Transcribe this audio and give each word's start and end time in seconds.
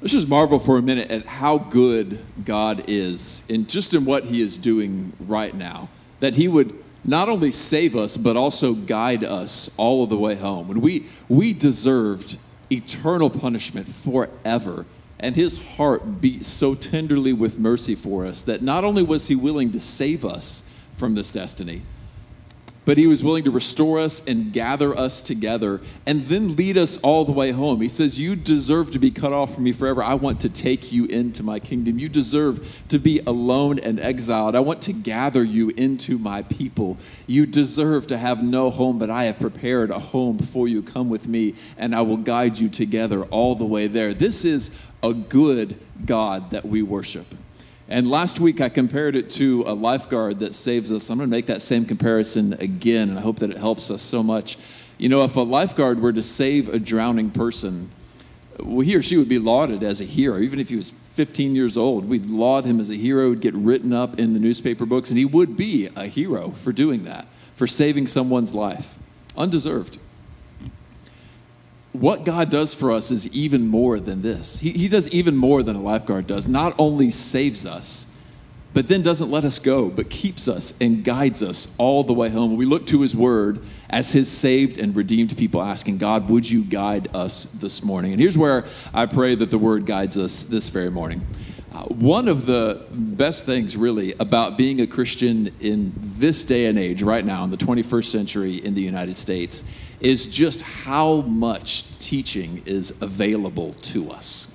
Let's 0.00 0.12
just 0.12 0.28
marvel 0.28 0.58
for 0.58 0.78
a 0.78 0.82
minute 0.82 1.10
at 1.10 1.26
how 1.26 1.58
good 1.58 2.20
God 2.44 2.84
is 2.86 3.42
in 3.48 3.66
just 3.66 3.94
in 3.94 4.04
what 4.04 4.26
He 4.26 4.40
is 4.40 4.56
doing 4.56 5.12
right 5.18 5.54
now. 5.54 5.88
That 6.20 6.36
He 6.36 6.46
would 6.46 6.78
not 7.04 7.28
only 7.28 7.50
save 7.50 7.96
us, 7.96 8.16
but 8.16 8.36
also 8.36 8.74
guide 8.74 9.24
us 9.24 9.70
all 9.76 10.04
of 10.04 10.10
the 10.10 10.16
way 10.16 10.34
home. 10.34 10.68
When 10.68 10.80
we, 10.80 11.06
we 11.28 11.52
deserved 11.52 12.36
eternal 12.70 13.30
punishment 13.30 13.88
forever. 13.88 14.84
And 15.20 15.34
his 15.34 15.58
heart 15.76 16.20
beat 16.20 16.44
so 16.44 16.74
tenderly 16.74 17.32
with 17.32 17.58
mercy 17.58 17.94
for 17.94 18.24
us 18.24 18.42
that 18.42 18.62
not 18.62 18.84
only 18.84 19.02
was 19.02 19.26
he 19.26 19.34
willing 19.34 19.72
to 19.72 19.80
save 19.80 20.24
us 20.24 20.62
from 20.94 21.14
this 21.14 21.32
destiny, 21.32 21.82
but 22.88 22.96
he 22.96 23.06
was 23.06 23.22
willing 23.22 23.44
to 23.44 23.50
restore 23.50 24.00
us 24.00 24.22
and 24.26 24.50
gather 24.50 24.96
us 24.98 25.20
together 25.20 25.78
and 26.06 26.26
then 26.28 26.56
lead 26.56 26.78
us 26.78 26.96
all 27.02 27.22
the 27.22 27.32
way 27.32 27.50
home. 27.50 27.82
He 27.82 27.88
says, 27.90 28.18
You 28.18 28.34
deserve 28.34 28.92
to 28.92 28.98
be 28.98 29.10
cut 29.10 29.30
off 29.30 29.54
from 29.54 29.64
me 29.64 29.72
forever. 29.72 30.02
I 30.02 30.14
want 30.14 30.40
to 30.40 30.48
take 30.48 30.90
you 30.90 31.04
into 31.04 31.42
my 31.42 31.60
kingdom. 31.60 31.98
You 31.98 32.08
deserve 32.08 32.82
to 32.88 32.98
be 32.98 33.20
alone 33.26 33.78
and 33.78 34.00
exiled. 34.00 34.56
I 34.56 34.60
want 34.60 34.80
to 34.84 34.94
gather 34.94 35.44
you 35.44 35.68
into 35.76 36.16
my 36.16 36.40
people. 36.44 36.96
You 37.26 37.44
deserve 37.44 38.06
to 38.06 38.16
have 38.16 38.42
no 38.42 38.70
home, 38.70 38.98
but 38.98 39.10
I 39.10 39.24
have 39.24 39.38
prepared 39.38 39.90
a 39.90 39.98
home 39.98 40.38
for 40.38 40.66
you. 40.66 40.80
Come 40.80 41.10
with 41.10 41.28
me, 41.28 41.56
and 41.76 41.94
I 41.94 42.00
will 42.00 42.16
guide 42.16 42.58
you 42.58 42.70
together 42.70 43.24
all 43.24 43.54
the 43.54 43.66
way 43.66 43.88
there. 43.88 44.14
This 44.14 44.46
is 44.46 44.70
a 45.02 45.12
good 45.12 45.78
God 46.06 46.52
that 46.52 46.64
we 46.64 46.80
worship. 46.80 47.26
And 47.88 48.10
last 48.10 48.38
week 48.38 48.60
I 48.60 48.68
compared 48.68 49.16
it 49.16 49.30
to 49.30 49.64
a 49.66 49.72
lifeguard 49.72 50.40
that 50.40 50.54
saves 50.54 50.92
us. 50.92 51.08
I'm 51.08 51.16
going 51.16 51.28
to 51.28 51.34
make 51.34 51.46
that 51.46 51.62
same 51.62 51.86
comparison 51.86 52.52
again, 52.54 53.08
and 53.08 53.18
I 53.18 53.22
hope 53.22 53.38
that 53.38 53.50
it 53.50 53.56
helps 53.56 53.90
us 53.90 54.02
so 54.02 54.22
much. 54.22 54.58
You 54.98 55.08
know, 55.08 55.24
if 55.24 55.36
a 55.36 55.40
lifeguard 55.40 56.00
were 56.00 56.12
to 56.12 56.22
save 56.22 56.68
a 56.68 56.78
drowning 56.78 57.30
person, 57.30 57.90
well, 58.60 58.80
he 58.80 58.94
or 58.94 59.00
she 59.00 59.16
would 59.16 59.28
be 59.28 59.38
lauded 59.38 59.82
as 59.82 60.02
a 60.02 60.04
hero. 60.04 60.38
Even 60.38 60.58
if 60.60 60.68
he 60.68 60.76
was 60.76 60.90
15 60.90 61.54
years 61.54 61.78
old, 61.78 62.06
we'd 62.06 62.28
laud 62.28 62.66
him 62.66 62.78
as 62.78 62.90
a 62.90 62.94
hero, 62.94 63.30
would 63.30 63.40
get 63.40 63.54
written 63.54 63.94
up 63.94 64.18
in 64.18 64.34
the 64.34 64.40
newspaper 64.40 64.84
books, 64.84 65.08
and 65.08 65.18
he 65.18 65.24
would 65.24 65.56
be 65.56 65.88
a 65.96 66.06
hero 66.06 66.50
for 66.50 66.72
doing 66.72 67.04
that, 67.04 67.26
for 67.54 67.66
saving 67.66 68.06
someone's 68.06 68.52
life. 68.52 68.98
Undeserved 69.34 69.98
what 72.00 72.24
God 72.24 72.50
does 72.50 72.74
for 72.74 72.92
us 72.92 73.10
is 73.10 73.26
even 73.28 73.66
more 73.66 73.98
than 73.98 74.22
this. 74.22 74.60
He, 74.60 74.70
he 74.70 74.88
does 74.88 75.08
even 75.08 75.36
more 75.36 75.62
than 75.62 75.76
a 75.76 75.82
lifeguard 75.82 76.26
does. 76.26 76.46
Not 76.46 76.74
only 76.78 77.10
saves 77.10 77.66
us, 77.66 78.06
but 78.74 78.86
then 78.86 79.02
doesn't 79.02 79.30
let 79.30 79.44
us 79.44 79.58
go, 79.58 79.90
but 79.90 80.10
keeps 80.10 80.46
us 80.46 80.74
and 80.80 81.02
guides 81.02 81.42
us 81.42 81.74
all 81.78 82.04
the 82.04 82.12
way 82.12 82.28
home. 82.28 82.56
We 82.56 82.66
look 82.66 82.86
to 82.88 83.00
His 83.00 83.16
Word 83.16 83.60
as 83.90 84.12
His 84.12 84.30
saved 84.30 84.78
and 84.78 84.94
redeemed 84.94 85.36
people, 85.36 85.62
asking, 85.62 85.98
God, 85.98 86.28
would 86.28 86.48
you 86.48 86.62
guide 86.62 87.08
us 87.14 87.44
this 87.44 87.82
morning? 87.82 88.12
And 88.12 88.20
here's 88.20 88.38
where 88.38 88.66
I 88.92 89.06
pray 89.06 89.34
that 89.34 89.50
the 89.50 89.58
Word 89.58 89.86
guides 89.86 90.18
us 90.18 90.44
this 90.44 90.68
very 90.68 90.90
morning. 90.90 91.26
Uh, 91.72 91.84
one 91.84 92.28
of 92.28 92.46
the 92.46 92.84
best 92.90 93.46
things, 93.46 93.76
really, 93.76 94.14
about 94.20 94.56
being 94.56 94.80
a 94.80 94.86
Christian 94.86 95.52
in 95.60 95.92
this 95.96 96.44
day 96.44 96.66
and 96.66 96.78
age, 96.78 97.02
right 97.02 97.24
now, 97.24 97.44
in 97.44 97.50
the 97.50 97.56
21st 97.56 98.04
century 98.04 98.56
in 98.56 98.74
the 98.74 98.82
United 98.82 99.16
States, 99.16 99.64
is 100.00 100.26
just 100.26 100.62
how 100.62 101.22
much 101.22 101.98
teaching 101.98 102.62
is 102.66 103.00
available 103.02 103.74
to 103.74 104.10
us. 104.10 104.54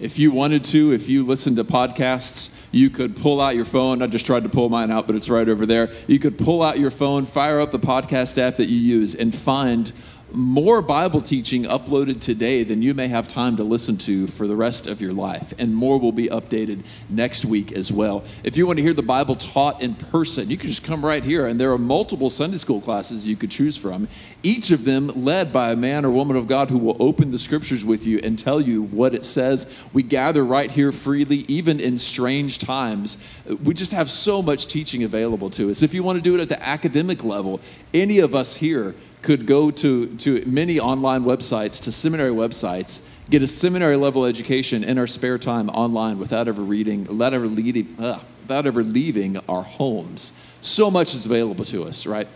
If 0.00 0.18
you 0.18 0.32
wanted 0.32 0.64
to, 0.64 0.92
if 0.92 1.08
you 1.08 1.24
listen 1.24 1.54
to 1.56 1.64
podcasts, 1.64 2.54
you 2.72 2.90
could 2.90 3.16
pull 3.16 3.40
out 3.40 3.54
your 3.54 3.64
phone. 3.64 4.02
I 4.02 4.08
just 4.08 4.26
tried 4.26 4.42
to 4.42 4.48
pull 4.48 4.68
mine 4.68 4.90
out, 4.90 5.06
but 5.06 5.14
it's 5.14 5.28
right 5.28 5.48
over 5.48 5.64
there. 5.64 5.92
You 6.08 6.18
could 6.18 6.36
pull 6.36 6.62
out 6.62 6.80
your 6.80 6.90
phone, 6.90 7.24
fire 7.24 7.60
up 7.60 7.70
the 7.70 7.78
podcast 7.78 8.36
app 8.36 8.56
that 8.56 8.68
you 8.68 8.76
use, 8.76 9.14
and 9.14 9.32
find 9.32 9.92
more 10.34 10.82
Bible 10.82 11.20
teaching 11.20 11.64
uploaded 11.64 12.20
today 12.20 12.64
than 12.64 12.82
you 12.82 12.94
may 12.94 13.08
have 13.08 13.28
time 13.28 13.56
to 13.56 13.64
listen 13.64 13.96
to 13.98 14.26
for 14.26 14.46
the 14.46 14.56
rest 14.56 14.86
of 14.86 15.00
your 15.00 15.12
life. 15.12 15.54
And 15.58 15.74
more 15.74 15.98
will 15.98 16.12
be 16.12 16.28
updated 16.28 16.84
next 17.08 17.44
week 17.44 17.72
as 17.72 17.92
well. 17.92 18.24
If 18.42 18.56
you 18.56 18.66
want 18.66 18.78
to 18.78 18.82
hear 18.82 18.94
the 18.94 19.02
Bible 19.02 19.36
taught 19.36 19.80
in 19.80 19.94
person, 19.94 20.50
you 20.50 20.56
can 20.56 20.68
just 20.68 20.82
come 20.82 21.04
right 21.04 21.22
here. 21.22 21.46
And 21.46 21.58
there 21.58 21.72
are 21.72 21.78
multiple 21.78 22.30
Sunday 22.30 22.56
school 22.56 22.80
classes 22.80 23.26
you 23.26 23.36
could 23.36 23.50
choose 23.50 23.76
from, 23.76 24.08
each 24.42 24.70
of 24.70 24.84
them 24.84 25.08
led 25.08 25.52
by 25.52 25.72
a 25.72 25.76
man 25.76 26.04
or 26.04 26.10
woman 26.10 26.36
of 26.36 26.46
God 26.46 26.68
who 26.68 26.78
will 26.78 26.96
open 27.00 27.30
the 27.30 27.38
scriptures 27.38 27.84
with 27.84 28.06
you 28.06 28.20
and 28.22 28.38
tell 28.38 28.60
you 28.60 28.82
what 28.82 29.14
it 29.14 29.24
says. 29.24 29.82
We 29.92 30.02
gather 30.02 30.44
right 30.44 30.70
here 30.70 30.92
freely, 30.92 31.44
even 31.48 31.80
in 31.80 31.96
strange 31.96 32.58
times. 32.58 33.18
We 33.62 33.72
just 33.72 33.92
have 33.92 34.10
so 34.10 34.42
much 34.42 34.66
teaching 34.66 35.04
available 35.04 35.50
to 35.50 35.70
us. 35.70 35.82
If 35.82 35.94
you 35.94 36.02
want 36.02 36.16
to 36.16 36.22
do 36.22 36.34
it 36.34 36.40
at 36.40 36.48
the 36.48 36.62
academic 36.62 37.24
level, 37.24 37.60
any 37.92 38.18
of 38.18 38.34
us 38.34 38.56
here 38.56 38.94
could 39.24 39.46
go 39.46 39.70
to, 39.70 40.14
to 40.18 40.44
many 40.44 40.78
online 40.78 41.24
websites, 41.24 41.82
to 41.82 41.90
seminary 41.90 42.30
websites, 42.30 43.08
get 43.30 43.42
a 43.42 43.46
seminary 43.46 43.96
level 43.96 44.26
education 44.26 44.84
in 44.84 44.98
our 44.98 45.06
spare 45.06 45.38
time 45.38 45.70
online 45.70 46.18
without 46.18 46.46
ever 46.46 46.62
reading, 46.62 47.04
without 47.04 47.32
ever, 47.32 47.46
leading, 47.46 47.96
without 47.96 48.66
ever 48.66 48.82
leaving 48.82 49.38
our 49.48 49.62
homes. 49.62 50.34
So 50.60 50.90
much 50.90 51.14
is 51.14 51.24
available 51.24 51.64
to 51.66 51.84
us, 51.84 52.06
right? 52.06 52.28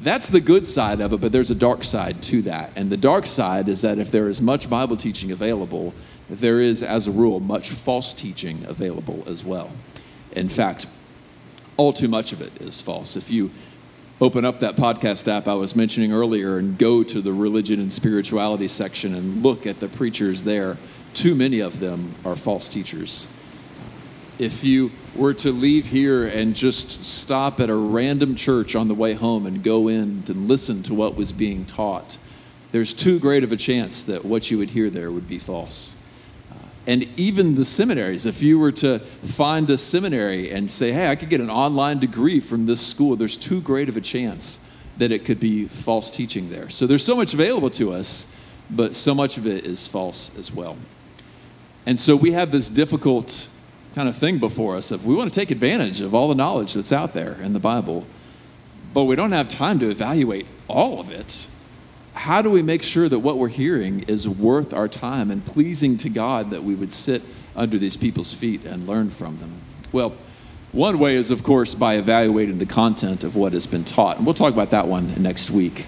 That's 0.00 0.28
the 0.28 0.40
good 0.40 0.66
side 0.66 1.00
of 1.00 1.12
it, 1.12 1.20
but 1.20 1.30
there's 1.30 1.50
a 1.52 1.54
dark 1.54 1.84
side 1.84 2.22
to 2.24 2.42
that. 2.42 2.72
And 2.74 2.90
the 2.90 2.96
dark 2.96 3.24
side 3.24 3.68
is 3.68 3.82
that 3.82 3.98
if 3.98 4.10
there 4.10 4.28
is 4.28 4.42
much 4.42 4.68
Bible 4.68 4.96
teaching 4.96 5.30
available, 5.30 5.94
there 6.28 6.60
is, 6.60 6.82
as 6.82 7.06
a 7.06 7.12
rule, 7.12 7.38
much 7.38 7.70
false 7.70 8.12
teaching 8.12 8.64
available 8.66 9.22
as 9.28 9.44
well. 9.44 9.70
In 10.32 10.48
fact, 10.48 10.88
all 11.76 11.92
too 11.92 12.08
much 12.08 12.32
of 12.32 12.40
it 12.40 12.60
is 12.60 12.80
false. 12.80 13.16
If 13.16 13.30
you 13.30 13.52
open 14.20 14.46
up 14.46 14.60
that 14.60 14.76
podcast 14.76 15.28
app 15.28 15.46
I 15.46 15.54
was 15.54 15.76
mentioning 15.76 16.12
earlier 16.12 16.56
and 16.56 16.78
go 16.78 17.02
to 17.02 17.20
the 17.20 17.32
religion 17.32 17.80
and 17.80 17.92
spirituality 17.92 18.68
section 18.68 19.14
and 19.14 19.42
look 19.42 19.66
at 19.66 19.80
the 19.80 19.88
preachers 19.88 20.44
there, 20.44 20.78
too 21.12 21.34
many 21.34 21.60
of 21.60 21.80
them 21.80 22.14
are 22.24 22.36
false 22.36 22.68
teachers. 22.68 23.28
If 24.38 24.64
you 24.64 24.90
were 25.14 25.34
to 25.34 25.52
leave 25.52 25.86
here 25.86 26.26
and 26.26 26.54
just 26.54 27.04
stop 27.04 27.60
at 27.60 27.70
a 27.70 27.74
random 27.74 28.34
church 28.34 28.74
on 28.74 28.88
the 28.88 28.94
way 28.94 29.14
home 29.14 29.46
and 29.46 29.62
go 29.62 29.88
in 29.88 30.24
and 30.26 30.48
listen 30.48 30.82
to 30.84 30.94
what 30.94 31.14
was 31.14 31.32
being 31.32 31.64
taught, 31.64 32.18
there's 32.72 32.92
too 32.92 33.18
great 33.18 33.44
of 33.44 33.52
a 33.52 33.56
chance 33.56 34.02
that 34.04 34.24
what 34.24 34.50
you 34.50 34.58
would 34.58 34.70
hear 34.70 34.90
there 34.90 35.10
would 35.10 35.28
be 35.28 35.38
false 35.38 35.96
and 36.86 37.04
even 37.18 37.54
the 37.54 37.64
seminaries. 37.64 38.26
If 38.26 38.42
you 38.42 38.58
were 38.58 38.72
to 38.72 39.00
find 39.00 39.68
a 39.70 39.76
seminary 39.76 40.50
and 40.50 40.70
say, 40.70 40.92
hey, 40.92 41.08
I 41.08 41.16
could 41.16 41.28
get 41.28 41.40
an 41.40 41.50
online 41.50 41.98
degree 41.98 42.40
from 42.40 42.66
this 42.66 42.84
school, 42.84 43.16
there's 43.16 43.36
too 43.36 43.60
great 43.60 43.88
of 43.88 43.96
a 43.96 44.00
chance 44.00 44.58
that 44.98 45.12
it 45.12 45.24
could 45.24 45.40
be 45.40 45.66
false 45.66 46.10
teaching 46.10 46.50
there. 46.50 46.70
So 46.70 46.86
there's 46.86 47.04
so 47.04 47.16
much 47.16 47.34
available 47.34 47.70
to 47.70 47.92
us, 47.92 48.32
but 48.70 48.94
so 48.94 49.14
much 49.14 49.36
of 49.36 49.46
it 49.46 49.64
is 49.64 49.86
false 49.88 50.36
as 50.38 50.52
well. 50.52 50.76
And 51.84 51.98
so 51.98 52.16
we 52.16 52.32
have 52.32 52.50
this 52.50 52.70
difficult 52.70 53.48
kind 53.94 54.08
of 54.08 54.16
thing 54.16 54.38
before 54.38 54.76
us 54.76 54.92
if 54.92 55.04
we 55.04 55.14
want 55.14 55.32
to 55.32 55.38
take 55.38 55.50
advantage 55.50 56.00
of 56.00 56.14
all 56.14 56.28
the 56.28 56.34
knowledge 56.34 56.74
that's 56.74 56.92
out 56.92 57.12
there 57.12 57.32
in 57.42 57.52
the 57.52 57.60
Bible, 57.60 58.06
but 58.94 59.04
we 59.04 59.16
don't 59.16 59.32
have 59.32 59.48
time 59.48 59.78
to 59.80 59.90
evaluate 59.90 60.46
all 60.68 61.00
of 61.00 61.10
it 61.10 61.46
how 62.16 62.40
do 62.40 62.50
we 62.50 62.62
make 62.62 62.82
sure 62.82 63.08
that 63.08 63.18
what 63.18 63.36
we're 63.36 63.48
hearing 63.48 64.00
is 64.08 64.26
worth 64.26 64.72
our 64.72 64.88
time 64.88 65.30
and 65.30 65.44
pleasing 65.44 65.98
to 65.98 66.08
God 66.08 66.50
that 66.50 66.64
we 66.64 66.74
would 66.74 66.92
sit 66.92 67.22
under 67.54 67.76
these 67.78 67.96
people's 67.96 68.32
feet 68.32 68.64
and 68.64 68.86
learn 68.86 69.10
from 69.10 69.36
them? 69.38 69.52
Well, 69.92 70.14
one 70.72 70.98
way 70.98 71.14
is, 71.14 71.30
of 71.30 71.42
course, 71.42 71.74
by 71.74 71.94
evaluating 71.94 72.58
the 72.58 72.66
content 72.66 73.22
of 73.22 73.36
what 73.36 73.52
has 73.52 73.66
been 73.66 73.84
taught. 73.84 74.16
And 74.16 74.26
we'll 74.26 74.34
talk 74.34 74.52
about 74.52 74.70
that 74.70 74.88
one 74.88 75.22
next 75.22 75.50
week, 75.50 75.86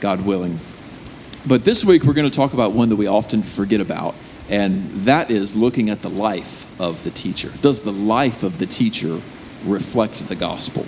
God 0.00 0.22
willing. 0.22 0.58
But 1.46 1.64
this 1.64 1.84
week, 1.84 2.02
we're 2.02 2.14
going 2.14 2.28
to 2.28 2.36
talk 2.36 2.52
about 2.52 2.72
one 2.72 2.88
that 2.88 2.96
we 2.96 3.06
often 3.06 3.42
forget 3.42 3.80
about, 3.80 4.14
and 4.48 4.90
that 5.04 5.30
is 5.30 5.54
looking 5.54 5.88
at 5.88 6.02
the 6.02 6.10
life 6.10 6.66
of 6.80 7.04
the 7.04 7.10
teacher. 7.10 7.52
Does 7.62 7.82
the 7.82 7.92
life 7.92 8.42
of 8.42 8.58
the 8.58 8.66
teacher 8.66 9.20
reflect 9.64 10.28
the 10.28 10.36
gospel? 10.36 10.84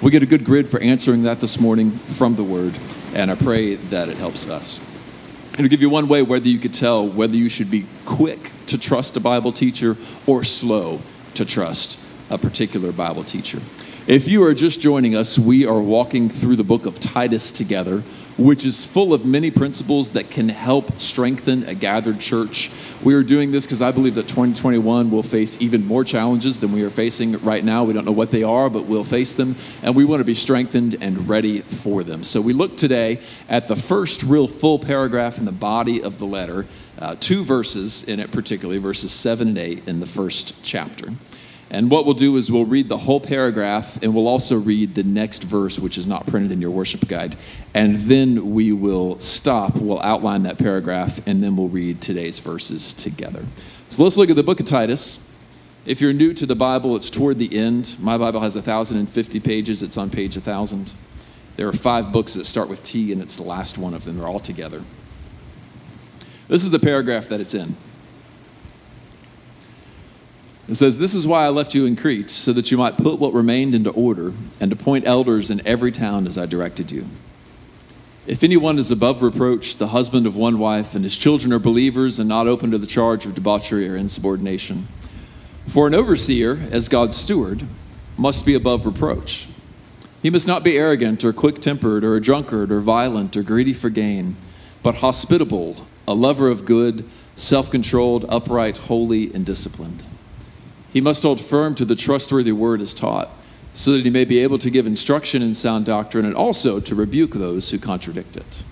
We 0.00 0.12
get 0.12 0.22
a 0.22 0.26
good 0.26 0.44
grid 0.44 0.68
for 0.68 0.80
answering 0.80 1.24
that 1.24 1.40
this 1.40 1.60
morning 1.60 1.90
from 1.90 2.36
the 2.36 2.44
Word 2.44 2.78
and 3.14 3.30
I 3.30 3.34
pray 3.34 3.74
that 3.74 4.08
it 4.08 4.16
helps 4.16 4.48
us. 4.48 4.80
It'll 5.54 5.68
give 5.68 5.82
you 5.82 5.90
one 5.90 6.08
way 6.08 6.22
whether 6.22 6.48
you 6.48 6.58
could 6.58 6.72
tell 6.72 7.06
whether 7.06 7.36
you 7.36 7.48
should 7.48 7.70
be 7.70 7.86
quick 8.06 8.52
to 8.68 8.78
trust 8.78 9.16
a 9.16 9.20
Bible 9.20 9.52
teacher 9.52 9.96
or 10.26 10.44
slow 10.44 11.00
to 11.34 11.44
trust 11.44 11.98
a 12.30 12.38
particular 12.38 12.90
Bible 12.90 13.24
teacher. 13.24 13.60
If 14.06 14.26
you 14.26 14.42
are 14.44 14.52
just 14.52 14.80
joining 14.80 15.14
us, 15.14 15.38
we 15.38 15.64
are 15.64 15.80
walking 15.80 16.28
through 16.28 16.56
the 16.56 16.64
book 16.64 16.86
of 16.86 16.98
Titus 16.98 17.52
together 17.52 18.02
which 18.36 18.64
is 18.64 18.86
full 18.86 19.12
of 19.12 19.26
many 19.26 19.50
principles 19.50 20.10
that 20.10 20.30
can 20.30 20.48
help 20.48 20.98
strengthen 20.98 21.64
a 21.64 21.74
gathered 21.74 22.18
church. 22.18 22.70
We 23.02 23.14
are 23.14 23.22
doing 23.22 23.52
this 23.52 23.66
because 23.66 23.82
I 23.82 23.90
believe 23.90 24.14
that 24.14 24.28
2021 24.28 25.10
will 25.10 25.22
face 25.22 25.60
even 25.60 25.86
more 25.86 26.04
challenges 26.04 26.58
than 26.58 26.72
we 26.72 26.82
are 26.82 26.90
facing 26.90 27.38
right 27.40 27.62
now. 27.62 27.84
We 27.84 27.92
don't 27.92 28.04
know 28.04 28.12
what 28.12 28.30
they 28.30 28.42
are, 28.42 28.70
but 28.70 28.84
we'll 28.84 29.04
face 29.04 29.34
them, 29.34 29.56
and 29.82 29.94
we 29.94 30.04
want 30.04 30.20
to 30.20 30.24
be 30.24 30.34
strengthened 30.34 30.96
and 31.00 31.28
ready 31.28 31.60
for 31.60 32.02
them. 32.02 32.24
So 32.24 32.40
we 32.40 32.52
look 32.52 32.76
today 32.76 33.20
at 33.48 33.68
the 33.68 33.76
first 33.76 34.22
real 34.22 34.48
full 34.48 34.78
paragraph 34.78 35.38
in 35.38 35.44
the 35.44 35.52
body 35.52 36.02
of 36.02 36.18
the 36.18 36.26
letter, 36.26 36.66
uh, 36.98 37.16
two 37.20 37.44
verses 37.44 38.04
in 38.04 38.20
it, 38.20 38.32
particularly 38.32 38.78
verses 38.78 39.12
7 39.12 39.48
and 39.48 39.58
8 39.58 39.88
in 39.88 40.00
the 40.00 40.06
first 40.06 40.64
chapter. 40.64 41.08
And 41.72 41.90
what 41.90 42.04
we'll 42.04 42.14
do 42.14 42.36
is 42.36 42.52
we'll 42.52 42.66
read 42.66 42.88
the 42.88 42.98
whole 42.98 43.18
paragraph 43.18 44.00
and 44.02 44.14
we'll 44.14 44.28
also 44.28 44.56
read 44.56 44.94
the 44.94 45.02
next 45.02 45.42
verse, 45.42 45.78
which 45.78 45.96
is 45.96 46.06
not 46.06 46.26
printed 46.26 46.52
in 46.52 46.60
your 46.60 46.70
worship 46.70 47.08
guide. 47.08 47.34
And 47.72 47.96
then 47.96 48.52
we 48.52 48.72
will 48.72 49.18
stop, 49.20 49.76
we'll 49.78 50.00
outline 50.02 50.42
that 50.42 50.58
paragraph, 50.58 51.26
and 51.26 51.42
then 51.42 51.56
we'll 51.56 51.70
read 51.70 52.02
today's 52.02 52.38
verses 52.38 52.92
together. 52.92 53.46
So 53.88 54.04
let's 54.04 54.18
look 54.18 54.28
at 54.28 54.36
the 54.36 54.42
book 54.42 54.60
of 54.60 54.66
Titus. 54.66 55.18
If 55.86 56.02
you're 56.02 56.12
new 56.12 56.34
to 56.34 56.44
the 56.44 56.54
Bible, 56.54 56.94
it's 56.94 57.08
toward 57.08 57.38
the 57.38 57.56
end. 57.56 57.96
My 57.98 58.18
Bible 58.18 58.40
has 58.40 58.54
1,050 58.54 59.40
pages, 59.40 59.82
it's 59.82 59.96
on 59.96 60.10
page 60.10 60.36
1,000. 60.36 60.92
There 61.56 61.66
are 61.66 61.72
five 61.72 62.12
books 62.12 62.34
that 62.34 62.44
start 62.44 62.68
with 62.68 62.82
T, 62.82 63.12
and 63.12 63.22
it's 63.22 63.36
the 63.36 63.42
last 63.42 63.78
one 63.78 63.94
of 63.94 64.04
them. 64.04 64.18
They're 64.18 64.28
all 64.28 64.40
together. 64.40 64.82
This 66.48 66.64
is 66.64 66.70
the 66.70 66.78
paragraph 66.78 67.28
that 67.30 67.40
it's 67.40 67.54
in. 67.54 67.76
It 70.68 70.76
says, 70.76 70.98
This 70.98 71.14
is 71.14 71.26
why 71.26 71.44
I 71.44 71.48
left 71.48 71.74
you 71.74 71.86
in 71.86 71.96
Crete, 71.96 72.30
so 72.30 72.52
that 72.52 72.70
you 72.70 72.78
might 72.78 72.96
put 72.96 73.18
what 73.18 73.34
remained 73.34 73.74
into 73.74 73.90
order 73.90 74.32
and 74.60 74.72
appoint 74.72 75.06
elders 75.06 75.50
in 75.50 75.66
every 75.66 75.90
town 75.90 76.26
as 76.26 76.38
I 76.38 76.46
directed 76.46 76.92
you. 76.92 77.06
If 78.24 78.44
anyone 78.44 78.78
is 78.78 78.92
above 78.92 79.20
reproach, 79.20 79.78
the 79.78 79.88
husband 79.88 80.26
of 80.26 80.36
one 80.36 80.60
wife, 80.60 80.94
and 80.94 81.02
his 81.02 81.16
children 81.16 81.52
are 81.52 81.58
believers 81.58 82.20
and 82.20 82.28
not 82.28 82.46
open 82.46 82.70
to 82.70 82.78
the 82.78 82.86
charge 82.86 83.26
of 83.26 83.34
debauchery 83.34 83.88
or 83.88 83.96
insubordination. 83.96 84.86
For 85.66 85.88
an 85.88 85.94
overseer, 85.94 86.68
as 86.70 86.88
God's 86.88 87.16
steward, 87.16 87.64
must 88.16 88.46
be 88.46 88.54
above 88.54 88.86
reproach. 88.86 89.48
He 90.22 90.30
must 90.30 90.46
not 90.46 90.62
be 90.62 90.78
arrogant 90.78 91.24
or 91.24 91.32
quick 91.32 91.60
tempered 91.60 92.04
or 92.04 92.14
a 92.14 92.20
drunkard 92.20 92.70
or 92.70 92.78
violent 92.78 93.36
or 93.36 93.42
greedy 93.42 93.72
for 93.72 93.90
gain, 93.90 94.36
but 94.84 94.96
hospitable, 94.96 95.84
a 96.06 96.14
lover 96.14 96.46
of 96.48 96.64
good, 96.64 97.04
self 97.34 97.72
controlled, 97.72 98.24
upright, 98.28 98.76
holy, 98.76 99.34
and 99.34 99.44
disciplined. 99.44 100.04
He 100.92 101.00
must 101.00 101.22
hold 101.22 101.40
firm 101.40 101.74
to 101.76 101.84
the 101.84 101.96
trustworthy 101.96 102.52
word 102.52 102.80
as 102.80 102.92
taught, 102.92 103.30
so 103.74 103.92
that 103.92 104.04
he 104.04 104.10
may 104.10 104.24
be 104.24 104.38
able 104.40 104.58
to 104.58 104.70
give 104.70 104.86
instruction 104.86 105.40
in 105.40 105.54
sound 105.54 105.86
doctrine 105.86 106.26
and 106.26 106.34
also 106.34 106.80
to 106.80 106.94
rebuke 106.94 107.32
those 107.32 107.70
who 107.70 107.78
contradict 107.78 108.36
it. 108.36 108.64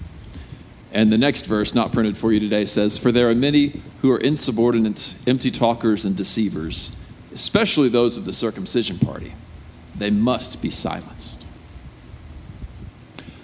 And 0.92 1.12
the 1.12 1.18
next 1.18 1.46
verse, 1.46 1.74
not 1.74 1.92
printed 1.92 2.16
for 2.16 2.32
you 2.32 2.40
today, 2.40 2.64
says, 2.64 2.98
For 2.98 3.12
there 3.12 3.30
are 3.30 3.34
many 3.34 3.80
who 4.02 4.10
are 4.10 4.18
insubordinate, 4.18 5.14
empty 5.26 5.50
talkers, 5.50 6.04
and 6.04 6.16
deceivers, 6.16 6.90
especially 7.32 7.88
those 7.88 8.16
of 8.16 8.24
the 8.24 8.32
circumcision 8.32 8.98
party. 8.98 9.32
They 9.96 10.10
must 10.10 10.60
be 10.60 10.70
silenced. 10.70 11.44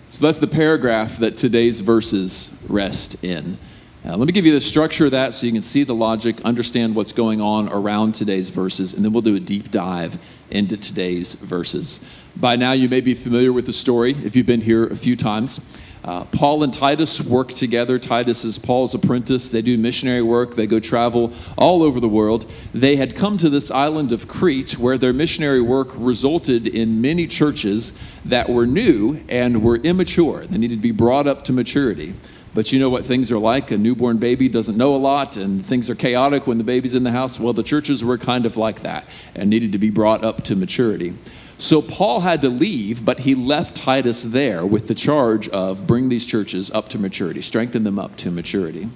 So 0.08 0.26
that's 0.26 0.38
the 0.38 0.46
paragraph 0.46 1.18
that 1.18 1.36
today's 1.36 1.80
verses 1.80 2.62
rest 2.68 3.22
in. 3.24 3.58
Uh, 4.06 4.16
let 4.16 4.28
me 4.28 4.32
give 4.32 4.46
you 4.46 4.52
the 4.52 4.60
structure 4.60 5.06
of 5.06 5.10
that 5.10 5.34
so 5.34 5.46
you 5.46 5.52
can 5.52 5.60
see 5.60 5.82
the 5.82 5.94
logic, 5.94 6.40
understand 6.42 6.94
what's 6.94 7.10
going 7.10 7.40
on 7.40 7.68
around 7.70 8.12
today's 8.12 8.50
verses, 8.50 8.94
and 8.94 9.04
then 9.04 9.12
we'll 9.12 9.20
do 9.20 9.34
a 9.34 9.40
deep 9.40 9.68
dive 9.72 10.16
into 10.48 10.76
today's 10.76 11.34
verses. 11.34 12.08
By 12.36 12.54
now, 12.54 12.70
you 12.70 12.88
may 12.88 13.00
be 13.00 13.14
familiar 13.14 13.52
with 13.52 13.66
the 13.66 13.72
story 13.72 14.12
if 14.22 14.36
you've 14.36 14.46
been 14.46 14.60
here 14.60 14.86
a 14.86 14.94
few 14.94 15.16
times. 15.16 15.58
Uh, 16.04 16.22
Paul 16.26 16.62
and 16.62 16.72
Titus 16.72 17.20
work 17.20 17.48
together. 17.48 17.98
Titus 17.98 18.44
is 18.44 18.58
Paul's 18.58 18.94
apprentice. 18.94 19.48
They 19.48 19.60
do 19.60 19.76
missionary 19.76 20.22
work, 20.22 20.54
they 20.54 20.68
go 20.68 20.78
travel 20.78 21.32
all 21.58 21.82
over 21.82 21.98
the 21.98 22.08
world. 22.08 22.48
They 22.72 22.94
had 22.94 23.16
come 23.16 23.38
to 23.38 23.50
this 23.50 23.72
island 23.72 24.12
of 24.12 24.28
Crete 24.28 24.78
where 24.78 24.98
their 24.98 25.12
missionary 25.12 25.60
work 25.60 25.88
resulted 25.96 26.68
in 26.68 27.00
many 27.00 27.26
churches 27.26 27.92
that 28.24 28.48
were 28.48 28.68
new 28.68 29.20
and 29.28 29.64
were 29.64 29.78
immature. 29.78 30.46
They 30.46 30.58
needed 30.58 30.76
to 30.76 30.82
be 30.82 30.92
brought 30.92 31.26
up 31.26 31.42
to 31.46 31.52
maturity. 31.52 32.14
But 32.56 32.72
you 32.72 32.78
know 32.78 32.88
what 32.88 33.04
things 33.04 33.30
are 33.30 33.38
like. 33.38 33.70
A 33.70 33.76
newborn 33.76 34.16
baby 34.16 34.48
doesn't 34.48 34.78
know 34.78 34.96
a 34.96 34.96
lot, 34.96 35.36
and 35.36 35.64
things 35.64 35.90
are 35.90 35.94
chaotic 35.94 36.46
when 36.46 36.56
the 36.56 36.64
baby's 36.64 36.94
in 36.94 37.04
the 37.04 37.10
house. 37.10 37.38
Well, 37.38 37.52
the 37.52 37.62
churches 37.62 38.02
were 38.02 38.16
kind 38.16 38.46
of 38.46 38.56
like 38.56 38.80
that 38.80 39.06
and 39.34 39.50
needed 39.50 39.72
to 39.72 39.78
be 39.78 39.90
brought 39.90 40.24
up 40.24 40.42
to 40.44 40.56
maturity. 40.56 41.12
So 41.58 41.82
Paul 41.82 42.20
had 42.20 42.40
to 42.40 42.48
leave, 42.48 43.04
but 43.04 43.20
he 43.20 43.34
left 43.34 43.76
Titus 43.76 44.22
there 44.22 44.64
with 44.64 44.88
the 44.88 44.94
charge 44.94 45.50
of 45.50 45.86
bring 45.86 46.08
these 46.08 46.24
churches 46.24 46.70
up 46.70 46.88
to 46.88 46.98
maturity, 46.98 47.42
strengthen 47.42 47.84
them 47.84 47.98
up 47.98 48.16
to 48.16 48.30
maturity. 48.30 48.88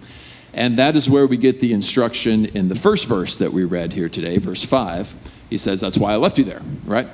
And 0.55 0.79
that 0.79 0.97
is 0.97 1.11
where 1.11 1.27
we 1.27 1.37
get 1.37 1.61
the 1.61 1.75
instruction 1.75 2.47
in 2.47 2.71
the 2.71 2.75
first 2.75 3.07
verse 3.07 3.37
that 3.37 3.53
we 3.53 3.65
read 3.65 3.93
here 3.93 4.09
today, 4.09 4.39
verse 4.39 4.65
5. 4.65 5.15
He 5.51 5.59
says, 5.59 5.83
That's 5.83 5.99
why 5.99 6.15
I 6.15 6.17
left 6.17 6.39
you 6.39 6.45
there, 6.45 6.63
right? 6.87 7.09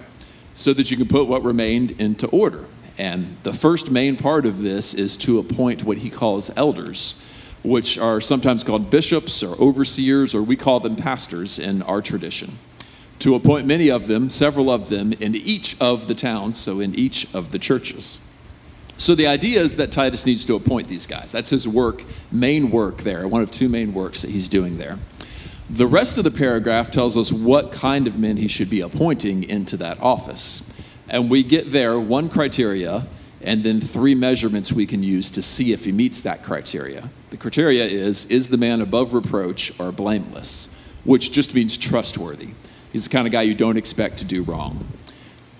So 0.54 0.72
that 0.75 0.93
you 0.93 0.96
can 0.96 1.08
put 1.08 1.26
what 1.26 1.43
remained 1.43 1.90
into 2.00 2.28
order. 2.28 2.66
And 2.98 3.37
the 3.43 3.52
first 3.52 3.90
main 3.90 4.16
part 4.16 4.46
of 4.46 4.58
this 4.58 4.94
is 4.94 5.16
to 5.19 5.38
appoint 5.38 5.84
what 5.84 5.98
he 5.98 6.10
calls 6.10 6.50
elders, 6.56 7.20
which 7.62 7.98
are 7.98 8.20
sometimes 8.20 8.64
called 8.64 8.90
bishops 8.90 9.43
or 9.43 9.54
overseers, 9.60 10.34
or 10.34 10.43
we 10.43 10.56
call 10.56 10.81
them 10.81 10.96
pastors 10.96 11.58
in 11.58 11.82
our 11.82 12.00
tradition. 12.00 12.52
To 13.20 13.34
appoint 13.34 13.66
many 13.66 13.90
of 13.90 14.06
them, 14.06 14.31
several 14.31 14.70
of 14.70 14.88
them, 14.88 15.12
in 15.14 15.34
each 15.34 15.76
of 15.81 16.06
the 16.06 16.14
towns, 16.14 16.56
so 16.56 16.81
in 16.81 16.94
each 16.94 17.34
of 17.34 17.50
the 17.50 17.58
churches. 17.58 18.20
So 18.98 19.14
the 19.14 19.26
idea 19.26 19.60
is 19.60 19.76
that 19.76 19.93
Titus 19.93 20.25
needs 20.25 20.44
to 20.46 20.54
appoint 20.54 20.88
these 20.88 21.06
guys. 21.06 21.32
That's 21.32 21.50
his 21.50 21.69
work, 21.69 22.02
main 22.32 22.70
work 22.70 22.98
there, 22.98 23.28
one 23.28 23.43
of 23.43 23.50
two 23.50 23.69
main 23.69 23.93
works 23.93 24.22
that 24.22 24.31
he's 24.31 24.48
doing 24.48 24.78
there. 24.78 24.98
The 25.69 25.87
rest 25.87 26.16
of 26.16 26.25
the 26.25 26.31
paragraph 26.31 26.90
tells 26.90 27.16
us 27.16 27.32
what 27.32 27.72
kind 27.72 28.06
of 28.06 28.19
men 28.19 28.37
he 28.37 28.48
should 28.48 28.70
be 28.70 28.81
appointing 28.81 29.44
into 29.44 29.76
that 29.78 30.00
office. 30.00 30.62
And 31.08 31.31
we 31.31 31.43
get 31.43 31.70
there 31.70 31.99
one 31.99 32.29
criteria 32.29 33.06
and 33.43 33.62
then 33.62 33.81
three 33.81 34.14
measurements 34.14 34.73
we 34.73 34.87
can 34.87 35.03
use 35.03 35.31
to 35.31 35.43
see 35.43 35.73
if 35.73 35.85
he 35.85 35.93
meets 35.93 36.23
that 36.23 36.43
criteria. 36.43 37.11
The 37.31 37.37
criteria 37.37 37.85
is 37.85 38.26
is 38.26 38.49
the 38.49 38.56
man 38.56 38.81
above 38.81 39.14
reproach 39.14 39.79
or 39.79 39.93
blameless, 39.93 40.75
which 41.05 41.31
just 41.31 41.55
means 41.55 41.76
trustworthy. 41.76 42.50
He's 42.93 43.05
the 43.05 43.11
kind 43.11 43.26
of 43.26 43.32
guy 43.32 43.43
you 43.43 43.55
don't 43.55 43.76
expect 43.76 44.19
to 44.19 44.25
do 44.25 44.43
wrong. 44.43 44.87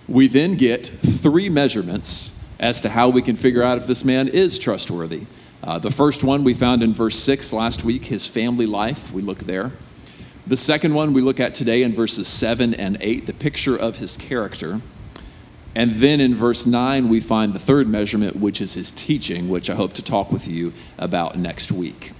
We 0.09 0.29
then 0.29 0.57
get 0.57 0.87
three 0.87 1.49
measurements 1.49 2.41
as 2.59 2.81
to 2.81 2.89
how 2.89 3.09
we 3.09 3.23
can 3.23 3.37
figure 3.37 3.63
out 3.63 3.79
if 3.79 3.87
this 3.87 4.05
man 4.05 4.29
is 4.29 4.59
trustworthy. 4.59 5.27
Uh, 5.63 5.79
the 5.79 5.91
first 5.91 6.23
one 6.23 6.45
we 6.45 6.55
found 6.55 6.83
in 6.83 6.93
verse 6.93 7.17
6 7.17 7.53
last 7.53 7.85
week, 7.85 8.07
his 8.07 8.27
family 8.27 8.67
life. 8.67 9.13
We 9.13 9.21
look 9.21 9.41
there. 9.41 9.73
The 10.47 10.57
second 10.57 10.95
one 10.95 11.13
we 11.13 11.21
look 11.21 11.41
at 11.41 11.55
today 11.55 11.83
in 11.83 11.93
verses 11.93 12.29
7 12.29 12.73
and 12.73 12.97
8, 13.01 13.27
the 13.27 13.33
picture 13.33 13.77
of 13.77 13.99
his 13.99 14.17
character. 14.17 14.81
And 15.76 15.96
then 15.96 16.23
in 16.23 16.34
verse 16.34 16.64
9, 16.64 17.11
we 17.11 17.20
find 17.20 17.52
the 17.52 17.58
third 17.58 17.87
measurement, 17.87 18.37
which 18.37 18.62
is 18.62 18.73
his 18.73 18.90
teaching, 18.90 19.50
which 19.50 19.69
I 19.69 19.75
hope 19.75 19.93
to 19.93 20.02
talk 20.02 20.32
with 20.32 20.49
you 20.49 20.73
about 20.96 21.37
next 21.37 21.70
week. 21.70 22.12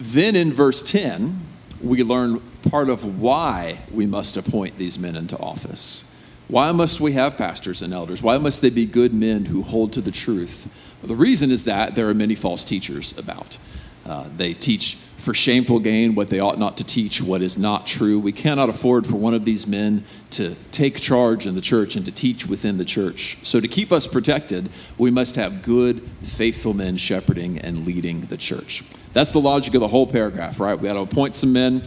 Then 0.00 0.34
in 0.34 0.50
verse 0.50 0.82
10, 0.82 1.42
we 1.82 2.02
learn 2.02 2.40
part 2.70 2.88
of 2.88 3.20
why 3.20 3.80
we 3.90 4.06
must 4.06 4.38
appoint 4.38 4.78
these 4.78 4.98
men 4.98 5.14
into 5.14 5.38
office. 5.38 6.10
Why 6.48 6.72
must 6.72 7.02
we 7.02 7.12
have 7.12 7.36
pastors 7.36 7.82
and 7.82 7.92
elders? 7.92 8.22
Why 8.22 8.38
must 8.38 8.62
they 8.62 8.70
be 8.70 8.86
good 8.86 9.12
men 9.12 9.44
who 9.44 9.60
hold 9.60 9.92
to 9.92 10.00
the 10.00 10.10
truth? 10.10 10.66
Well, 11.02 11.08
the 11.08 11.16
reason 11.16 11.50
is 11.50 11.64
that 11.64 11.94
there 11.94 12.08
are 12.08 12.14
many 12.14 12.34
false 12.34 12.64
teachers 12.64 13.16
about. 13.18 13.58
Uh, 14.06 14.24
they 14.34 14.54
teach 14.54 14.96
for 15.16 15.34
shameful 15.34 15.80
gain 15.80 16.14
what 16.14 16.28
they 16.28 16.38
ought 16.38 16.58
not 16.58 16.76
to 16.76 16.84
teach, 16.84 17.20
what 17.20 17.42
is 17.42 17.58
not 17.58 17.84
true. 17.84 18.18
We 18.18 18.32
cannot 18.32 18.68
afford 18.68 19.06
for 19.06 19.16
one 19.16 19.34
of 19.34 19.44
these 19.44 19.66
men 19.66 20.04
to 20.36 20.54
take 20.72 21.00
charge 21.00 21.46
in 21.46 21.54
the 21.54 21.60
church 21.60 21.96
and 21.96 22.04
to 22.06 22.12
teach 22.12 22.46
within 22.46 22.78
the 22.78 22.84
church. 22.84 23.38
So, 23.42 23.60
to 23.60 23.68
keep 23.68 23.92
us 23.92 24.06
protected, 24.06 24.68
we 24.98 25.10
must 25.10 25.36
have 25.36 25.62
good, 25.62 26.02
faithful 26.22 26.74
men 26.74 26.96
shepherding 26.96 27.58
and 27.58 27.86
leading 27.86 28.22
the 28.22 28.36
church. 28.36 28.82
That's 29.12 29.32
the 29.32 29.40
logic 29.40 29.74
of 29.74 29.80
the 29.80 29.88
whole 29.88 30.06
paragraph, 30.06 30.60
right? 30.60 30.78
We 30.78 30.88
got 30.88 30.94
to 30.94 31.00
appoint 31.00 31.34
some 31.34 31.52
men. 31.52 31.82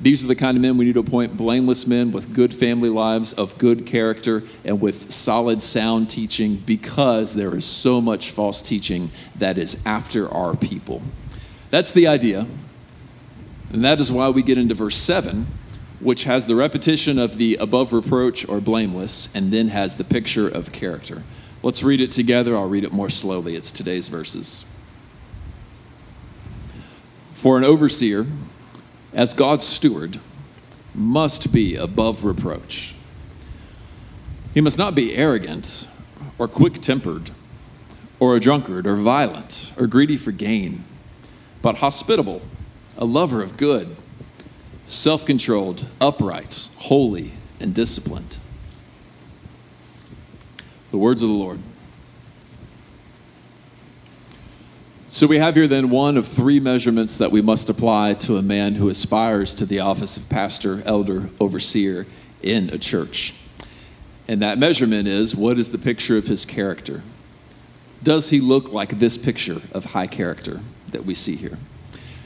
These 0.00 0.24
are 0.24 0.26
the 0.26 0.34
kind 0.34 0.56
of 0.56 0.62
men 0.62 0.76
we 0.76 0.84
need 0.84 0.94
to 0.94 1.00
appoint 1.00 1.36
blameless 1.36 1.86
men 1.86 2.10
with 2.10 2.34
good 2.34 2.52
family 2.52 2.88
lives, 2.88 3.32
of 3.34 3.56
good 3.56 3.86
character, 3.86 4.42
and 4.64 4.80
with 4.80 5.12
solid, 5.12 5.62
sound 5.62 6.10
teaching 6.10 6.56
because 6.56 7.34
there 7.34 7.54
is 7.54 7.64
so 7.64 8.00
much 8.00 8.32
false 8.32 8.62
teaching 8.62 9.12
that 9.36 9.58
is 9.58 9.80
after 9.86 10.28
our 10.28 10.56
people. 10.56 11.02
That's 11.70 11.92
the 11.92 12.08
idea. 12.08 12.48
And 13.72 13.84
that 13.84 14.00
is 14.00 14.10
why 14.10 14.28
we 14.30 14.42
get 14.42 14.58
into 14.58 14.74
verse 14.74 14.96
7, 14.96 15.46
which 16.02 16.24
has 16.24 16.46
the 16.46 16.56
repetition 16.56 17.18
of 17.18 17.38
the 17.38 17.56
above 17.56 17.92
reproach 17.92 18.48
or 18.48 18.60
blameless, 18.60 19.28
and 19.34 19.52
then 19.52 19.68
has 19.68 19.96
the 19.96 20.04
picture 20.04 20.48
of 20.48 20.72
character. 20.72 21.22
Let's 21.62 21.82
read 21.82 22.00
it 22.00 22.10
together. 22.10 22.56
I'll 22.56 22.68
read 22.68 22.84
it 22.84 22.92
more 22.92 23.08
slowly. 23.08 23.54
It's 23.54 23.70
today's 23.70 24.08
verses. 24.08 24.64
For 27.32 27.56
an 27.56 27.64
overseer, 27.64 28.26
as 29.12 29.32
God's 29.32 29.66
steward, 29.66 30.18
must 30.94 31.52
be 31.52 31.76
above 31.76 32.24
reproach. 32.24 32.94
He 34.54 34.60
must 34.60 34.78
not 34.78 34.94
be 34.94 35.14
arrogant 35.14 35.88
or 36.38 36.48
quick 36.48 36.80
tempered 36.80 37.30
or 38.18 38.36
a 38.36 38.40
drunkard 38.40 38.86
or 38.86 38.96
violent 38.96 39.72
or 39.78 39.86
greedy 39.86 40.16
for 40.16 40.32
gain, 40.32 40.84
but 41.62 41.76
hospitable 41.76 42.42
a 42.98 43.04
lover 43.04 43.42
of 43.42 43.56
good, 43.56 43.96
self 44.92 45.24
controlled, 45.24 45.86
upright, 46.00 46.68
holy, 46.76 47.32
and 47.58 47.74
disciplined. 47.74 48.38
The 50.90 50.98
words 50.98 51.22
of 51.22 51.28
the 51.28 51.34
Lord. 51.34 51.60
So 55.08 55.26
we 55.26 55.38
have 55.38 55.56
here 55.56 55.66
then 55.66 55.90
one 55.90 56.16
of 56.16 56.26
three 56.26 56.60
measurements 56.60 57.18
that 57.18 57.30
we 57.30 57.42
must 57.42 57.68
apply 57.68 58.14
to 58.14 58.36
a 58.36 58.42
man 58.42 58.74
who 58.74 58.88
aspires 58.88 59.54
to 59.56 59.66
the 59.66 59.80
office 59.80 60.16
of 60.16 60.28
pastor, 60.28 60.82
elder, 60.84 61.30
overseer 61.40 62.06
in 62.42 62.70
a 62.70 62.78
church. 62.78 63.34
And 64.28 64.40
that 64.42 64.58
measurement 64.58 65.08
is 65.08 65.34
what 65.34 65.58
is 65.58 65.72
the 65.72 65.78
picture 65.78 66.16
of 66.16 66.26
his 66.26 66.44
character? 66.44 67.02
Does 68.02 68.30
he 68.30 68.40
look 68.40 68.72
like 68.72 68.98
this 68.98 69.16
picture 69.16 69.60
of 69.72 69.86
high 69.86 70.06
character 70.06 70.60
that 70.88 71.04
we 71.04 71.14
see 71.14 71.36
here? 71.36 71.58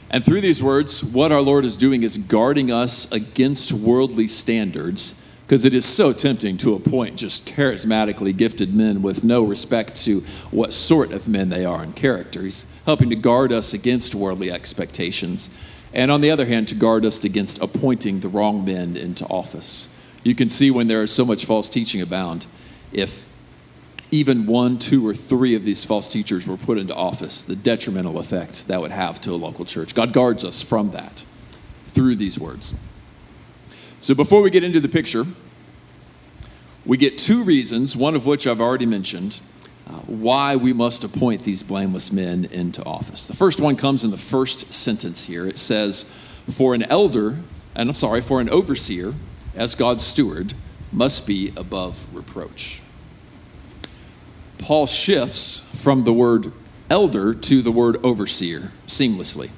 And 0.09 0.23
through 0.23 0.41
these 0.41 0.63
words, 0.63 1.03
what 1.03 1.31
our 1.31 1.41
Lord 1.41 1.65
is 1.65 1.75
doing 1.75 2.03
is 2.03 2.17
guarding 2.17 2.71
us 2.71 3.11
against 3.11 3.73
worldly 3.73 4.27
standards 4.27 5.21
because 5.45 5.63
it 5.63 5.73
is 5.73 5.85
so 5.85 6.11
tempting 6.11 6.57
to 6.57 6.73
appoint 6.73 7.15
just 7.15 7.45
charismatically 7.45 8.35
gifted 8.35 8.73
men 8.73 9.01
with 9.01 9.23
no 9.23 9.43
respect 9.43 9.95
to 10.03 10.19
what 10.51 10.73
sort 10.73 11.13
of 11.13 11.27
men 11.27 11.47
they 11.47 11.63
are 11.63 11.83
in 11.83 11.93
character. 11.93 12.41
He's 12.41 12.65
helping 12.85 13.09
to 13.11 13.15
guard 13.15 13.53
us 13.53 13.73
against 13.73 14.13
worldly 14.13 14.51
expectations, 14.51 15.49
and 15.93 16.11
on 16.11 16.19
the 16.19 16.31
other 16.31 16.45
hand, 16.45 16.67
to 16.69 16.75
guard 16.75 17.05
us 17.05 17.23
against 17.23 17.61
appointing 17.61 18.19
the 18.19 18.27
wrong 18.27 18.65
men 18.65 18.97
into 18.97 19.25
office. 19.27 19.87
You 20.21 20.35
can 20.35 20.49
see 20.49 20.69
when 20.69 20.87
there 20.87 21.01
is 21.01 21.11
so 21.11 21.23
much 21.23 21.45
false 21.45 21.69
teaching 21.69 22.01
abound, 22.01 22.45
if 22.91 23.26
even 24.11 24.45
one, 24.45 24.77
two, 24.77 25.05
or 25.05 25.13
three 25.13 25.55
of 25.55 25.65
these 25.65 25.83
false 25.83 26.07
teachers 26.09 26.47
were 26.47 26.57
put 26.57 26.77
into 26.77 26.95
office, 26.95 27.43
the 27.43 27.55
detrimental 27.55 28.19
effect 28.19 28.67
that 28.67 28.79
would 28.79 28.91
have 28.91 29.19
to 29.21 29.31
a 29.31 29.35
local 29.35 29.65
church. 29.65 29.93
God 29.93 30.13
guards 30.13 30.45
us 30.45 30.61
from 30.61 30.91
that 30.91 31.25
through 31.85 32.15
these 32.15 32.39
words. 32.39 32.73
So 33.99 34.15
before 34.15 34.41
we 34.41 34.49
get 34.49 34.63
into 34.63 34.79
the 34.79 34.87
picture, 34.87 35.25
we 36.85 36.97
get 36.97 37.17
two 37.17 37.43
reasons, 37.43 37.97
one 37.97 38.15
of 38.15 38.25
which 38.25 38.47
I've 38.47 38.61
already 38.61 38.85
mentioned, 38.85 39.41
uh, 39.87 39.93
why 40.05 40.55
we 40.55 40.71
must 40.71 41.03
appoint 41.03 41.43
these 41.43 41.63
blameless 41.63 42.11
men 42.11 42.45
into 42.45 42.83
office. 42.85 43.25
The 43.25 43.35
first 43.35 43.59
one 43.59 43.75
comes 43.75 44.03
in 44.03 44.11
the 44.11 44.17
first 44.17 44.73
sentence 44.73 45.25
here. 45.25 45.47
It 45.47 45.57
says, 45.57 46.03
For 46.49 46.73
an 46.73 46.83
elder, 46.83 47.39
and 47.75 47.89
I'm 47.89 47.95
sorry, 47.95 48.21
for 48.21 48.39
an 48.39 48.49
overseer, 48.49 49.13
as 49.55 49.75
God's 49.75 50.05
steward, 50.05 50.53
must 50.93 51.27
be 51.27 51.51
above 51.57 51.97
reproach. 52.15 52.81
Paul 54.67 54.85
shifts 54.85 55.61
from 55.81 56.03
the 56.03 56.11
word 56.11 56.51
elder 56.89 57.33
to 57.33 57.61
the 57.61 57.71
word 57.71 58.03
overseer 58.03 58.73
seamlessly 58.85 59.49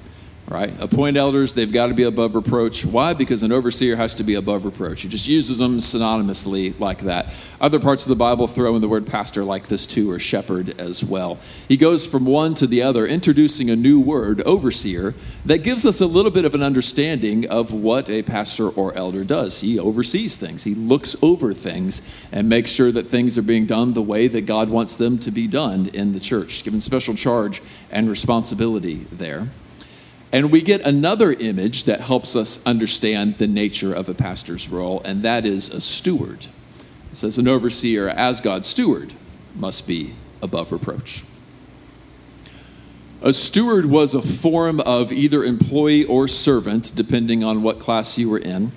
right? 0.50 0.72
Appoint 0.80 1.16
elders, 1.16 1.54
they've 1.54 1.72
got 1.72 1.86
to 1.86 1.94
be 1.94 2.02
above 2.02 2.34
reproach. 2.34 2.84
Why? 2.84 3.14
Because 3.14 3.44
an 3.44 3.52
overseer 3.52 3.94
has 3.94 4.16
to 4.16 4.24
be 4.24 4.34
above 4.34 4.64
reproach. 4.64 5.02
He 5.02 5.08
just 5.08 5.28
uses 5.28 5.58
them 5.58 5.78
synonymously 5.78 6.78
like 6.80 6.98
that. 7.02 7.32
Other 7.60 7.78
parts 7.78 8.02
of 8.02 8.08
the 8.08 8.16
Bible 8.16 8.48
throw 8.48 8.74
in 8.74 8.82
the 8.82 8.88
word 8.88 9.06
pastor 9.06 9.44
like 9.44 9.68
this 9.68 9.86
too, 9.86 10.10
or 10.10 10.18
shepherd 10.18 10.80
as 10.80 11.04
well. 11.04 11.38
He 11.68 11.76
goes 11.76 12.04
from 12.04 12.26
one 12.26 12.54
to 12.54 12.66
the 12.66 12.82
other, 12.82 13.06
introducing 13.06 13.70
a 13.70 13.76
new 13.76 14.00
word, 14.00 14.42
overseer, 14.42 15.14
that 15.46 15.58
gives 15.58 15.86
us 15.86 16.00
a 16.00 16.06
little 16.06 16.32
bit 16.32 16.44
of 16.44 16.54
an 16.54 16.62
understanding 16.62 17.48
of 17.48 17.72
what 17.72 18.10
a 18.10 18.22
pastor 18.22 18.68
or 18.70 18.92
elder 18.94 19.22
does. 19.22 19.60
He 19.60 19.78
oversees 19.78 20.34
things, 20.36 20.64
he 20.64 20.74
looks 20.74 21.14
over 21.22 21.54
things, 21.54 22.02
and 22.32 22.48
makes 22.48 22.72
sure 22.72 22.90
that 22.90 23.06
things 23.06 23.38
are 23.38 23.42
being 23.42 23.66
done 23.66 23.94
the 23.94 24.02
way 24.02 24.26
that 24.26 24.46
God 24.46 24.68
wants 24.68 24.96
them 24.96 25.16
to 25.20 25.30
be 25.30 25.46
done 25.46 25.90
in 25.94 26.12
the 26.12 26.20
church, 26.20 26.64
given 26.64 26.80
special 26.80 27.14
charge 27.14 27.62
and 27.92 28.10
responsibility 28.10 29.06
there. 29.12 29.46
And 30.32 30.52
we 30.52 30.60
get 30.60 30.80
another 30.82 31.32
image 31.32 31.84
that 31.84 32.02
helps 32.02 32.36
us 32.36 32.64
understand 32.64 33.38
the 33.38 33.48
nature 33.48 33.92
of 33.92 34.08
a 34.08 34.14
pastor's 34.14 34.68
role, 34.68 35.02
and 35.04 35.22
that 35.22 35.44
is 35.44 35.68
a 35.70 35.80
steward. 35.80 36.46
It 37.10 37.16
says, 37.16 37.36
An 37.36 37.48
overseer, 37.48 38.08
as 38.08 38.40
God's 38.40 38.68
steward, 38.68 39.12
must 39.56 39.88
be 39.88 40.14
above 40.40 40.70
reproach. 40.70 41.24
A 43.22 43.32
steward 43.32 43.86
was 43.86 44.14
a 44.14 44.22
form 44.22 44.80
of 44.80 45.12
either 45.12 45.44
employee 45.44 46.04
or 46.04 46.28
servant, 46.28 46.92
depending 46.94 47.44
on 47.44 47.62
what 47.62 47.78
class 47.78 48.16
you 48.16 48.30
were 48.30 48.38
in, 48.38 48.72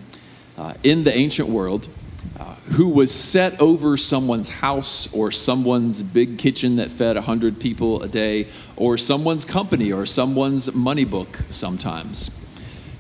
uh, 0.58 0.74
in 0.84 1.04
the 1.04 1.16
ancient 1.16 1.50
world 1.50 1.88
Uh, 2.40 2.56
who 2.72 2.90
was 2.90 3.14
set 3.14 3.60
over 3.62 3.96
someone's 3.96 4.50
house 4.50 5.12
or 5.14 5.32
someone's 5.32 6.02
big 6.02 6.38
kitchen 6.38 6.78
that 6.78 6.90
fed 6.90 7.16
100 7.16 7.60
people 7.60 8.02
a 8.02 8.08
day 8.08 8.48
or 8.76 8.98
someone's 8.98 9.46
company 9.46 9.92
or 9.92 10.06
someone's 10.06 10.74
money 10.74 11.06
book 11.06 11.42
sometimes. 11.50 12.32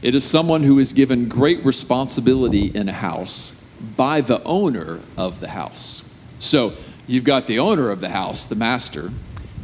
It 0.04 0.14
is 0.16 0.24
someone 0.24 0.64
who 0.64 0.80
is 0.80 0.94
given 0.94 1.30
great 1.30 1.64
responsibility 1.66 2.68
in 2.68 2.90
a 2.90 2.94
house 2.94 3.60
by 3.96 4.22
the 4.22 4.44
owner 4.44 5.00
of 5.18 5.40
the 5.40 5.50
house. 5.50 6.08
So 6.40 6.74
you've 7.08 7.24
got 7.24 7.48
the 7.48 7.60
owner 7.60 7.90
of 7.90 8.02
the 8.02 8.10
house, 8.10 8.46
the 8.46 8.56
master, 8.56 9.12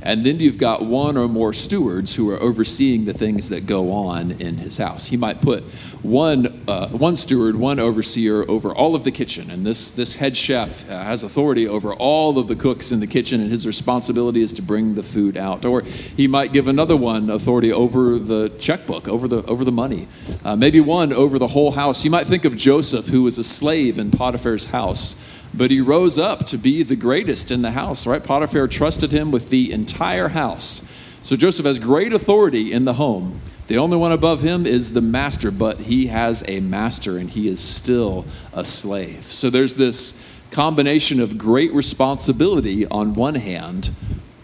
and 0.02 0.26
then 0.26 0.40
you've 0.40 0.58
got 0.58 0.84
one 0.84 1.18
or 1.18 1.28
more 1.28 1.54
stewards 1.54 2.16
who 2.16 2.30
are 2.32 2.40
overseeing 2.40 3.06
the 3.06 3.14
things 3.14 3.50
that 3.50 3.66
go 3.66 3.92
on 3.92 4.32
in 4.32 4.58
his 4.58 4.78
house. 4.78 5.08
He 5.08 5.18
might 5.18 5.42
put 5.42 5.64
one, 6.02 6.64
uh, 6.68 6.88
one 6.90 7.18
steward, 7.18 7.56
one 7.56 7.80
overseer 7.80 8.50
over 8.50 8.74
all 8.74 8.96
of 8.96 9.04
the 9.04 9.12
kitchen, 9.12 9.52
and 9.52 9.66
this, 9.66 9.92
this 9.92 10.16
head 10.16 10.38
chef 10.38 10.90
uh, 10.90 11.04
has 11.04 11.24
authority 11.24 11.68
over 11.68 11.94
all 11.94 12.40
of 12.40 12.48
the 12.48 12.56
cooks 12.56 12.92
in 12.92 13.00
the 13.00 13.08
kitchen, 13.08 13.42
and 13.42 13.52
his 13.52 13.68
responsibility 13.68 14.42
is 14.42 14.54
to 14.54 14.62
bring 14.62 14.96
the 14.96 15.04
food 15.04 15.36
out. 15.36 15.66
Or 15.66 15.82
he 15.82 16.28
might 16.28 16.54
give 16.54 16.68
another 16.68 16.96
one 16.96 17.30
authority 17.30 17.72
over 17.72 18.18
the 18.18 18.50
checkbook, 18.60 19.08
over 19.08 19.28
the, 19.28 19.44
over 19.46 19.66
the 19.66 19.72
money. 19.72 20.08
Uh, 20.44 20.56
maybe 20.56 20.80
one 20.80 21.12
over 21.12 21.38
the 21.38 21.48
whole 21.48 21.72
house. 21.72 22.06
You 22.06 22.12
might 22.12 22.28
think 22.28 22.46
of 22.46 22.56
Joseph, 22.56 23.08
who 23.08 23.24
was 23.24 23.38
a 23.38 23.44
slave 23.44 23.98
in 23.98 24.12
Potiphar's 24.12 24.66
house 24.66 25.16
but 25.54 25.72
he 25.72 25.82
rose 25.82 26.18
up 26.18 26.46
to 26.48 26.58
be 26.58 26.84
the 26.84 26.96
greatest 26.96 27.52
in 27.52 27.62
the 27.62 27.72
house, 27.72 28.06
right? 28.06 28.24
Potiphar 28.24 28.68
trusted 28.68 29.12
him 29.12 29.32
with 29.32 29.50
the 29.50 29.72
entire 29.72 30.30
house. 30.30 30.90
So 31.22 31.36
Joseph 31.36 31.66
has 31.66 31.80
great 31.80 32.14
authority 32.14 32.72
in 32.72 32.86
the 32.86 32.94
home. 32.94 33.42
The 33.68 33.78
only 33.78 33.98
one 33.98 34.12
above 34.12 34.42
him 34.42 34.66
is 34.66 34.94
the 34.94 35.02
master, 35.02 35.52
but 35.52 35.82
he 35.82 36.08
has 36.08 36.44
a 36.48 36.60
master 36.60 37.18
and 37.18 37.30
he 37.30 37.48
is 37.48 37.60
still 37.60 38.26
a 38.54 38.64
slave. 38.64 39.26
So 39.26 39.50
there's 39.50 39.76
this 39.76 40.26
combination 40.52 41.20
of 41.20 41.38
great 41.38 41.72
responsibility 41.74 42.86
on 42.88 43.14
one 43.14 43.36
hand, 43.36 43.92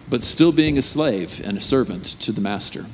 but 0.10 0.24
still 0.24 0.52
being 0.52 0.78
a 0.78 0.82
slave 0.82 1.42
and 1.44 1.58
a 1.58 1.62
servant 1.62 2.06
to 2.06 2.32
the 2.32 2.42
master. 2.42 2.86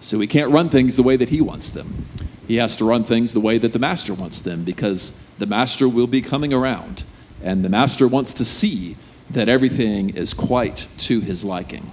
So 0.00 0.20
he 0.20 0.26
can't 0.26 0.50
run 0.50 0.68
things 0.68 0.96
the 0.96 1.02
way 1.02 1.16
that 1.16 1.30
he 1.30 1.40
wants 1.40 1.70
them. 1.70 2.06
He 2.46 2.56
has 2.56 2.76
to 2.76 2.84
run 2.84 3.04
things 3.04 3.32
the 3.32 3.40
way 3.40 3.58
that 3.58 3.72
the 3.72 3.78
master 3.78 4.14
wants 4.14 4.40
them 4.40 4.64
because 4.64 5.18
the 5.38 5.46
master 5.46 5.88
will 5.88 6.06
be 6.06 6.20
coming 6.20 6.52
around 6.52 7.04
and 7.44 7.62
the 7.64 7.68
master 7.68 8.08
wants 8.08 8.34
to 8.34 8.44
see 8.44 8.96
that 9.30 9.48
everything 9.48 10.10
is 10.10 10.34
quite 10.34 10.88
to 10.98 11.20
his 11.20 11.44
liking. 11.44 11.92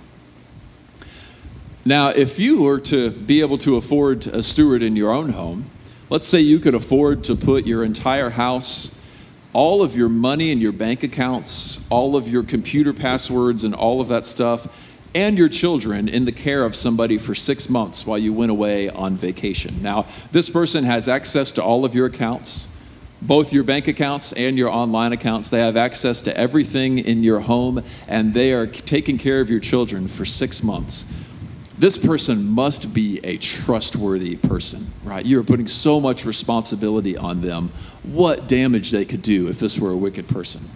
Now, 1.83 2.07
if 2.09 2.39
you 2.39 2.61
were 2.61 2.79
to 2.79 3.11
be 3.11 3.41
able 3.41 3.57
to 3.59 3.75
afford 3.75 4.27
a 4.27 4.41
steward 4.41 4.81
in 4.81 4.95
your 4.95 5.11
own 5.11 5.29
home, 5.29 5.65
let's 6.09 6.27
say 6.27 6.39
you 6.39 6.59
could 6.59 6.73
afford 6.73 7.23
to 7.25 7.35
put 7.35 7.67
your 7.67 7.83
entire 7.83 8.29
house, 8.29 8.97
all 9.53 9.81
of 9.81 9.95
your 9.95 10.07
money 10.07 10.51
in 10.51 10.61
your 10.61 10.71
bank 10.71 11.03
accounts, 11.03 11.85
all 11.89 12.15
of 12.15 12.29
your 12.29 12.43
computer 12.43 12.93
passwords, 12.93 13.63
and 13.63 13.75
all 13.75 13.99
of 13.99 14.07
that 14.07 14.25
stuff, 14.25 14.67
and 15.13 15.37
your 15.37 15.49
children 15.49 16.07
in 16.07 16.23
the 16.23 16.31
care 16.31 16.63
of 16.63 16.75
somebody 16.75 17.17
for 17.17 17.35
six 17.35 17.69
months 17.69 18.05
while 18.05 18.17
you 18.17 18.31
went 18.31 18.51
away 18.51 18.89
on 18.89 19.15
vacation. 19.15 19.81
Now, 19.81 20.05
this 20.31 20.49
person 20.49 20.85
has 20.85 21.09
access 21.09 21.51
to 21.53 21.63
all 21.63 21.83
of 21.83 21.93
your 21.93 22.05
accounts 22.05 22.69
both 23.21 23.53
your 23.53 23.63
bank 23.63 23.87
accounts 23.87 24.33
and 24.33 24.57
your 24.57 24.69
online 24.69 25.13
accounts. 25.13 25.49
They 25.49 25.59
have 25.59 25.77
access 25.77 26.21
to 26.23 26.35
everything 26.35 26.99
in 26.99 27.23
your 27.23 27.41
home, 27.41 27.83
and 28.07 28.33
they 28.33 28.51
are 28.53 28.65
taking 28.65 29.17
care 29.17 29.41
of 29.41 29.49
your 29.49 29.59
children 29.59 30.07
for 30.07 30.25
six 30.25 30.63
months. 30.63 31.05
This 31.77 31.97
person 31.97 32.45
must 32.45 32.93
be 32.93 33.19
a 33.23 33.37
trustworthy 33.37 34.35
person, 34.35 34.87
right? 35.03 35.25
You 35.25 35.39
are 35.39 35.43
putting 35.43 35.67
so 35.67 35.99
much 35.99 36.25
responsibility 36.25 37.17
on 37.17 37.41
them. 37.41 37.71
What 38.03 38.47
damage 38.47 38.91
they 38.91 39.05
could 39.05 39.21
do 39.21 39.47
if 39.47 39.59
this 39.59 39.79
were 39.79 39.91
a 39.91 39.97
wicked 39.97 40.27
person. 40.27 40.69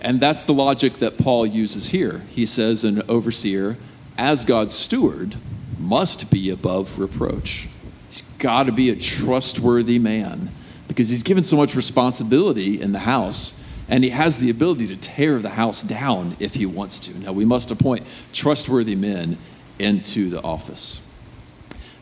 And 0.00 0.20
that's 0.20 0.44
the 0.44 0.52
logic 0.52 0.94
that 0.94 1.16
Paul 1.16 1.46
uses 1.46 1.88
here. 1.90 2.22
He 2.30 2.44
says 2.44 2.84
an 2.84 3.02
overseer, 3.08 3.76
as 4.18 4.44
God's 4.44 4.74
steward, 4.74 5.36
must 5.78 6.30
be 6.30 6.50
above 6.50 6.98
reproach. 6.98 7.68
He's 8.10 8.22
got 8.38 8.64
to 8.64 8.72
be 8.72 8.90
a 8.90 8.96
trustworthy 8.96 9.98
man 9.98 10.50
because 10.92 11.08
he's 11.08 11.22
given 11.22 11.42
so 11.42 11.56
much 11.56 11.74
responsibility 11.74 12.78
in 12.78 12.92
the 12.92 12.98
house 12.98 13.58
and 13.88 14.04
he 14.04 14.10
has 14.10 14.38
the 14.40 14.50
ability 14.50 14.86
to 14.86 14.96
tear 14.96 15.38
the 15.38 15.48
house 15.48 15.82
down 15.82 16.36
if 16.38 16.54
he 16.54 16.66
wants 16.66 17.00
to. 17.00 17.18
Now, 17.18 17.32
we 17.32 17.46
must 17.46 17.70
appoint 17.70 18.04
trustworthy 18.34 18.94
men 18.94 19.38
into 19.78 20.28
the 20.28 20.42
office. 20.42 21.02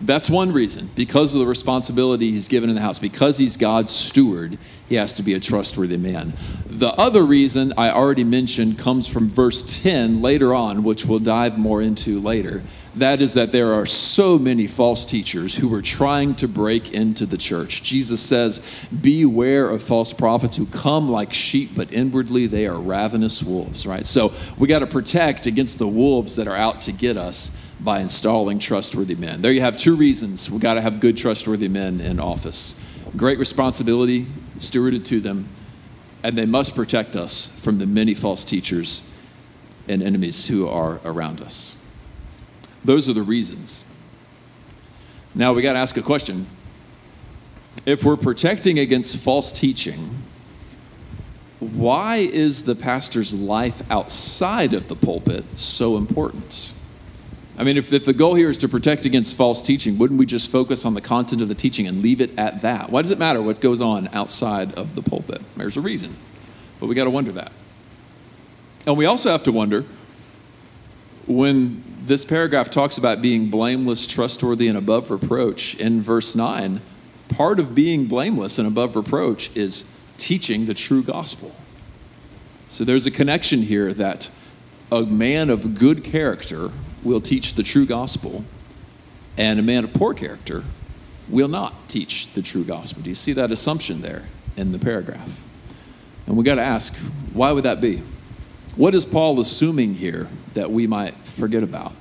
That's 0.01 0.29
one 0.29 0.53
reason. 0.53 0.91
Because 0.97 1.35
of 1.35 1.41
the 1.41 1.47
responsibility 1.47 2.33
he's 2.33 2.49
given 2.49 2.69
in 2.69 2.75
the 2.75 2.83
house, 2.83 2.99
because 2.99 3.39
he's 3.39 3.57
God's 3.57 3.93
steward, 3.93 4.59
he 4.89 4.97
has 4.97 5.13
to 5.15 5.23
be 5.23 5.35
a 5.35 5.41
trustworthy 5.41 5.99
man. 5.99 6.33
The 6.67 6.89
other 6.95 7.23
reason 7.23 7.73
I 7.77 7.91
already 7.91 8.25
mentioned 8.25 8.79
comes 8.79 9.07
from 9.07 9.29
verse 9.29 9.63
10 9.83 10.21
later 10.21 10.53
on, 10.53 10.83
which 10.83 11.07
we'll 11.07 11.19
dive 11.21 11.59
more 11.59 11.81
into 11.81 12.19
later. 12.19 12.63
That 12.97 13.23
is 13.23 13.35
that 13.35 13.53
there 13.53 13.73
are 13.73 13.87
so 13.87 14.37
many 14.37 14.67
false 14.67 15.07
teachers 15.07 15.55
who 15.55 15.73
are 15.75 15.83
trying 15.83 16.35
to 16.37 16.49
break 16.49 16.93
into 16.93 17.25
the 17.25 17.39
church. 17.39 17.85
Jesus 17.85 18.21
says, 18.21 18.61
Beware 19.01 19.71
of 19.71 19.81
false 19.81 20.13
prophets 20.13 20.57
who 20.57 20.67
come 20.67 21.09
like 21.09 21.33
sheep, 21.33 21.71
but 21.77 21.93
inwardly 21.93 22.47
they 22.47 22.67
are 22.67 22.81
ravenous 22.81 23.45
wolves, 23.45 23.87
right? 23.87 24.05
So 24.05 24.33
we 24.59 24.67
got 24.67 24.81
to 24.81 24.89
protect 24.89 25.47
against 25.47 25.79
the 25.79 25.87
wolves 25.87 26.35
that 26.35 26.49
are 26.49 26.57
out 26.57 26.81
to 26.83 26.93
get 26.93 27.17
us 27.17 27.53
by 27.79 28.01
installing 28.01 28.59
trustworthy 28.59 29.15
men. 29.15 29.41
There 29.41 29.53
you 29.53 29.61
have 29.61 29.77
two 29.77 29.95
reasons 29.95 30.51
we 30.51 30.59
got 30.59 30.75
to 30.75 30.81
have 30.81 30.99
good, 30.99 31.17
trustworthy 31.17 31.69
men 31.69 32.01
in 32.01 32.19
office. 32.19 32.75
Great 33.17 33.39
responsibility 33.39 34.27
stewarded 34.59 35.05
to 35.07 35.21
them, 35.21 35.49
and 36.25 36.37
they 36.37 36.47
must 36.47 36.75
protect 36.75 37.15
us 37.15 37.49
from 37.61 37.79
the 37.79 37.87
many 37.87 38.15
false 38.15 38.45
teachers 38.45 39.03
and 39.89 40.03
enemies 40.03 40.49
who 40.49 40.69
are 40.69 41.01
around 41.05 41.41
us. 41.41 41.77
Those 42.85 43.09
are 43.09 43.13
the 43.13 43.23
reasons. 43.23 43.85
Now 45.35 45.53
we 45.53 45.63
got 45.63 45.75
to 45.75 45.79
ask 45.79 45.97
a 45.97 46.03
question. 46.03 46.47
If 47.87 48.05
we're 48.05 48.17
protecting 48.17 48.79
against 48.79 49.17
false 49.17 49.53
teaching, 49.53 50.23
why 51.61 52.17
is 52.17 52.65
the 52.65 52.75
pastor's 52.75 53.35
life 53.35 53.89
outside 53.91 54.75
of 54.75 54.89
the 54.89 54.97
pulpit 54.97 55.45
so 55.57 55.97
important? 55.97 56.73
I 57.59 57.65
mean, 57.65 57.77
if, 57.77 57.93
if 57.93 58.07
the 58.07 58.15
goal 58.15 58.35
here 58.35 58.49
is 58.49 58.57
to 58.59 58.69
protect 58.69 59.05
against 59.05 59.37
false 59.37 59.61
teaching, 59.61 59.99
wouldn't 59.99 60.19
we 60.19 60.25
just 60.25 60.51
focus 60.51 60.87
on 60.87 60.95
the 60.95 61.03
content 61.03 61.43
of 61.43 61.49
the 61.49 61.55
teaching 61.55 61.87
and 61.87 62.01
leave 62.01 62.23
it 62.23 62.31
at 62.39 62.63
that? 62.63 62.89
Why 62.89 63.03
does 63.03 63.11
it 63.11 63.19
matter 63.19 63.43
what 63.43 63.61
goes 63.61 63.83
on 63.83 64.09
outside 64.15 64.73
of 64.75 64.95
the 64.95 65.03
pulpit? 65.03 65.43
There's 65.57 65.77
a 65.77 65.83
reason, 65.83 66.17
but 66.81 66.87
we 66.87 66.95
got 66.95 67.05
to 67.05 67.11
wonder 67.11 67.33
that. 67.33 67.53
And 68.87 68.97
we 68.97 69.05
also 69.05 69.31
have 69.31 69.43
to 69.43 69.53
wonder 69.53 69.85
when 71.27 71.85
this 72.01 72.25
paragraph 72.25 72.71
talks 72.71 72.99
about 72.99 73.21
being 73.21 73.51
blameless, 73.51 74.07
trustworthy, 74.07 74.69
and 74.69 74.79
above 74.79 75.11
reproach 75.11 75.75
in 75.75 76.01
verse 76.01 76.35
9, 76.35 76.81
part 77.29 77.61
of 77.61 77.75
being 77.75 78.07
blameless 78.07 78.59
and 78.59 78.67
above 78.67 78.97
reproach 78.97 79.55
is 79.57 79.85
teaching 80.19 80.67
the 80.67 80.75
true 80.75 81.03
gospel. 81.03 81.55
So 82.69 82.85
there's 82.85 83.07
a 83.07 83.11
connection 83.11 83.63
here 83.63 83.93
that 83.95 84.31
a 84.91 85.03
man 85.03 85.51
of 85.51 85.79
good 85.79 86.03
character 86.05 86.71
will 87.03 87.21
teach 87.21 87.55
the 87.55 87.63
true 87.63 87.87
gospel, 87.87 88.45
and 89.37 89.59
a 89.59 89.63
man 89.63 89.85
of 89.85 89.93
poor 89.93 90.15
character 90.15 90.65
will 91.29 91.49
not 91.49 91.89
teach 91.89 92.33
the 92.33 92.43
true 92.43 92.65
gospel. 92.65 93.03
Do 93.03 93.09
you 93.09 93.15
see 93.15 93.33
that 93.35 93.51
assumption 93.51 94.01
there 94.01 94.25
in 94.57 94.73
the 94.73 94.79
paragraph? 94.79 95.45
And 96.27 96.37
we 96.37 96.45
got 96.45 96.57
to 96.57 96.63
ask, 96.63 96.95
why 97.33 97.53
would 97.53 97.65
that 97.65 97.81
be? 97.81 98.03
What 98.77 98.95
is 98.95 99.05
Paul 99.05 99.41
assuming 99.41 99.95
here 99.95 100.29
that 100.55 100.71
we 100.71 100.87
might 100.87 101.15
forget 101.31 101.63
about? 101.63 101.93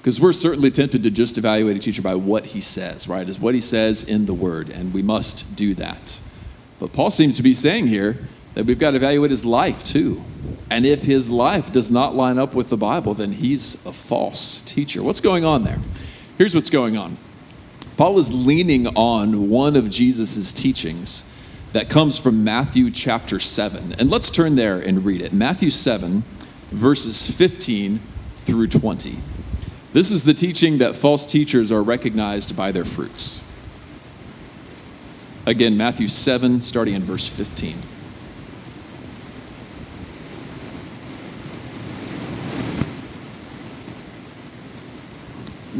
Because 0.00 0.20
we're 0.20 0.32
certainly 0.32 0.70
tempted 0.70 1.02
to 1.02 1.10
just 1.10 1.38
evaluate 1.38 1.76
a 1.76 1.80
teacher 1.80 2.02
by 2.02 2.14
what 2.14 2.46
he 2.46 2.60
says, 2.60 3.08
right? 3.08 3.26
Is 3.28 3.40
what 3.40 3.54
he 3.54 3.60
says 3.60 4.04
in 4.04 4.26
the 4.26 4.34
word, 4.34 4.68
and 4.68 4.92
we 4.92 5.02
must 5.02 5.56
do 5.56 5.74
that. 5.74 6.20
But 6.78 6.92
Paul 6.92 7.10
seems 7.10 7.36
to 7.38 7.42
be 7.42 7.54
saying 7.54 7.86
here 7.86 8.18
that 8.54 8.66
we've 8.66 8.78
got 8.78 8.90
to 8.90 8.96
evaluate 8.96 9.30
his 9.30 9.44
life 9.44 9.82
too. 9.82 10.22
And 10.70 10.84
if 10.84 11.02
his 11.02 11.30
life 11.30 11.72
does 11.72 11.90
not 11.90 12.14
line 12.14 12.38
up 12.38 12.54
with 12.54 12.68
the 12.68 12.76
Bible, 12.76 13.14
then 13.14 13.32
he's 13.32 13.74
a 13.86 13.92
false 13.92 14.60
teacher. 14.62 15.02
What's 15.02 15.20
going 15.20 15.44
on 15.44 15.64
there? 15.64 15.78
Here's 16.36 16.54
what's 16.54 16.70
going 16.70 16.96
on 16.96 17.16
Paul 17.96 18.18
is 18.18 18.32
leaning 18.32 18.88
on 18.88 19.48
one 19.48 19.76
of 19.76 19.88
Jesus' 19.88 20.52
teachings 20.52 21.24
that 21.72 21.88
comes 21.88 22.18
from 22.18 22.44
Matthew 22.44 22.90
chapter 22.90 23.40
7. 23.40 23.94
And 23.98 24.10
let's 24.10 24.30
turn 24.30 24.56
there 24.56 24.78
and 24.78 25.04
read 25.04 25.20
it. 25.20 25.32
Matthew 25.32 25.70
7, 25.70 26.22
verses 26.70 27.30
15 27.30 28.00
through 28.44 28.68
20. 28.68 29.16
This 29.92 30.10
is 30.10 30.24
the 30.24 30.34
teaching 30.34 30.78
that 30.78 30.96
false 30.96 31.24
teachers 31.24 31.70
are 31.70 31.82
recognized 31.82 32.56
by 32.56 32.72
their 32.72 32.84
fruits. 32.84 33.42
Again, 35.46 35.76
Matthew 35.76 36.08
7, 36.08 36.60
starting 36.60 36.94
in 36.94 37.02
verse 37.02 37.28
15. 37.28 37.76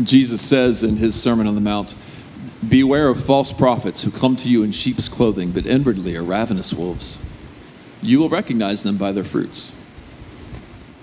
Jesus 0.02 0.40
says 0.40 0.83
in 0.83 0.97
his 0.97 1.21
Sermon 1.21 1.47
on 1.47 1.54
the 1.54 1.61
Mount, 1.61 1.94
Beware 2.68 3.09
of 3.09 3.25
false 3.25 3.52
prophets 3.52 4.04
who 4.04 4.11
come 4.11 4.37
to 4.37 4.49
you 4.49 4.62
in 4.62 4.73
sheep's 4.73 5.09
clothing, 5.09 5.50
but 5.50 5.66
inwardly 5.66 6.16
are 6.16 6.23
ravenous 6.23 6.73
wolves. 6.73 7.18
You 8.02 8.18
will 8.18 8.28
recognize 8.28 8.83
them 8.83 8.97
by 8.97 9.12
their 9.12 9.25
fruits. 9.25 9.75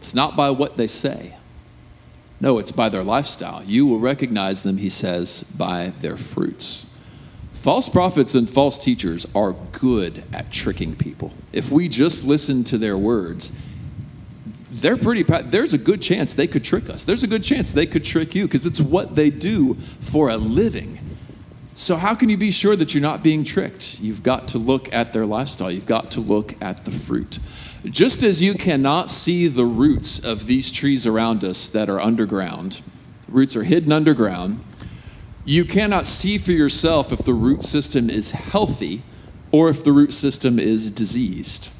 It's 0.00 0.14
not 0.14 0.34
by 0.34 0.48
what 0.48 0.78
they 0.78 0.86
say. 0.86 1.34
No, 2.40 2.56
it's 2.56 2.72
by 2.72 2.88
their 2.88 3.04
lifestyle. 3.04 3.62
You 3.64 3.84
will 3.84 3.98
recognize 3.98 4.62
them, 4.62 4.78
he 4.78 4.88
says, 4.88 5.42
by 5.42 5.92
their 6.00 6.16
fruits. 6.16 6.90
False 7.52 7.90
prophets 7.90 8.34
and 8.34 8.48
false 8.48 8.82
teachers 8.82 9.26
are 9.34 9.52
good 9.72 10.24
at 10.32 10.50
tricking 10.50 10.96
people. 10.96 11.34
If 11.52 11.70
we 11.70 11.86
just 11.86 12.24
listen 12.24 12.64
to 12.64 12.78
their 12.78 12.96
words, 12.96 13.52
they're 14.70 14.96
pretty 14.96 15.22
there's 15.22 15.74
a 15.74 15.78
good 15.78 16.00
chance 16.00 16.32
they 16.32 16.46
could 16.46 16.64
trick 16.64 16.88
us. 16.88 17.04
There's 17.04 17.22
a 17.22 17.28
good 17.28 17.42
chance 17.42 17.74
they 17.74 17.84
could 17.84 18.02
trick 18.02 18.34
you 18.34 18.46
because 18.46 18.64
it's 18.64 18.80
what 18.80 19.16
they 19.16 19.28
do 19.28 19.74
for 20.00 20.30
a 20.30 20.38
living. 20.38 20.98
So 21.74 21.96
how 21.96 22.14
can 22.14 22.30
you 22.30 22.38
be 22.38 22.52
sure 22.52 22.74
that 22.74 22.94
you're 22.94 23.02
not 23.02 23.22
being 23.22 23.44
tricked? 23.44 24.00
You've 24.00 24.22
got 24.22 24.48
to 24.48 24.58
look 24.58 24.90
at 24.94 25.12
their 25.12 25.26
lifestyle. 25.26 25.70
You've 25.70 25.84
got 25.84 26.12
to 26.12 26.20
look 26.20 26.54
at 26.62 26.86
the 26.86 26.90
fruit. 26.90 27.38
Just 27.84 28.22
as 28.22 28.42
you 28.42 28.54
cannot 28.54 29.08
see 29.08 29.48
the 29.48 29.64
roots 29.64 30.18
of 30.18 30.46
these 30.46 30.70
trees 30.70 31.06
around 31.06 31.44
us 31.44 31.68
that 31.68 31.88
are 31.88 32.00
underground, 32.00 32.82
roots 33.28 33.56
are 33.56 33.62
hidden 33.62 33.92
underground 33.92 34.62
you 35.44 35.64
cannot 35.64 36.06
see 36.06 36.38
for 36.38 36.52
yourself 36.52 37.12
if 37.12 37.20
the 37.20 37.34
root 37.34 37.62
system 37.62 38.10
is 38.10 38.32
healthy 38.32 39.02
or 39.50 39.68
if 39.68 39.82
the 39.82 39.92
root 39.92 40.12
system 40.12 40.58
is 40.58 40.90
diseased. 40.90 41.70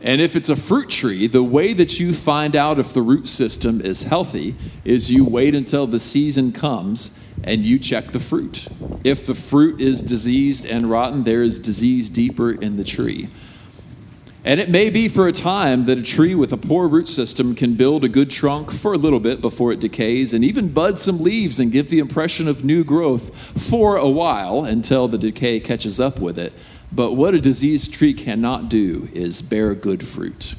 And 0.00 0.20
if 0.20 0.36
it's 0.36 0.48
a 0.48 0.56
fruit 0.56 0.90
tree, 0.90 1.26
the 1.28 1.42
way 1.42 1.72
that 1.72 1.98
you 1.98 2.12
find 2.12 2.56
out 2.56 2.78
if 2.78 2.92
the 2.92 3.02
root 3.02 3.28
system 3.28 3.80
is 3.80 4.02
healthy 4.02 4.54
is 4.84 5.10
you 5.10 5.24
wait 5.24 5.54
until 5.54 5.86
the 5.86 6.00
season 6.00 6.52
comes 6.52 7.18
and 7.44 7.64
you 7.64 7.78
check 7.78 8.08
the 8.08 8.20
fruit. 8.20 8.68
If 9.04 9.26
the 9.26 9.34
fruit 9.34 9.80
is 9.80 10.02
diseased 10.02 10.66
and 10.66 10.90
rotten, 10.90 11.24
there 11.24 11.42
is 11.42 11.58
disease 11.58 12.10
deeper 12.10 12.52
in 12.52 12.76
the 12.76 12.84
tree. 12.84 13.28
And 14.44 14.58
it 14.58 14.68
may 14.68 14.90
be 14.90 15.06
for 15.06 15.28
a 15.28 15.32
time 15.32 15.84
that 15.84 15.98
a 15.98 16.02
tree 16.02 16.34
with 16.34 16.52
a 16.52 16.56
poor 16.56 16.88
root 16.88 17.06
system 17.06 17.54
can 17.54 17.74
build 17.74 18.02
a 18.02 18.08
good 18.08 18.28
trunk 18.28 18.72
for 18.72 18.92
a 18.92 18.98
little 18.98 19.20
bit 19.20 19.40
before 19.40 19.70
it 19.70 19.78
decays 19.78 20.34
and 20.34 20.42
even 20.42 20.72
bud 20.72 20.98
some 20.98 21.22
leaves 21.22 21.60
and 21.60 21.70
give 21.70 21.90
the 21.90 22.00
impression 22.00 22.48
of 22.48 22.64
new 22.64 22.82
growth 22.82 23.36
for 23.68 23.96
a 23.96 24.08
while 24.08 24.64
until 24.64 25.06
the 25.06 25.18
decay 25.18 25.60
catches 25.60 26.00
up 26.00 26.18
with 26.18 26.40
it. 26.40 26.52
But 26.90 27.12
what 27.12 27.34
a 27.34 27.40
diseased 27.40 27.94
tree 27.94 28.12
cannot 28.12 28.68
do 28.68 29.08
is 29.12 29.42
bear 29.42 29.76
good 29.76 30.04
fruit. 30.04 30.56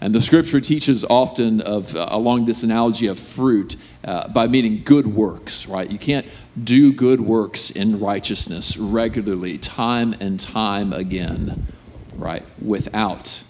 And 0.00 0.14
the 0.14 0.22
scripture 0.22 0.60
teaches 0.60 1.04
often 1.04 1.60
of 1.60 1.94
uh, 1.94 2.08
along 2.10 2.46
this 2.46 2.62
analogy 2.62 3.06
of 3.06 3.18
fruit 3.18 3.76
uh, 4.04 4.28
by 4.28 4.46
meaning 4.46 4.82
good 4.82 5.06
works, 5.06 5.66
right? 5.66 5.90
You 5.90 5.98
can't 5.98 6.26
do 6.62 6.92
good 6.92 7.20
works 7.20 7.70
in 7.70 8.00
righteousness 8.00 8.78
regularly, 8.78 9.58
time 9.58 10.14
and 10.20 10.40
time 10.40 10.92
again 10.92 11.66
right, 12.16 12.42
without 12.60 13.42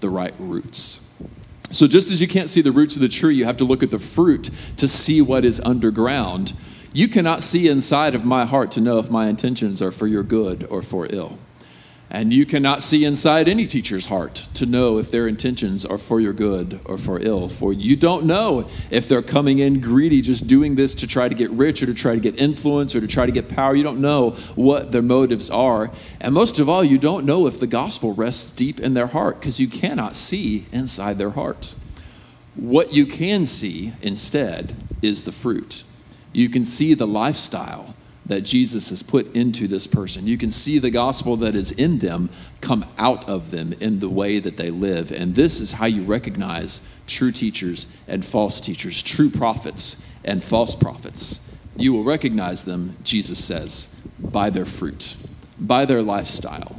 the 0.00 0.10
right 0.10 0.34
roots. 0.38 1.08
So, 1.70 1.86
just 1.86 2.10
as 2.10 2.20
you 2.20 2.28
can't 2.28 2.50
see 2.50 2.60
the 2.60 2.72
roots 2.72 2.94
of 2.96 3.00
the 3.00 3.08
tree, 3.08 3.34
you 3.34 3.46
have 3.46 3.56
to 3.58 3.64
look 3.64 3.82
at 3.82 3.90
the 3.90 3.98
fruit 3.98 4.50
to 4.76 4.86
see 4.86 5.22
what 5.22 5.44
is 5.44 5.60
underground. 5.60 6.52
You 6.92 7.08
cannot 7.08 7.42
see 7.42 7.68
inside 7.68 8.14
of 8.14 8.24
my 8.24 8.44
heart 8.44 8.70
to 8.72 8.80
know 8.80 8.98
if 8.98 9.10
my 9.10 9.28
intentions 9.28 9.80
are 9.80 9.90
for 9.90 10.06
your 10.06 10.22
good 10.22 10.66
or 10.68 10.82
for 10.82 11.06
ill. 11.08 11.38
And 12.14 12.30
you 12.30 12.44
cannot 12.44 12.82
see 12.82 13.06
inside 13.06 13.48
any 13.48 13.66
teacher's 13.66 14.04
heart 14.04 14.46
to 14.52 14.66
know 14.66 14.98
if 14.98 15.10
their 15.10 15.26
intentions 15.26 15.82
are 15.82 15.96
for 15.96 16.20
your 16.20 16.34
good 16.34 16.78
or 16.84 16.98
for 16.98 17.18
ill. 17.18 17.48
For 17.48 17.72
you 17.72 17.96
don't 17.96 18.26
know 18.26 18.68
if 18.90 19.08
they're 19.08 19.22
coming 19.22 19.60
in 19.60 19.80
greedy, 19.80 20.20
just 20.20 20.46
doing 20.46 20.74
this 20.74 20.94
to 20.96 21.06
try 21.06 21.26
to 21.26 21.34
get 21.34 21.50
rich 21.52 21.82
or 21.82 21.86
to 21.86 21.94
try 21.94 22.14
to 22.14 22.20
get 22.20 22.38
influence 22.38 22.94
or 22.94 23.00
to 23.00 23.06
try 23.06 23.24
to 23.24 23.32
get 23.32 23.48
power. 23.48 23.74
You 23.74 23.82
don't 23.82 24.02
know 24.02 24.32
what 24.56 24.92
their 24.92 25.00
motives 25.00 25.48
are. 25.48 25.90
And 26.20 26.34
most 26.34 26.58
of 26.58 26.68
all, 26.68 26.84
you 26.84 26.98
don't 26.98 27.24
know 27.24 27.46
if 27.46 27.58
the 27.58 27.66
gospel 27.66 28.12
rests 28.12 28.52
deep 28.52 28.78
in 28.78 28.92
their 28.92 29.06
heart 29.06 29.40
because 29.40 29.58
you 29.58 29.66
cannot 29.66 30.14
see 30.14 30.66
inside 30.70 31.16
their 31.16 31.30
heart. 31.30 31.74
What 32.56 32.92
you 32.92 33.06
can 33.06 33.46
see 33.46 33.94
instead 34.02 34.76
is 35.00 35.22
the 35.22 35.32
fruit. 35.32 35.82
You 36.34 36.50
can 36.50 36.66
see 36.66 36.92
the 36.92 37.06
lifestyle 37.06 37.91
that 38.26 38.42
Jesus 38.42 38.90
has 38.90 39.02
put 39.02 39.34
into 39.34 39.66
this 39.66 39.86
person. 39.86 40.26
You 40.26 40.38
can 40.38 40.50
see 40.50 40.78
the 40.78 40.90
gospel 40.90 41.36
that 41.38 41.54
is 41.54 41.72
in 41.72 41.98
them 41.98 42.30
come 42.60 42.86
out 42.96 43.28
of 43.28 43.50
them 43.50 43.72
in 43.80 43.98
the 43.98 44.08
way 44.08 44.38
that 44.38 44.56
they 44.56 44.70
live. 44.70 45.10
And 45.10 45.34
this 45.34 45.60
is 45.60 45.72
how 45.72 45.86
you 45.86 46.04
recognize 46.04 46.80
true 47.06 47.32
teachers 47.32 47.86
and 48.06 48.24
false 48.24 48.60
teachers, 48.60 49.02
true 49.02 49.28
prophets 49.28 50.06
and 50.24 50.42
false 50.42 50.76
prophets. 50.76 51.40
You 51.76 51.92
will 51.92 52.04
recognize 52.04 52.64
them, 52.64 52.96
Jesus 53.02 53.44
says, 53.44 53.94
by 54.18 54.50
their 54.50 54.66
fruit, 54.66 55.16
by 55.58 55.84
their 55.84 56.02
lifestyle. 56.02 56.76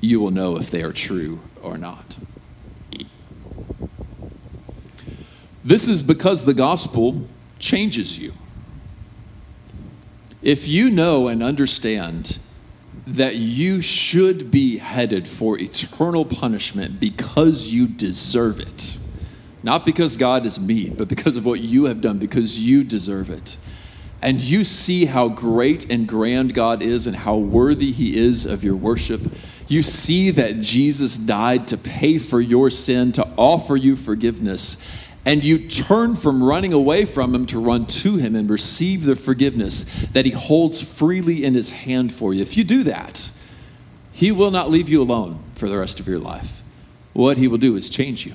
You 0.00 0.20
will 0.20 0.30
know 0.30 0.56
if 0.56 0.70
they 0.70 0.82
are 0.82 0.92
true 0.92 1.40
or 1.62 1.76
not. 1.78 2.18
This 5.64 5.88
is 5.88 6.04
because 6.04 6.44
the 6.44 6.54
gospel 6.54 7.26
changes 7.58 8.20
you. 8.20 8.34
If 10.46 10.68
you 10.68 10.90
know 10.90 11.26
and 11.26 11.42
understand 11.42 12.38
that 13.04 13.34
you 13.34 13.82
should 13.82 14.48
be 14.48 14.78
headed 14.78 15.26
for 15.26 15.58
eternal 15.58 16.24
punishment 16.24 17.00
because 17.00 17.72
you 17.72 17.88
deserve 17.88 18.60
it, 18.60 18.96
not 19.64 19.84
because 19.84 20.16
God 20.16 20.46
is 20.46 20.60
mean, 20.60 20.94
but 20.94 21.08
because 21.08 21.36
of 21.36 21.44
what 21.44 21.62
you 21.62 21.86
have 21.86 22.00
done, 22.00 22.18
because 22.18 22.60
you 22.60 22.84
deserve 22.84 23.28
it. 23.28 23.56
And 24.22 24.40
you 24.40 24.62
see 24.62 25.06
how 25.06 25.28
great 25.28 25.90
and 25.90 26.06
grand 26.06 26.54
God 26.54 26.80
is 26.80 27.08
and 27.08 27.16
how 27.16 27.36
worthy 27.36 27.90
He 27.90 28.16
is 28.16 28.46
of 28.46 28.62
your 28.62 28.76
worship. 28.76 29.22
You 29.66 29.82
see 29.82 30.30
that 30.30 30.60
Jesus 30.60 31.18
died 31.18 31.66
to 31.66 31.76
pay 31.76 32.18
for 32.18 32.40
your 32.40 32.70
sin, 32.70 33.10
to 33.12 33.26
offer 33.36 33.74
you 33.74 33.96
forgiveness 33.96 34.76
and 35.26 35.42
you 35.42 35.68
turn 35.68 36.14
from 36.14 36.42
running 36.42 36.72
away 36.72 37.04
from 37.04 37.34
him 37.34 37.44
to 37.46 37.58
run 37.58 37.84
to 37.86 38.16
him 38.16 38.36
and 38.36 38.48
receive 38.48 39.04
the 39.04 39.16
forgiveness 39.16 39.82
that 40.12 40.24
he 40.24 40.30
holds 40.30 40.80
freely 40.80 41.44
in 41.44 41.52
his 41.52 41.68
hand 41.68 42.14
for 42.14 42.32
you. 42.32 42.40
If 42.40 42.56
you 42.56 42.62
do 42.62 42.84
that, 42.84 43.30
he 44.12 44.30
will 44.30 44.52
not 44.52 44.70
leave 44.70 44.88
you 44.88 45.02
alone 45.02 45.40
for 45.56 45.68
the 45.68 45.76
rest 45.76 45.98
of 45.98 46.06
your 46.06 46.20
life. 46.20 46.62
What 47.12 47.38
he 47.38 47.48
will 47.48 47.58
do 47.58 47.74
is 47.74 47.90
change 47.90 48.24
you. 48.24 48.34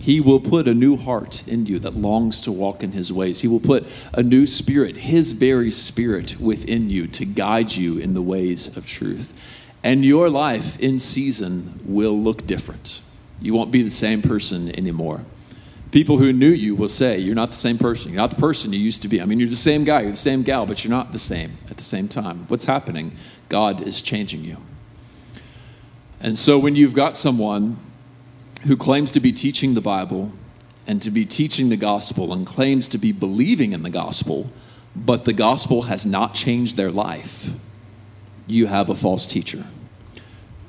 He 0.00 0.20
will 0.20 0.40
put 0.40 0.66
a 0.66 0.74
new 0.74 0.96
heart 0.96 1.46
in 1.46 1.64
you 1.64 1.78
that 1.78 1.94
longs 1.94 2.40
to 2.42 2.52
walk 2.52 2.82
in 2.82 2.92
his 2.92 3.12
ways. 3.12 3.40
He 3.40 3.48
will 3.48 3.60
put 3.60 3.86
a 4.12 4.22
new 4.22 4.46
spirit, 4.46 4.96
his 4.96 5.32
very 5.32 5.70
spirit, 5.70 6.38
within 6.40 6.90
you 6.90 7.06
to 7.06 7.24
guide 7.24 7.72
you 7.72 7.98
in 7.98 8.14
the 8.14 8.20
ways 8.20 8.76
of 8.76 8.84
truth. 8.84 9.32
And 9.82 10.04
your 10.04 10.28
life 10.28 10.78
in 10.80 10.98
season 10.98 11.80
will 11.86 12.18
look 12.20 12.46
different. 12.46 13.00
You 13.40 13.54
won't 13.54 13.70
be 13.70 13.82
the 13.82 13.90
same 13.90 14.22
person 14.22 14.76
anymore. 14.76 15.24
People 15.94 16.18
who 16.18 16.32
knew 16.32 16.50
you 16.50 16.74
will 16.74 16.88
say, 16.88 17.20
You're 17.20 17.36
not 17.36 17.50
the 17.50 17.54
same 17.54 17.78
person. 17.78 18.12
You're 18.12 18.20
not 18.20 18.30
the 18.30 18.36
person 18.36 18.72
you 18.72 18.80
used 18.80 19.02
to 19.02 19.08
be. 19.08 19.22
I 19.22 19.26
mean, 19.26 19.38
you're 19.38 19.48
the 19.48 19.54
same 19.54 19.84
guy, 19.84 20.00
you're 20.00 20.10
the 20.10 20.16
same 20.16 20.42
gal, 20.42 20.66
but 20.66 20.82
you're 20.82 20.90
not 20.90 21.12
the 21.12 21.20
same 21.20 21.56
at 21.70 21.76
the 21.76 21.84
same 21.84 22.08
time. 22.08 22.46
What's 22.48 22.64
happening? 22.64 23.16
God 23.48 23.80
is 23.80 24.02
changing 24.02 24.42
you. 24.42 24.56
And 26.18 26.36
so 26.36 26.58
when 26.58 26.74
you've 26.74 26.94
got 26.94 27.14
someone 27.14 27.76
who 28.62 28.76
claims 28.76 29.12
to 29.12 29.20
be 29.20 29.32
teaching 29.32 29.74
the 29.74 29.80
Bible 29.80 30.32
and 30.84 31.00
to 31.00 31.12
be 31.12 31.24
teaching 31.24 31.68
the 31.68 31.76
gospel 31.76 32.32
and 32.32 32.44
claims 32.44 32.88
to 32.88 32.98
be 32.98 33.12
believing 33.12 33.72
in 33.72 33.84
the 33.84 33.90
gospel, 33.90 34.50
but 34.96 35.24
the 35.24 35.32
gospel 35.32 35.82
has 35.82 36.04
not 36.04 36.34
changed 36.34 36.76
their 36.76 36.90
life, 36.90 37.50
you 38.48 38.66
have 38.66 38.90
a 38.90 38.96
false 38.96 39.28
teacher. 39.28 39.64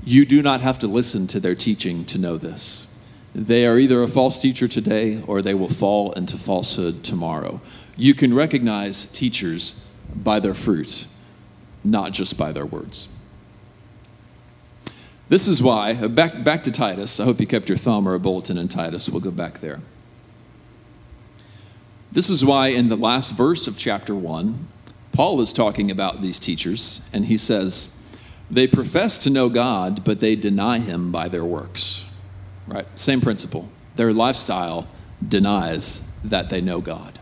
You 0.03 0.23
do 0.23 0.43
not 0.43 0.61
have 0.61 0.77
to 0.79 0.87
listen 0.87 1.25
to 1.25 1.39
their 1.39 1.55
teaching 1.55 2.05
to 2.05 2.19
know 2.19 2.37
this. 2.37 2.94
They 3.35 3.67
are 3.67 3.77
either 3.77 4.01
a 4.01 4.07
false 4.07 4.41
teacher 4.41 4.69
today 4.69 5.21
or 5.27 5.41
they 5.41 5.53
will 5.53 5.67
fall 5.67 6.13
into 6.13 6.37
falsehood 6.37 7.03
tomorrow. 7.03 7.59
You 7.97 8.13
can 8.13 8.33
recognize 8.33 9.05
teachers 9.07 9.77
by 10.15 10.39
their 10.39 10.53
fruit, 10.53 11.05
not 11.83 12.13
just 12.13 12.37
by 12.37 12.53
their 12.53 12.65
words. 12.65 13.09
This 15.27 15.49
is 15.49 15.61
why, 15.61 15.93
uh, 15.93 16.07
back, 16.07 16.45
back 16.45 16.63
to 16.63 16.71
Titus. 16.71 17.19
I 17.19 17.25
hope 17.25 17.41
you 17.41 17.47
kept 17.47 17.67
your 17.67 17.77
thumb 17.77 18.07
or 18.07 18.13
a 18.13 18.19
bulletin 18.19 18.57
in 18.57 18.69
Titus. 18.69 19.09
We'll 19.09 19.19
go 19.19 19.31
back 19.31 19.59
there. 19.59 19.81
This 22.11 22.29
is 22.29 22.45
why, 22.45 22.67
in 22.67 22.87
the 22.87 22.95
last 22.95 23.35
verse 23.35 23.67
of 23.67 23.77
chapter 23.77 24.15
1, 24.15 24.67
Paul 25.11 25.41
is 25.41 25.51
talking 25.51 25.91
about 25.91 26.21
these 26.21 26.39
teachers, 26.39 27.01
and 27.11 27.25
he 27.25 27.35
says, 27.35 28.01
They 28.49 28.67
profess 28.67 29.19
to 29.19 29.29
know 29.29 29.49
God, 29.49 30.05
but 30.05 30.19
they 30.19 30.37
deny 30.37 30.79
him 30.79 31.11
by 31.11 31.27
their 31.27 31.43
works. 31.43 32.04
Right? 32.67 32.87
Same 32.95 33.21
principle. 33.21 33.69
Their 33.95 34.11
lifestyle 34.13 34.87
denies 35.25 36.01
that 36.23 36.49
they 36.49 36.61
know 36.61 36.81
God. 36.81 37.19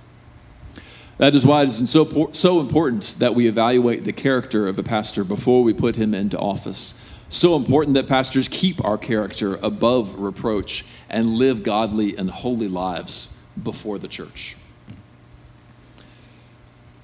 That 1.18 1.36
is 1.36 1.46
why 1.46 1.62
it 1.62 1.68
is 1.68 1.90
so, 1.90 2.32
so 2.34 2.60
important 2.60 3.16
that 3.20 3.36
we 3.36 3.48
evaluate 3.48 4.04
the 4.04 4.14
character 4.14 4.68
of 4.68 4.80
a 4.80 4.84
pastor 4.84 5.24
before 5.24 5.64
we 5.64 5.74
put 5.74 5.96
him 5.96 6.14
into 6.14 6.38
office. 6.40 6.96
So 7.30 7.56
important 7.56 7.94
that 7.96 8.08
pastors 8.08 8.48
keep 8.48 8.84
our 8.84 8.98
character 8.98 9.56
above 9.62 10.20
reproach 10.20 10.86
and 11.10 11.36
live 11.36 11.64
godly 11.64 12.18
and 12.18 12.30
holy 12.30 12.68
lives 12.68 13.36
before 13.62 14.00
the 14.00 14.08
church. 14.08 14.58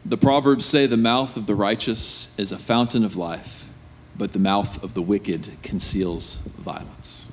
The 0.06 0.18
Proverbs 0.18 0.66
say 0.66 0.88
the 0.88 0.98
mouth 0.98 1.38
of 1.38 1.46
the 1.46 1.56
righteous 1.56 2.38
is 2.38 2.52
a 2.52 2.58
fountain 2.58 3.06
of 3.06 3.16
life, 3.16 3.70
but 4.18 4.34
the 4.34 4.40
mouth 4.40 4.84
of 4.84 4.96
the 4.96 5.02
wicked 5.02 5.52
conceals 5.62 6.38
violence. 6.38 7.29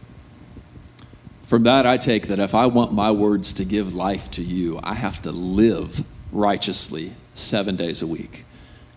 From 1.46 1.62
that, 1.62 1.86
I 1.86 1.96
take 1.96 2.26
that 2.26 2.40
if 2.40 2.56
I 2.56 2.66
want 2.66 2.92
my 2.92 3.12
words 3.12 3.52
to 3.52 3.64
give 3.64 3.94
life 3.94 4.32
to 4.32 4.42
you, 4.42 4.80
I 4.82 4.94
have 4.94 5.22
to 5.22 5.30
live 5.30 6.04
righteously 6.32 7.12
seven 7.34 7.76
days 7.76 8.02
a 8.02 8.06
week. 8.06 8.44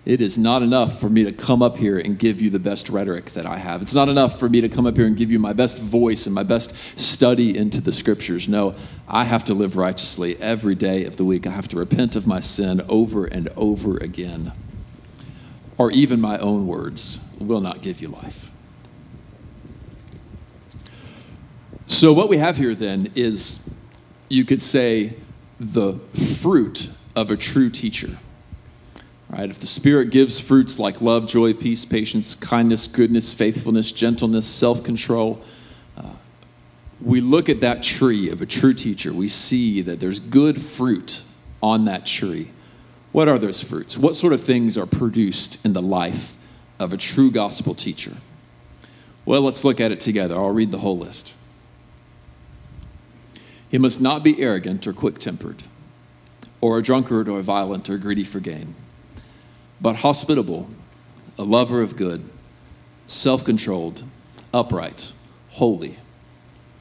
It 0.04 0.20
is 0.20 0.36
not 0.36 0.64
enough 0.64 1.00
for 1.00 1.12
me 1.12 1.24
to 1.26 1.32
come 1.32 1.62
up 1.62 1.78
here 1.78 2.00
and 2.00 2.18
give 2.18 2.42
you 2.42 2.50
the 2.50 2.58
best 2.58 2.90
rhetoric 2.90 3.26
that 3.34 3.46
I 3.46 3.58
have. 3.58 3.84
It's 3.84 3.94
not 3.94 4.10
enough 4.10 4.40
for 4.40 4.50
me 4.50 4.62
to 4.62 4.70
come 4.70 4.88
up 4.88 4.98
here 4.98 5.06
and 5.06 5.16
give 5.16 5.30
you 5.30 5.38
my 5.38 5.54
best 5.54 5.78
voice 5.78 6.26
and 6.26 6.34
my 6.34 6.42
best 6.42 6.74
study 7.00 7.56
into 7.56 7.82
the 7.82 7.92
scriptures. 7.92 8.50
No, 8.50 8.74
I 9.08 9.26
have 9.26 9.44
to 9.44 9.54
live 9.54 9.76
righteously 9.78 10.36
every 10.38 10.74
day 10.74 11.06
of 11.06 11.18
the 11.18 11.26
week. 11.26 11.46
I 11.46 11.52
have 11.52 11.68
to 11.68 11.78
repent 11.78 12.16
of 12.16 12.26
my 12.26 12.40
sin 12.40 12.82
over 12.90 13.26
and 13.26 13.50
over 13.58 13.98
again. 13.98 14.54
Or 15.78 15.92
even 15.92 16.20
my 16.20 16.40
own 16.40 16.66
words 16.66 17.20
will 17.38 17.62
not 17.62 17.84
give 17.84 18.02
you 18.02 18.08
life. 18.08 18.49
So, 21.90 22.14
what 22.14 22.30
we 22.30 22.38
have 22.38 22.56
here 22.56 22.76
then 22.76 23.12
is, 23.16 23.68
you 24.30 24.46
could 24.46 24.62
say, 24.62 25.16
the 25.60 25.94
fruit 26.40 26.88
of 27.16 27.32
a 27.32 27.36
true 27.36 27.72
teacher. 27.72 28.16
Right? 29.28 29.50
If 29.50 29.60
the 29.60 29.66
Spirit 29.66 30.12
gives 30.12 30.40
fruits 30.40 30.78
like 30.78 31.02
love, 31.02 31.26
joy, 31.26 31.54
peace, 31.56 31.86
patience, 31.86 32.36
kindness, 32.36 32.88
goodness, 32.88 33.34
faithfulness, 33.34 33.92
gentleness, 33.92 34.46
self 34.46 34.84
control, 34.84 35.42
uh, 35.98 36.12
we 37.02 37.22
look 37.22 37.50
at 37.50 37.60
that 37.62 37.82
tree 37.82 38.30
of 38.30 38.40
a 38.40 38.46
true 38.46 38.76
teacher. 38.76 39.12
We 39.12 39.28
see 39.28 39.82
that 39.82 40.00
there's 40.00 40.20
good 40.20 40.62
fruit 40.62 41.24
on 41.62 41.86
that 41.86 42.06
tree. 42.06 42.52
What 43.12 43.28
are 43.28 43.40
those 43.40 43.64
fruits? 43.64 43.98
What 43.98 44.14
sort 44.14 44.34
of 44.34 44.42
things 44.42 44.78
are 44.78 44.86
produced 44.86 45.66
in 45.66 45.74
the 45.74 45.82
life 45.82 46.38
of 46.78 46.94
a 46.94 46.98
true 46.98 47.32
gospel 47.32 47.74
teacher? 47.74 48.14
Well, 49.26 49.42
let's 49.42 49.66
look 49.66 49.82
at 49.82 49.92
it 49.92 50.00
together. 50.00 50.36
I'll 50.36 50.54
read 50.54 50.70
the 50.70 50.78
whole 50.78 50.98
list. 50.98 51.34
He 53.70 53.78
must 53.78 54.02
not 54.02 54.24
be 54.24 54.42
arrogant 54.42 54.88
or 54.88 54.94
quick 54.94 55.20
tempered, 55.20 55.64
or 56.60 56.78
a 56.78 56.84
drunkard 56.84 57.30
or 57.30 57.42
violent 57.42 57.90
or 57.90 57.98
greedy 57.98 58.24
for 58.24 58.40
gain, 58.40 58.74
but 59.80 59.98
hospitable, 59.98 60.70
a 61.38 61.44
lover 61.44 61.82
of 61.82 61.96
good, 61.96 62.28
self 63.06 63.46
controlled, 63.46 64.04
upright, 64.54 65.14
holy, 65.50 65.98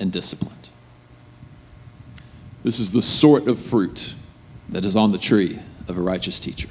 and 0.00 0.10
disciplined. 0.10 0.70
This 2.64 2.80
is 2.80 2.92
the 2.92 3.02
sort 3.02 3.46
of 3.48 3.58
fruit 3.58 4.14
that 4.68 4.84
is 4.84 4.96
on 4.96 5.12
the 5.12 5.18
tree 5.18 5.58
of 5.86 5.96
a 5.96 6.00
righteous 6.00 6.40
teacher. 6.40 6.68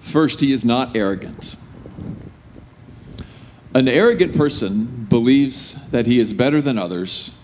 First, 0.00 0.40
he 0.40 0.52
is 0.52 0.64
not 0.64 0.96
arrogant. 0.96 1.56
An 3.74 3.86
arrogant 3.86 4.36
person 4.36 5.06
believes 5.08 5.90
that 5.90 6.06
he 6.06 6.18
is 6.18 6.32
better 6.32 6.60
than 6.60 6.78
others 6.78 7.39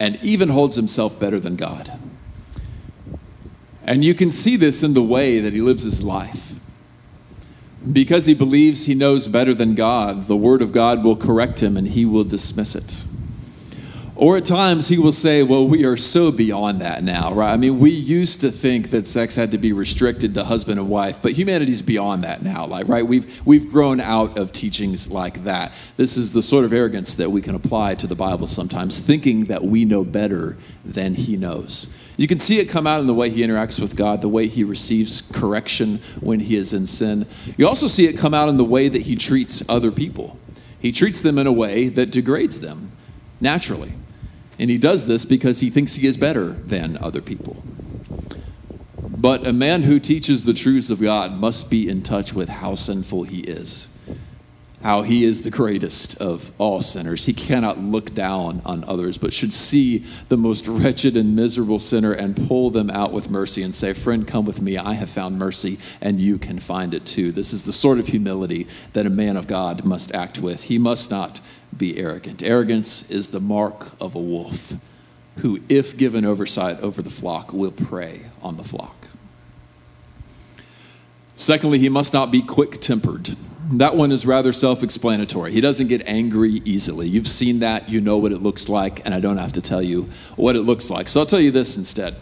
and 0.00 0.18
even 0.22 0.48
holds 0.48 0.74
himself 0.74 1.20
better 1.20 1.38
than 1.38 1.54
God. 1.54 1.92
And 3.84 4.04
you 4.04 4.14
can 4.14 4.30
see 4.30 4.56
this 4.56 4.82
in 4.82 4.94
the 4.94 5.02
way 5.02 5.40
that 5.40 5.52
he 5.52 5.60
lives 5.60 5.82
his 5.82 6.02
life. 6.02 6.54
Because 7.92 8.26
he 8.26 8.34
believes 8.34 8.86
he 8.86 8.94
knows 8.94 9.28
better 9.28 9.54
than 9.54 9.74
God, 9.74 10.26
the 10.26 10.36
Word 10.36 10.62
of 10.62 10.72
God 10.72 11.04
will 11.04 11.16
correct 11.16 11.62
him 11.62 11.76
and 11.76 11.88
he 11.88 12.04
will 12.04 12.24
dismiss 12.24 12.74
it. 12.74 13.04
Or 14.20 14.36
at 14.36 14.44
times 14.44 14.86
he 14.86 14.98
will 14.98 15.12
say, 15.12 15.42
Well, 15.42 15.66
we 15.66 15.86
are 15.86 15.96
so 15.96 16.30
beyond 16.30 16.82
that 16.82 17.02
now, 17.02 17.32
right? 17.32 17.54
I 17.54 17.56
mean, 17.56 17.78
we 17.78 17.88
used 17.88 18.42
to 18.42 18.50
think 18.50 18.90
that 18.90 19.06
sex 19.06 19.34
had 19.34 19.50
to 19.52 19.56
be 19.56 19.72
restricted 19.72 20.34
to 20.34 20.44
husband 20.44 20.78
and 20.78 20.90
wife, 20.90 21.22
but 21.22 21.32
humanity's 21.32 21.80
beyond 21.80 22.24
that 22.24 22.42
now, 22.42 22.66
like, 22.66 22.86
right? 22.86 23.06
We've, 23.06 23.40
we've 23.46 23.72
grown 23.72 23.98
out 23.98 24.38
of 24.38 24.52
teachings 24.52 25.10
like 25.10 25.44
that. 25.44 25.72
This 25.96 26.18
is 26.18 26.32
the 26.32 26.42
sort 26.42 26.66
of 26.66 26.74
arrogance 26.74 27.14
that 27.14 27.30
we 27.30 27.40
can 27.40 27.54
apply 27.54 27.94
to 27.94 28.06
the 28.06 28.14
Bible 28.14 28.46
sometimes, 28.46 28.98
thinking 28.98 29.46
that 29.46 29.64
we 29.64 29.86
know 29.86 30.04
better 30.04 30.58
than 30.84 31.14
he 31.14 31.38
knows. 31.38 31.86
You 32.18 32.28
can 32.28 32.38
see 32.38 32.58
it 32.58 32.66
come 32.66 32.86
out 32.86 33.00
in 33.00 33.06
the 33.06 33.14
way 33.14 33.30
he 33.30 33.40
interacts 33.40 33.80
with 33.80 33.96
God, 33.96 34.20
the 34.20 34.28
way 34.28 34.48
he 34.48 34.64
receives 34.64 35.22
correction 35.32 35.98
when 36.20 36.40
he 36.40 36.56
is 36.56 36.74
in 36.74 36.84
sin. 36.84 37.26
You 37.56 37.66
also 37.66 37.86
see 37.86 38.06
it 38.06 38.18
come 38.18 38.34
out 38.34 38.50
in 38.50 38.58
the 38.58 38.66
way 38.66 38.90
that 38.90 39.00
he 39.00 39.16
treats 39.16 39.62
other 39.66 39.90
people. 39.90 40.38
He 40.78 40.92
treats 40.92 41.22
them 41.22 41.38
in 41.38 41.46
a 41.46 41.52
way 41.52 41.88
that 41.88 42.10
degrades 42.10 42.60
them 42.60 42.92
naturally. 43.40 43.94
And 44.60 44.68
he 44.68 44.76
does 44.76 45.06
this 45.06 45.24
because 45.24 45.60
he 45.60 45.70
thinks 45.70 45.94
he 45.94 46.06
is 46.06 46.18
better 46.18 46.50
than 46.50 46.98
other 46.98 47.22
people. 47.22 47.62
But 49.00 49.46
a 49.46 49.54
man 49.54 49.84
who 49.84 49.98
teaches 49.98 50.44
the 50.44 50.52
truths 50.52 50.90
of 50.90 51.00
God 51.00 51.32
must 51.32 51.70
be 51.70 51.88
in 51.88 52.02
touch 52.02 52.34
with 52.34 52.50
how 52.50 52.74
sinful 52.74 53.22
he 53.24 53.40
is 53.40 53.98
how 54.82 55.02
he 55.02 55.24
is 55.24 55.42
the 55.42 55.50
greatest 55.50 56.16
of 56.20 56.52
all 56.58 56.80
sinners. 56.80 57.26
He 57.26 57.34
cannot 57.34 57.78
look 57.78 58.14
down 58.14 58.62
on 58.64 58.82
others, 58.84 59.18
but 59.18 59.32
should 59.32 59.52
see 59.52 60.04
the 60.28 60.36
most 60.36 60.66
wretched 60.66 61.16
and 61.16 61.36
miserable 61.36 61.78
sinner 61.78 62.12
and 62.12 62.48
pull 62.48 62.70
them 62.70 62.90
out 62.90 63.12
with 63.12 63.30
mercy 63.30 63.62
and 63.62 63.74
say, 63.74 63.92
Friend, 63.92 64.26
come 64.26 64.46
with 64.46 64.62
me. 64.62 64.78
I 64.78 64.94
have 64.94 65.10
found 65.10 65.38
mercy, 65.38 65.78
and 66.00 66.18
you 66.18 66.38
can 66.38 66.58
find 66.58 66.94
it 66.94 67.04
too. 67.04 67.30
This 67.30 67.52
is 67.52 67.64
the 67.64 67.72
sort 67.72 67.98
of 67.98 68.06
humility 68.06 68.66
that 68.94 69.06
a 69.06 69.10
man 69.10 69.36
of 69.36 69.46
God 69.46 69.84
must 69.84 70.14
act 70.14 70.38
with. 70.38 70.64
He 70.64 70.78
must 70.78 71.10
not 71.10 71.40
be 71.76 71.98
arrogant. 71.98 72.42
Arrogance 72.42 73.10
is 73.10 73.28
the 73.28 73.40
mark 73.40 73.92
of 74.00 74.14
a 74.14 74.20
wolf 74.20 74.74
who, 75.38 75.60
if 75.68 75.96
given 75.96 76.24
oversight 76.24 76.80
over 76.80 77.02
the 77.02 77.10
flock, 77.10 77.52
will 77.52 77.70
prey 77.70 78.22
on 78.42 78.56
the 78.56 78.64
flock. 78.64 79.06
Secondly, 81.36 81.78
he 81.78 81.88
must 81.88 82.12
not 82.12 82.30
be 82.30 82.42
quick 82.42 82.80
tempered. 82.80 83.34
That 83.72 83.96
one 83.96 84.12
is 84.12 84.26
rather 84.26 84.52
self 84.52 84.82
explanatory. 84.82 85.52
He 85.52 85.60
doesn't 85.60 85.86
get 85.86 86.02
angry 86.06 86.60
easily. 86.64 87.08
You've 87.08 87.28
seen 87.28 87.60
that, 87.60 87.88
you 87.88 88.00
know 88.00 88.18
what 88.18 88.32
it 88.32 88.42
looks 88.42 88.68
like, 88.68 89.04
and 89.06 89.14
I 89.14 89.20
don't 89.20 89.38
have 89.38 89.52
to 89.52 89.60
tell 89.60 89.80
you 89.80 90.10
what 90.36 90.56
it 90.56 90.62
looks 90.62 90.90
like. 90.90 91.08
So 91.08 91.20
I'll 91.20 91.26
tell 91.26 91.40
you 91.40 91.50
this 91.50 91.76
instead. 91.76 92.16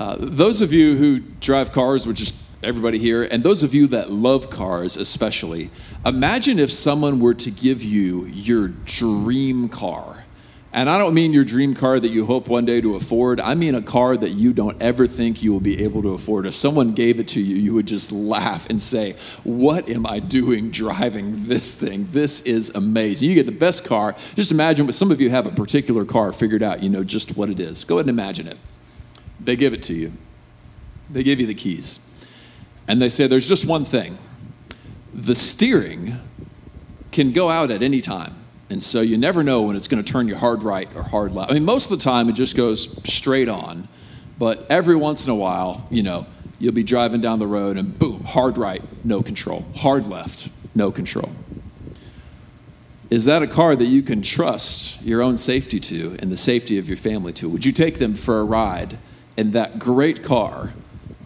Uh, 0.00 0.16
those 0.18 0.60
of 0.60 0.72
you 0.72 0.96
who 0.96 1.20
drive 1.40 1.72
cars, 1.72 2.06
which 2.06 2.20
is 2.20 2.32
everybody 2.62 2.98
here, 2.98 3.22
and 3.22 3.42
those 3.42 3.62
of 3.62 3.74
you 3.74 3.86
that 3.88 4.10
love 4.10 4.50
cars 4.50 4.96
especially, 4.96 5.70
imagine 6.04 6.58
if 6.58 6.72
someone 6.72 7.20
were 7.20 7.34
to 7.34 7.50
give 7.50 7.82
you 7.82 8.26
your 8.26 8.68
dream 8.68 9.68
car 9.68 10.24
and 10.70 10.90
I 10.90 10.98
don't 10.98 11.14
mean 11.14 11.32
your 11.32 11.44
dream 11.44 11.72
car 11.72 11.98
that 11.98 12.10
you 12.10 12.26
hope 12.26 12.46
one 12.46 12.66
day 12.66 12.82
to 12.82 12.94
afford. 12.94 13.40
I 13.40 13.54
mean 13.54 13.74
a 13.74 13.80
car 13.80 14.16
that 14.16 14.32
you 14.32 14.52
don't 14.52 14.80
ever 14.82 15.06
think 15.06 15.42
you 15.42 15.50
will 15.50 15.60
be 15.60 15.82
able 15.82 16.02
to 16.02 16.10
afford. 16.10 16.44
If 16.44 16.54
someone 16.54 16.92
gave 16.92 17.18
it 17.18 17.28
to 17.28 17.40
you, 17.40 17.56
you 17.56 17.72
would 17.72 17.86
just 17.86 18.12
laugh 18.12 18.68
and 18.68 18.80
say, 18.80 19.16
What 19.44 19.88
am 19.88 20.06
I 20.06 20.18
doing 20.18 20.70
driving 20.70 21.46
this 21.46 21.74
thing? 21.74 22.08
This 22.12 22.42
is 22.42 22.70
amazing. 22.74 23.30
You 23.30 23.34
get 23.34 23.46
the 23.46 23.52
best 23.52 23.86
car. 23.86 24.14
Just 24.34 24.50
imagine, 24.50 24.84
but 24.84 24.94
some 24.94 25.10
of 25.10 25.22
you 25.22 25.30
have 25.30 25.46
a 25.46 25.50
particular 25.50 26.04
car 26.04 26.32
figured 26.32 26.62
out, 26.62 26.82
you 26.82 26.90
know 26.90 27.02
just 27.02 27.34
what 27.36 27.48
it 27.48 27.60
is. 27.60 27.84
Go 27.84 27.96
ahead 27.96 28.06
and 28.06 28.10
imagine 28.10 28.46
it. 28.46 28.58
They 29.40 29.56
give 29.56 29.72
it 29.72 29.82
to 29.84 29.94
you, 29.94 30.12
they 31.10 31.22
give 31.22 31.40
you 31.40 31.46
the 31.46 31.54
keys. 31.54 31.98
And 32.86 33.00
they 33.00 33.08
say, 33.08 33.26
There's 33.26 33.48
just 33.48 33.64
one 33.64 33.86
thing 33.86 34.18
the 35.12 35.34
steering 35.34 36.18
can 37.12 37.32
go 37.32 37.50
out 37.50 37.70
at 37.70 37.82
any 37.82 38.00
time. 38.00 38.34
And 38.70 38.82
so 38.82 39.00
you 39.00 39.16
never 39.16 39.42
know 39.42 39.62
when 39.62 39.76
it's 39.76 39.88
going 39.88 40.02
to 40.02 40.12
turn 40.12 40.28
you 40.28 40.36
hard 40.36 40.62
right 40.62 40.88
or 40.94 41.02
hard 41.02 41.32
left. 41.32 41.50
I 41.50 41.54
mean, 41.54 41.64
most 41.64 41.90
of 41.90 41.98
the 41.98 42.04
time 42.04 42.28
it 42.28 42.32
just 42.32 42.56
goes 42.56 42.98
straight 43.10 43.48
on, 43.48 43.88
but 44.38 44.66
every 44.68 44.96
once 44.96 45.24
in 45.24 45.30
a 45.30 45.34
while, 45.34 45.86
you 45.90 46.02
know, 46.02 46.26
you'll 46.58 46.74
be 46.74 46.82
driving 46.82 47.20
down 47.20 47.38
the 47.38 47.46
road 47.46 47.78
and 47.78 47.98
boom, 47.98 48.24
hard 48.24 48.58
right, 48.58 48.82
no 49.04 49.22
control. 49.22 49.64
Hard 49.76 50.06
left, 50.06 50.50
no 50.74 50.90
control. 50.90 51.30
Is 53.10 53.24
that 53.24 53.42
a 53.42 53.46
car 53.46 53.74
that 53.74 53.86
you 53.86 54.02
can 54.02 54.20
trust 54.20 55.02
your 55.02 55.22
own 55.22 55.38
safety 55.38 55.80
to 55.80 56.16
and 56.18 56.30
the 56.30 56.36
safety 56.36 56.78
of 56.78 56.88
your 56.88 56.98
family 56.98 57.32
to? 57.34 57.48
Would 57.48 57.64
you 57.64 57.72
take 57.72 57.98
them 57.98 58.14
for 58.14 58.40
a 58.40 58.44
ride 58.44 58.98
in 59.38 59.52
that 59.52 59.78
great 59.78 60.22
car, 60.22 60.74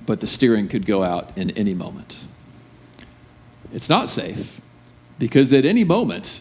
but 0.06 0.20
the 0.20 0.28
steering 0.28 0.68
could 0.68 0.86
go 0.86 1.02
out 1.02 1.36
in 1.36 1.50
any 1.50 1.74
moment? 1.74 2.24
It's 3.72 3.88
not 3.88 4.08
safe 4.08 4.60
because 5.18 5.52
at 5.52 5.64
any 5.64 5.84
moment, 5.84 6.40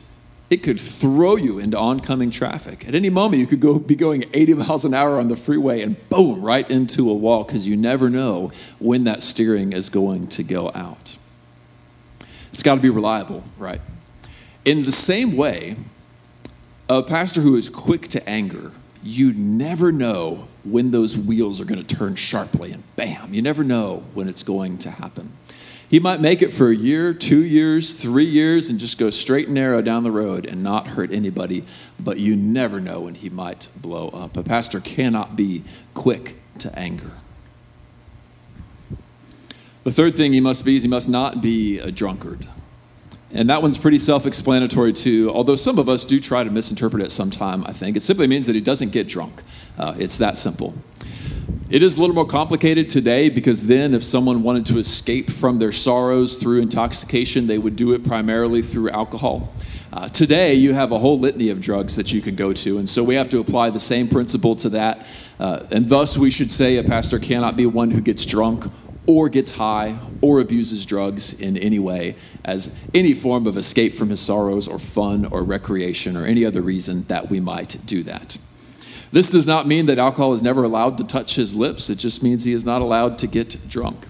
it 0.49 0.63
could 0.63 0.79
throw 0.79 1.37
you 1.37 1.59
into 1.59 1.77
oncoming 1.77 2.29
traffic. 2.29 2.85
At 2.85 2.93
any 2.93 3.09
moment, 3.09 3.39
you 3.39 3.47
could 3.47 3.61
go, 3.61 3.79
be 3.79 3.95
going 3.95 4.25
80 4.33 4.55
miles 4.55 4.83
an 4.83 4.93
hour 4.93 5.17
on 5.17 5.29
the 5.29 5.37
freeway 5.37 5.81
and 5.81 5.97
boom, 6.09 6.41
right 6.41 6.69
into 6.69 7.09
a 7.09 7.13
wall 7.13 7.45
because 7.45 7.65
you 7.65 7.77
never 7.77 8.09
know 8.09 8.51
when 8.77 9.05
that 9.05 9.21
steering 9.21 9.71
is 9.71 9.87
going 9.87 10.27
to 10.27 10.43
go 10.43 10.69
out. 10.75 11.15
It's 12.51 12.61
got 12.61 12.75
to 12.75 12.81
be 12.81 12.89
reliable, 12.89 13.45
right? 13.57 13.79
In 14.65 14.83
the 14.83 14.91
same 14.91 15.37
way, 15.37 15.77
a 16.89 17.01
pastor 17.01 17.39
who 17.39 17.55
is 17.55 17.69
quick 17.69 18.09
to 18.09 18.29
anger, 18.29 18.73
you 19.01 19.31
never 19.33 19.93
know 19.93 20.49
when 20.65 20.91
those 20.91 21.17
wheels 21.17 21.61
are 21.61 21.65
going 21.65 21.83
to 21.83 21.95
turn 21.95 22.15
sharply 22.15 22.73
and 22.73 22.83
bam, 22.97 23.33
you 23.33 23.41
never 23.41 23.63
know 23.63 24.03
when 24.13 24.27
it's 24.27 24.43
going 24.43 24.77
to 24.79 24.91
happen. 24.91 25.31
He 25.91 25.99
might 25.99 26.21
make 26.21 26.41
it 26.41 26.53
for 26.53 26.69
a 26.69 26.75
year, 26.75 27.13
two 27.13 27.43
years, 27.43 27.93
three 27.93 28.23
years, 28.23 28.69
and 28.69 28.79
just 28.79 28.97
go 28.97 29.09
straight 29.09 29.47
and 29.47 29.55
narrow 29.55 29.81
down 29.81 30.05
the 30.05 30.11
road 30.11 30.45
and 30.45 30.63
not 30.63 30.87
hurt 30.87 31.11
anybody, 31.11 31.65
but 31.99 32.17
you 32.17 32.33
never 32.33 32.79
know 32.79 33.01
when 33.01 33.15
he 33.15 33.29
might 33.29 33.67
blow 33.75 34.07
up. 34.07 34.37
A 34.37 34.41
pastor 34.41 34.79
cannot 34.79 35.35
be 35.35 35.65
quick 35.93 36.37
to 36.59 36.73
anger. 36.79 37.11
The 39.83 39.91
third 39.91 40.15
thing 40.15 40.31
he 40.31 40.39
must 40.39 40.63
be 40.63 40.77
is 40.77 40.83
he 40.83 40.87
must 40.87 41.09
not 41.09 41.41
be 41.41 41.79
a 41.79 41.91
drunkard. 41.91 42.47
And 43.33 43.49
that 43.49 43.61
one's 43.61 43.77
pretty 43.77 43.99
self 43.99 44.25
explanatory, 44.25 44.93
too, 44.93 45.29
although 45.33 45.57
some 45.57 45.77
of 45.77 45.89
us 45.89 46.05
do 46.05 46.21
try 46.21 46.45
to 46.45 46.49
misinterpret 46.49 47.03
it 47.03 47.11
sometime, 47.11 47.65
I 47.65 47.73
think. 47.73 47.97
It 47.97 48.01
simply 48.01 48.27
means 48.27 48.47
that 48.47 48.55
he 48.55 48.61
doesn't 48.61 48.93
get 48.93 49.09
drunk. 49.09 49.41
Uh, 49.77 49.95
it's 49.97 50.19
that 50.19 50.37
simple. 50.37 50.73
It 51.71 51.83
is 51.83 51.95
a 51.95 52.01
little 52.01 52.13
more 52.13 52.25
complicated 52.25 52.89
today 52.89 53.29
because 53.29 53.65
then, 53.65 53.93
if 53.93 54.03
someone 54.03 54.43
wanted 54.43 54.65
to 54.65 54.77
escape 54.77 55.31
from 55.31 55.57
their 55.57 55.71
sorrows 55.71 56.35
through 56.35 56.61
intoxication, 56.61 57.47
they 57.47 57.57
would 57.57 57.77
do 57.77 57.93
it 57.93 58.03
primarily 58.03 58.61
through 58.61 58.89
alcohol. 58.89 59.53
Uh, 59.93 60.09
today, 60.09 60.53
you 60.53 60.73
have 60.73 60.91
a 60.91 60.99
whole 60.99 61.17
litany 61.17 61.47
of 61.47 61.61
drugs 61.61 61.95
that 61.95 62.11
you 62.11 62.19
can 62.21 62.35
go 62.35 62.51
to, 62.51 62.77
and 62.77 62.89
so 62.89 63.01
we 63.01 63.15
have 63.15 63.29
to 63.29 63.39
apply 63.39 63.69
the 63.69 63.79
same 63.79 64.09
principle 64.09 64.53
to 64.53 64.67
that. 64.67 65.07
Uh, 65.39 65.65
and 65.71 65.87
thus, 65.87 66.17
we 66.17 66.29
should 66.29 66.51
say 66.51 66.75
a 66.75 66.83
pastor 66.83 67.17
cannot 67.17 67.55
be 67.55 67.65
one 67.65 67.89
who 67.89 68.01
gets 68.01 68.25
drunk 68.25 68.69
or 69.05 69.29
gets 69.29 69.51
high 69.51 69.97
or 70.19 70.41
abuses 70.41 70.85
drugs 70.85 71.39
in 71.39 71.55
any 71.55 71.79
way 71.79 72.17
as 72.43 72.77
any 72.93 73.13
form 73.13 73.47
of 73.47 73.55
escape 73.55 73.95
from 73.95 74.09
his 74.09 74.19
sorrows 74.19 74.67
or 74.67 74.77
fun 74.77 75.23
or 75.27 75.41
recreation 75.41 76.17
or 76.17 76.25
any 76.25 76.43
other 76.43 76.61
reason 76.61 77.03
that 77.03 77.29
we 77.29 77.39
might 77.39 77.77
do 77.85 78.03
that. 78.03 78.37
This 79.11 79.29
does 79.29 79.45
not 79.45 79.67
mean 79.67 79.87
that 79.87 79.99
alcohol 79.99 80.33
is 80.33 80.41
never 80.41 80.63
allowed 80.63 80.97
to 80.97 81.03
touch 81.03 81.35
his 81.35 81.53
lips, 81.53 81.89
it 81.89 81.95
just 81.95 82.23
means 82.23 82.43
he 82.43 82.53
is 82.53 82.63
not 82.63 82.81
allowed 82.81 83.17
to 83.19 83.27
get 83.27 83.67
drunk. 83.67 84.07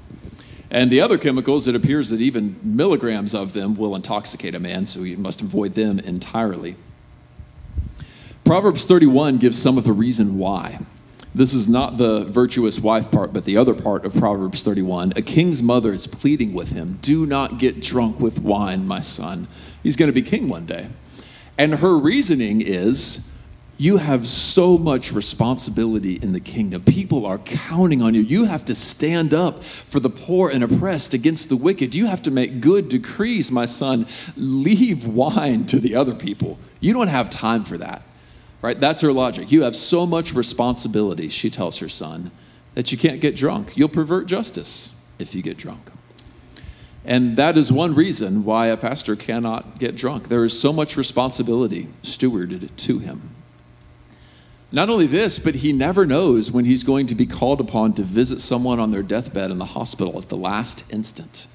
And 0.69 0.89
the 0.89 1.01
other 1.01 1.17
chemicals, 1.17 1.67
it 1.67 1.75
appears 1.75 2.09
that 2.09 2.21
even 2.21 2.57
milligrams 2.63 3.35
of 3.35 3.53
them 3.53 3.75
will 3.75 3.95
intoxicate 3.95 4.55
a 4.55 4.59
man, 4.59 4.85
so 4.85 5.01
you 5.01 5.17
must 5.17 5.41
avoid 5.41 5.73
them 5.73 5.99
entirely. 5.99 6.75
Proverbs 8.45 8.85
31 8.85 9.37
gives 9.37 9.61
some 9.61 9.77
of 9.77 9.83
the 9.83 9.91
reason 9.91 10.37
why. 10.37 10.79
This 11.33 11.53
is 11.53 11.67
not 11.67 11.97
the 11.97 12.25
virtuous 12.25 12.79
wife 12.79 13.09
part, 13.11 13.33
but 13.33 13.45
the 13.45 13.57
other 13.57 13.73
part 13.73 14.05
of 14.05 14.13
Proverbs 14.15 14.63
31. 14.63 15.13
A 15.15 15.21
king's 15.21 15.63
mother 15.63 15.93
is 15.93 16.05
pleading 16.05 16.53
with 16.53 16.71
him 16.71 16.99
Do 17.01 17.25
not 17.25 17.57
get 17.57 17.81
drunk 17.81 18.19
with 18.19 18.39
wine, 18.41 18.85
my 18.85 18.99
son. 18.99 19.47
He's 19.81 19.95
going 19.95 20.09
to 20.09 20.13
be 20.13 20.21
king 20.21 20.49
one 20.49 20.65
day. 20.65 20.87
And 21.57 21.75
her 21.75 21.97
reasoning 21.97 22.61
is 22.61 23.31
you 23.81 23.97
have 23.97 24.27
so 24.27 24.77
much 24.77 25.11
responsibility 25.11 26.13
in 26.21 26.33
the 26.33 26.39
kingdom. 26.39 26.83
People 26.83 27.25
are 27.25 27.39
counting 27.39 28.03
on 28.03 28.13
you. 28.13 28.21
You 28.21 28.45
have 28.45 28.63
to 28.65 28.75
stand 28.75 29.33
up 29.33 29.63
for 29.63 29.99
the 29.99 30.07
poor 30.07 30.51
and 30.51 30.63
oppressed 30.63 31.15
against 31.15 31.49
the 31.49 31.55
wicked. 31.55 31.95
You 31.95 32.05
have 32.05 32.21
to 32.21 32.29
make 32.29 32.61
good 32.61 32.89
decrees, 32.89 33.51
my 33.51 33.65
son. 33.65 34.05
Leave 34.37 35.07
wine 35.07 35.65
to 35.65 35.79
the 35.79 35.95
other 35.95 36.13
people. 36.13 36.59
You 36.79 36.93
don't 36.93 37.07
have 37.07 37.31
time 37.31 37.63
for 37.63 37.75
that. 37.79 38.03
Right? 38.61 38.79
That's 38.79 39.01
her 39.01 39.11
logic. 39.11 39.51
You 39.51 39.63
have 39.63 39.75
so 39.75 40.05
much 40.05 40.35
responsibility, 40.35 41.29
she 41.29 41.49
tells 41.49 41.79
her 41.79 41.89
son, 41.89 42.29
that 42.75 42.91
you 42.91 42.99
can't 42.99 43.19
get 43.19 43.35
drunk. 43.35 43.75
You'll 43.75 43.89
pervert 43.89 44.27
justice 44.27 44.93
if 45.17 45.33
you 45.33 45.41
get 45.41 45.57
drunk. 45.57 45.89
And 47.03 47.35
that 47.35 47.57
is 47.57 47.71
one 47.71 47.95
reason 47.95 48.45
why 48.45 48.67
a 48.67 48.77
pastor 48.77 49.15
cannot 49.15 49.79
get 49.79 49.95
drunk. 49.95 50.27
There 50.27 50.45
is 50.45 50.61
so 50.61 50.71
much 50.71 50.97
responsibility 50.97 51.87
stewarded 52.03 52.69
to 52.77 52.99
him. 52.99 53.37
Not 54.71 54.89
only 54.89 55.05
this, 55.05 55.37
but 55.37 55.55
he 55.55 55.73
never 55.73 56.05
knows 56.05 56.51
when 56.51 56.63
he's 56.63 56.83
going 56.83 57.05
to 57.07 57.15
be 57.15 57.25
called 57.25 57.59
upon 57.59 57.93
to 57.93 58.03
visit 58.03 58.39
someone 58.39 58.79
on 58.79 58.91
their 58.91 59.03
deathbed 59.03 59.51
in 59.51 59.57
the 59.57 59.65
hospital 59.65 60.17
at 60.17 60.29
the 60.29 60.37
last 60.37 60.85
instant. 60.91 61.47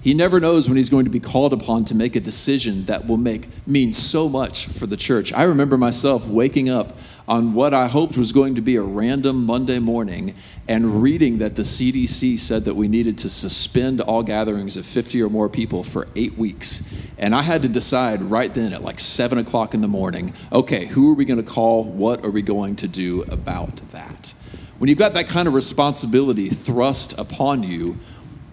He 0.00 0.14
never 0.14 0.38
knows 0.38 0.68
when 0.68 0.76
he's 0.76 0.90
going 0.90 1.06
to 1.06 1.10
be 1.10 1.18
called 1.18 1.52
upon 1.52 1.84
to 1.86 1.94
make 1.94 2.14
a 2.14 2.20
decision 2.20 2.84
that 2.84 3.08
will 3.08 3.16
make 3.16 3.48
mean 3.66 3.92
so 3.92 4.28
much 4.28 4.66
for 4.66 4.86
the 4.86 4.96
church. 4.96 5.32
I 5.32 5.42
remember 5.42 5.76
myself 5.76 6.24
waking 6.26 6.68
up 6.68 6.96
on 7.26 7.52
what 7.52 7.74
I 7.74 7.88
hoped 7.88 8.16
was 8.16 8.30
going 8.30 8.54
to 8.54 8.60
be 8.60 8.76
a 8.76 8.82
random 8.82 9.44
Monday 9.44 9.80
morning 9.80 10.36
and 10.68 11.02
reading 11.02 11.38
that 11.38 11.56
the 11.56 11.62
CDC 11.62 12.38
said 12.38 12.64
that 12.66 12.74
we 12.74 12.86
needed 12.86 13.18
to 13.18 13.28
suspend 13.28 14.00
all 14.00 14.22
gatherings 14.22 14.76
of 14.76 14.86
50 14.86 15.20
or 15.20 15.28
more 15.28 15.48
people 15.48 15.82
for 15.82 16.06
8 16.14 16.38
weeks. 16.38 16.88
And 17.18 17.34
I 17.34 17.42
had 17.42 17.62
to 17.62 17.68
decide 17.68 18.22
right 18.22 18.54
then 18.54 18.72
at 18.72 18.84
like 18.84 19.00
7 19.00 19.36
o'clock 19.36 19.74
in 19.74 19.80
the 19.80 19.88
morning, 19.88 20.32
okay, 20.52 20.86
who 20.86 21.10
are 21.10 21.14
we 21.14 21.24
going 21.24 21.42
to 21.42 21.50
call? 21.50 21.82
What 21.82 22.24
are 22.24 22.30
we 22.30 22.42
going 22.42 22.76
to 22.76 22.88
do 22.88 23.22
about 23.24 23.76
that? 23.90 24.32
When 24.78 24.88
you've 24.88 24.98
got 24.98 25.14
that 25.14 25.26
kind 25.26 25.48
of 25.48 25.54
responsibility 25.54 26.50
thrust 26.50 27.18
upon 27.18 27.64
you, 27.64 27.98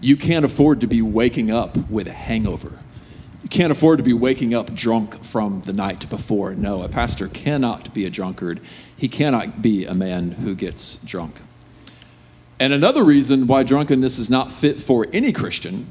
you 0.06 0.16
can't 0.16 0.44
afford 0.44 0.80
to 0.82 0.86
be 0.86 1.02
waking 1.02 1.50
up 1.50 1.76
with 1.90 2.06
a 2.06 2.12
hangover. 2.12 2.78
You 3.42 3.48
can't 3.48 3.72
afford 3.72 3.98
to 3.98 4.04
be 4.04 4.12
waking 4.12 4.54
up 4.54 4.72
drunk 4.72 5.24
from 5.24 5.62
the 5.62 5.72
night 5.72 6.08
before. 6.08 6.54
No, 6.54 6.82
a 6.82 6.88
pastor 6.88 7.26
cannot 7.26 7.92
be 7.92 8.06
a 8.06 8.10
drunkard. 8.10 8.60
He 8.96 9.08
cannot 9.08 9.62
be 9.62 9.84
a 9.84 9.94
man 9.94 10.30
who 10.30 10.54
gets 10.54 11.02
drunk. 11.02 11.40
And 12.60 12.72
another 12.72 13.02
reason 13.02 13.48
why 13.48 13.64
drunkenness 13.64 14.16
is 14.20 14.30
not 14.30 14.52
fit 14.52 14.78
for 14.78 15.08
any 15.12 15.32
Christian 15.32 15.88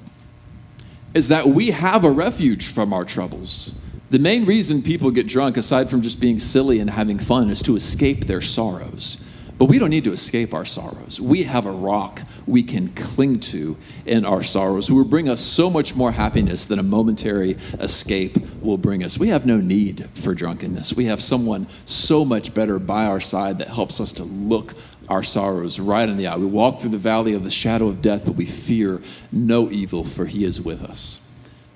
is 1.14 1.28
that 1.28 1.48
we 1.48 1.72
have 1.72 2.06
a 2.06 2.10
refuge 2.10 2.74
from 2.74 2.94
our 2.94 3.04
troubles. 3.04 3.76
The 4.12 4.20
main 4.20 4.46
reason 4.46 4.82
people 4.82 5.12
get 5.12 5.28
drunk, 5.28 5.58
aside 5.58 5.90
from 5.90 6.02
just 6.02 6.22
being 6.22 6.40
silly 6.40 6.80
and 6.80 6.90
having 6.90 7.20
fun, 7.20 7.50
is 7.50 7.62
to 7.64 7.76
escape 7.76 8.28
their 8.28 8.42
sorrows. 8.42 9.22
But 9.58 9.66
we 9.66 9.80
don't 9.80 9.90
need 9.90 10.04
to 10.04 10.12
escape 10.12 10.54
our 10.54 10.66
sorrows. 10.66 11.22
We 11.22 11.44
have 11.44 11.66
a 11.66 11.72
rock 11.72 12.22
we 12.46 12.62
can 12.62 12.90
cling 12.90 13.40
to 13.40 13.78
in 14.06 14.26
our 14.26 14.44
sorrows 14.44 14.88
who 14.88 14.96
will 14.96 15.06
bring 15.06 15.30
us 15.30 15.40
so 15.40 15.70
much 15.70 15.96
more 15.96 16.12
happiness 16.12 16.66
than 16.66 16.78
a 16.78 16.84
momentary 16.84 17.58
escape 17.80 18.38
will 18.62 18.78
bring 18.78 19.02
us. 19.02 19.18
We 19.18 19.30
have 19.30 19.46
no 19.46 19.58
need 19.58 20.10
for 20.14 20.34
drunkenness. 20.34 20.94
We 20.94 21.06
have 21.06 21.22
someone 21.22 21.68
so 21.86 22.26
much 22.26 22.54
better 22.54 22.80
by 22.80 23.06
our 23.06 23.22
side 23.22 23.60
that 23.60 23.70
helps 23.70 24.02
us 24.02 24.12
to 24.14 24.24
look 24.24 24.74
our 25.08 25.24
sorrows 25.24 25.80
right 25.80 26.10
in 26.10 26.18
the 26.18 26.28
eye. 26.28 26.36
We 26.36 26.48
walk 26.48 26.80
through 26.82 26.90
the 26.90 26.98
valley 26.98 27.34
of 27.34 27.46
the 27.46 27.50
shadow 27.50 27.88
of 27.88 28.02
death, 28.02 28.26
but 28.26 28.36
we 28.36 28.46
fear 28.46 29.02
no 29.32 29.72
evil, 29.72 30.04
for 30.04 30.26
he 30.26 30.44
is 30.44 30.62
with 30.62 30.82
us. 30.82 31.22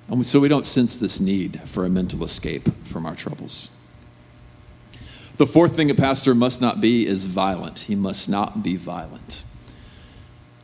And 0.09 0.25
so 0.25 0.39
we 0.39 0.47
don't 0.47 0.65
sense 0.65 0.97
this 0.97 1.19
need 1.19 1.61
for 1.65 1.85
a 1.85 1.89
mental 1.89 2.23
escape 2.23 2.67
from 2.83 3.05
our 3.05 3.15
troubles. 3.15 3.69
The 5.39 5.47
fourth 5.47 5.77
thing 5.77 5.89
a 5.89 5.95
pastor 5.95 6.35
must 6.35 6.59
not 6.59 6.81
be 6.81 7.07
is 7.07 7.25
violent. 7.25 7.79
He 7.79 7.95
must 7.95 8.27
not 8.27 8.61
be 8.61 8.75
violent. 8.75 9.45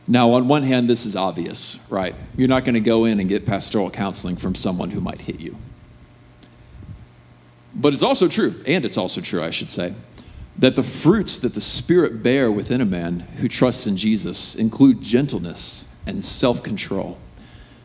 Now, 0.06 0.32
on 0.32 0.48
one 0.48 0.64
hand, 0.64 0.90
this 0.90 1.06
is 1.06 1.16
obvious, 1.16 1.80
right? 1.88 2.14
You're 2.36 2.48
not 2.48 2.66
going 2.66 2.74
to 2.74 2.80
go 2.80 3.06
in 3.06 3.18
and 3.18 3.26
get 3.26 3.46
pastoral 3.46 3.90
counseling 3.90 4.36
from 4.36 4.54
someone 4.54 4.90
who 4.90 5.00
might 5.00 5.22
hit 5.22 5.40
you. 5.40 5.56
But 7.74 7.94
it's 7.94 8.02
also 8.02 8.28
true, 8.28 8.62
and 8.66 8.84
it's 8.84 8.98
also 8.98 9.22
true, 9.22 9.42
I 9.42 9.48
should 9.48 9.72
say, 9.72 9.94
that 10.58 10.76
the 10.76 10.82
fruits 10.82 11.38
that 11.38 11.54
the 11.54 11.60
Spirit 11.62 12.22
bear 12.22 12.52
within 12.52 12.82
a 12.82 12.84
man 12.86 13.20
who 13.20 13.48
trusts 13.48 13.86
in 13.86 13.96
Jesus 13.96 14.54
include 14.54 15.00
gentleness 15.00 15.90
and 16.06 16.22
self 16.22 16.62
control. 16.62 17.16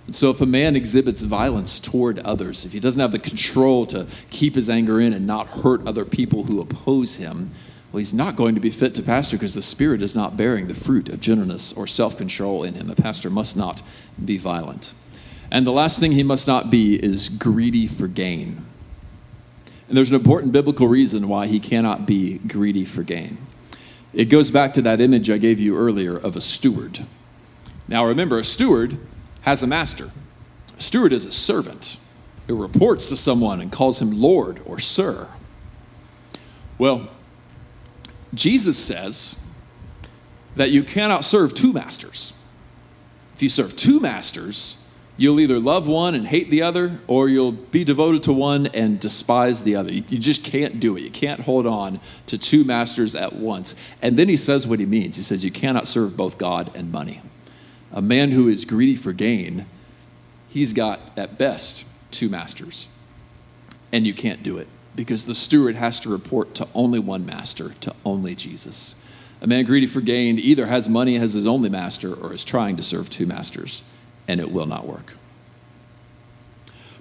So, 0.09 0.29
if 0.31 0.41
a 0.41 0.45
man 0.45 0.75
exhibits 0.75 1.21
violence 1.21 1.79
toward 1.79 2.19
others, 2.19 2.65
if 2.65 2.73
he 2.73 2.79
doesn't 2.79 2.99
have 2.99 3.11
the 3.11 3.19
control 3.19 3.85
to 3.87 4.07
keep 4.29 4.55
his 4.55 4.69
anger 4.69 4.99
in 4.99 5.13
and 5.13 5.27
not 5.27 5.47
hurt 5.47 5.85
other 5.87 6.05
people 6.05 6.45
who 6.45 6.59
oppose 6.59 7.17
him, 7.17 7.51
well, 7.91 7.99
he's 7.99 8.13
not 8.13 8.35
going 8.35 8.55
to 8.55 8.61
be 8.61 8.69
fit 8.69 8.95
to 8.95 9.03
pastor 9.03 9.37
because 9.37 9.53
the 9.53 9.61
Spirit 9.61 10.01
is 10.01 10.15
not 10.15 10.37
bearing 10.37 10.67
the 10.67 10.73
fruit 10.73 11.09
of 11.09 11.19
gentleness 11.19 11.73
or 11.73 11.85
self 11.87 12.17
control 12.17 12.63
in 12.63 12.73
him. 12.73 12.89
A 12.89 12.95
pastor 12.95 13.29
must 13.29 13.55
not 13.55 13.81
be 14.23 14.37
violent. 14.37 14.93
And 15.51 15.67
the 15.67 15.71
last 15.71 15.99
thing 15.99 16.13
he 16.13 16.23
must 16.23 16.47
not 16.47 16.71
be 16.71 16.95
is 16.95 17.27
greedy 17.27 17.87
for 17.87 18.07
gain. 18.07 18.63
And 19.89 19.97
there's 19.97 20.09
an 20.09 20.15
important 20.15 20.53
biblical 20.53 20.87
reason 20.87 21.27
why 21.27 21.47
he 21.47 21.59
cannot 21.59 22.05
be 22.05 22.37
greedy 22.39 22.85
for 22.85 23.03
gain. 23.03 23.37
It 24.13 24.25
goes 24.25 24.49
back 24.49 24.73
to 24.73 24.81
that 24.83 25.01
image 25.01 25.29
I 25.29 25.37
gave 25.37 25.59
you 25.59 25.77
earlier 25.77 26.15
of 26.15 26.37
a 26.37 26.41
steward. 26.41 27.01
Now, 27.89 28.05
remember, 28.05 28.39
a 28.39 28.43
steward 28.45 28.97
has 29.41 29.63
a 29.63 29.67
master. 29.67 30.11
A 30.77 30.81
steward 30.81 31.13
is 31.13 31.25
a 31.25 31.31
servant 31.31 31.97
who 32.47 32.55
reports 32.55 33.09
to 33.09 33.17
someone 33.17 33.61
and 33.61 33.71
calls 33.71 34.01
him 34.01 34.19
Lord 34.19 34.61
or 34.65 34.79
Sir. 34.79 35.27
Well, 36.77 37.09
Jesus 38.33 38.77
says 38.77 39.37
that 40.55 40.71
you 40.71 40.83
cannot 40.83 41.23
serve 41.23 41.53
two 41.53 41.73
masters. 41.73 42.33
If 43.35 43.43
you 43.43 43.49
serve 43.49 43.75
two 43.75 43.99
masters, 43.99 44.77
you'll 45.17 45.39
either 45.39 45.59
love 45.59 45.87
one 45.87 46.15
and 46.15 46.27
hate 46.27 46.49
the 46.49 46.61
other, 46.61 46.99
or 47.07 47.29
you'll 47.29 47.51
be 47.51 47.83
devoted 47.83 48.23
to 48.23 48.33
one 48.33 48.67
and 48.67 48.99
despise 48.99 49.63
the 49.63 49.75
other. 49.75 49.91
You, 49.91 50.01
just 50.01 50.43
can't 50.43 50.79
do 50.79 50.97
it. 50.97 51.01
You 51.01 51.11
can't 51.11 51.41
hold 51.41 51.67
on 51.67 51.99
to 52.27 52.37
two 52.37 52.63
masters 52.63 53.15
at 53.15 53.33
once. 53.33 53.75
And 54.01 54.17
then 54.17 54.29
he 54.29 54.37
says 54.37 54.67
what 54.67 54.79
he 54.79 54.85
means 54.85 55.17
he 55.17 55.23
says, 55.23 55.43
You 55.45 55.51
cannot 55.51 55.87
serve 55.87 56.17
both 56.17 56.37
God 56.37 56.71
and 56.75 56.91
money. 56.91 57.21
A 57.93 58.01
man 58.01 58.31
who 58.31 58.47
is 58.47 58.65
greedy 58.65 58.95
for 58.95 59.13
gain, 59.13 59.65
he's 60.49 60.73
got 60.73 60.99
at 61.17 61.37
best 61.37 61.85
two 62.11 62.29
masters. 62.29 62.87
And 63.91 64.07
you 64.07 64.13
can't 64.13 64.43
do 64.43 64.57
it 64.57 64.67
because 64.95 65.25
the 65.25 65.35
steward 65.35 65.75
has 65.75 65.99
to 66.01 66.09
report 66.09 66.55
to 66.55 66.67
only 66.73 66.99
one 66.99 67.25
master, 67.25 67.73
to 67.81 67.93
only 68.05 68.35
Jesus. 68.35 68.95
A 69.41 69.47
man 69.47 69.65
greedy 69.65 69.87
for 69.87 70.01
gain 70.01 70.37
either 70.37 70.67
has 70.67 70.87
money 70.87 71.17
as 71.17 71.33
his 71.33 71.47
only 71.47 71.69
master 71.69 72.13
or 72.13 72.33
is 72.33 72.45
trying 72.45 72.77
to 72.77 72.83
serve 72.83 73.09
two 73.09 73.25
masters, 73.25 73.81
and 74.27 74.39
it 74.39 74.51
will 74.51 74.67
not 74.67 74.85
work. 74.85 75.15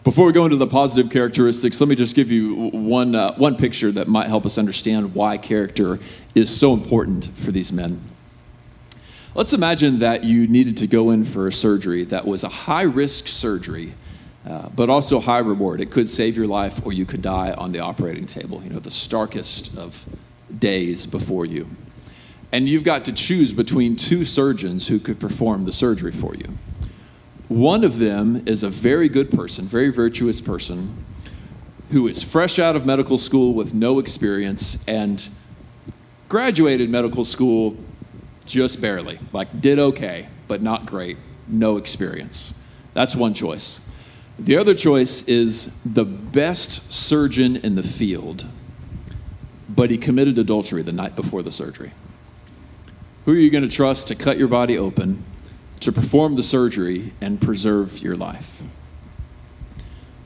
Before 0.03 0.25
we 0.25 0.33
go 0.33 0.45
into 0.45 0.57
the 0.57 0.67
positive 0.67 1.13
characteristics, 1.13 1.79
let 1.79 1.89
me 1.89 1.95
just 1.95 2.17
give 2.17 2.31
you 2.31 2.71
one, 2.71 3.15
uh, 3.15 3.35
one 3.35 3.57
picture 3.57 3.93
that 3.93 4.09
might 4.09 4.29
help 4.29 4.47
us 4.47 4.57
understand 4.57 5.15
why 5.15 5.37
character 5.37 5.99
is 6.35 6.49
so 6.49 6.73
important 6.73 7.27
for 7.37 7.53
these 7.53 7.71
men. 7.71 8.01
Let's 9.35 9.53
imagine 9.53 10.01
that 10.01 10.25
you 10.25 10.47
needed 10.47 10.77
to 10.79 10.87
go 10.87 11.11
in 11.11 11.25
for 11.25 11.47
a 11.47 11.53
surgery 11.53 12.05
that 12.05 12.27
was 12.27 12.43
a 12.43 12.49
high 12.49 12.83
risk 12.83 13.29
surgery 13.29 13.95
uh, 14.47 14.71
but 14.71 14.89
also 14.89 15.21
high 15.21 15.39
reward. 15.39 15.81
It 15.81 15.91
could 15.91 16.09
save 16.09 16.37
your 16.37 16.47
life, 16.47 16.85
or 16.85 16.93
you 16.93 17.05
could 17.05 17.21
die 17.21 17.53
on 17.53 17.73
the 17.73 17.81
operating 17.81 18.25
table, 18.25 18.63
you 18.65 18.71
know, 18.71 18.79
the 18.79 18.91
starkest 18.91 19.77
of 19.77 20.07
days 20.59 21.05
before 21.05 21.45
you. 21.45 21.69
And 22.51 22.69
you've 22.69 22.85
got 22.85 23.05
to 23.05 23.13
choose 23.13 23.53
between 23.53 23.97
two 23.97 24.25
surgeons 24.25 24.89
who 24.89 24.99
could 24.99 25.21
perform 25.21 25.65
the 25.65 25.73
surgery 25.73 26.11
for 26.11 26.35
you. 26.35 26.57
One 27.49 27.85
of 27.85 27.99
them 27.99 28.43
is 28.47 28.63
a 28.63 28.71
very 28.71 29.09
good 29.09 29.31
person, 29.31 29.67
very 29.67 29.91
virtuous 29.91 30.41
person, 30.41 31.05
who 31.91 32.09
is 32.09 32.23
fresh 32.23 32.59
out 32.59 32.77
of 32.77 32.87
medical 32.87 33.19
school 33.19 33.53
with 33.53 33.75
no 33.75 33.99
experience 33.99 34.83
and 34.89 35.29
graduated 36.29 36.89
medical 36.89 37.25
school 37.25 37.77
just 38.51 38.81
barely, 38.81 39.19
like 39.33 39.61
did 39.61 39.79
okay, 39.79 40.29
but 40.49 40.63
not 40.63 40.87
great, 40.87 41.17
no 41.49 41.77
experience. 41.77 42.55
That's 42.95 43.15
one 43.15 43.35
choice. 43.35 43.89
The 44.39 44.57
other 44.57 44.75
choice 44.75 45.23
is 45.29 45.79
the 45.85 46.05
best 46.05 46.93
surgeon 46.93 47.57
in 47.57 47.75
the 47.75 47.83
field, 47.83 48.47
but 49.69 49.91
he 49.91 49.99
committed 49.99 50.39
adultery 50.39 50.83
the 50.83 50.93
night 50.93 51.15
before 51.15 51.43
the 51.43 51.53
surgery. 51.53 51.93
Who 53.27 53.33
are 53.33 53.37
you 53.37 53.51
going 53.51 53.69
to 53.69 53.69
trust 53.69 54.09
to 54.09 54.15
cut 54.15 54.39
your 54.39 54.49
body 54.49 54.79
open, 54.79 55.23
to 55.81 55.93
perform 55.93 56.37
the 56.37 56.43
surgery, 56.43 57.13
and 57.21 57.41
preserve 57.41 57.99
your 57.99 58.17
life? 58.17 58.63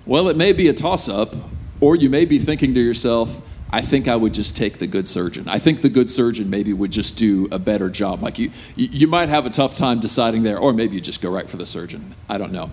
Well, 0.06 0.28
it 0.28 0.36
may 0.36 0.52
be 0.52 0.68
a 0.68 0.72
toss 0.72 1.08
up, 1.08 1.34
or 1.80 1.96
you 1.96 2.08
may 2.08 2.24
be 2.24 2.38
thinking 2.38 2.72
to 2.74 2.80
yourself, 2.80 3.40
I 3.70 3.80
think 3.80 4.06
I 4.06 4.14
would 4.14 4.34
just 4.34 4.56
take 4.56 4.78
the 4.78 4.86
good 4.86 5.08
surgeon. 5.08 5.48
I 5.48 5.58
think 5.58 5.82
the 5.82 5.88
good 5.88 6.08
surgeon 6.08 6.48
maybe 6.48 6.72
would 6.72 6.92
just 6.92 7.16
do 7.16 7.48
a 7.50 7.58
better 7.58 7.88
job. 7.88 8.22
Like 8.22 8.38
you, 8.38 8.50
you 8.76 9.08
might 9.08 9.28
have 9.28 9.46
a 9.46 9.50
tough 9.50 9.76
time 9.76 10.00
deciding 10.00 10.44
there, 10.44 10.58
or 10.58 10.72
maybe 10.72 10.94
you 10.94 11.00
just 11.00 11.20
go 11.20 11.30
right 11.30 11.48
for 11.48 11.56
the 11.56 11.66
surgeon. 11.66 12.14
I 12.28 12.38
don't 12.38 12.52
know. 12.52 12.70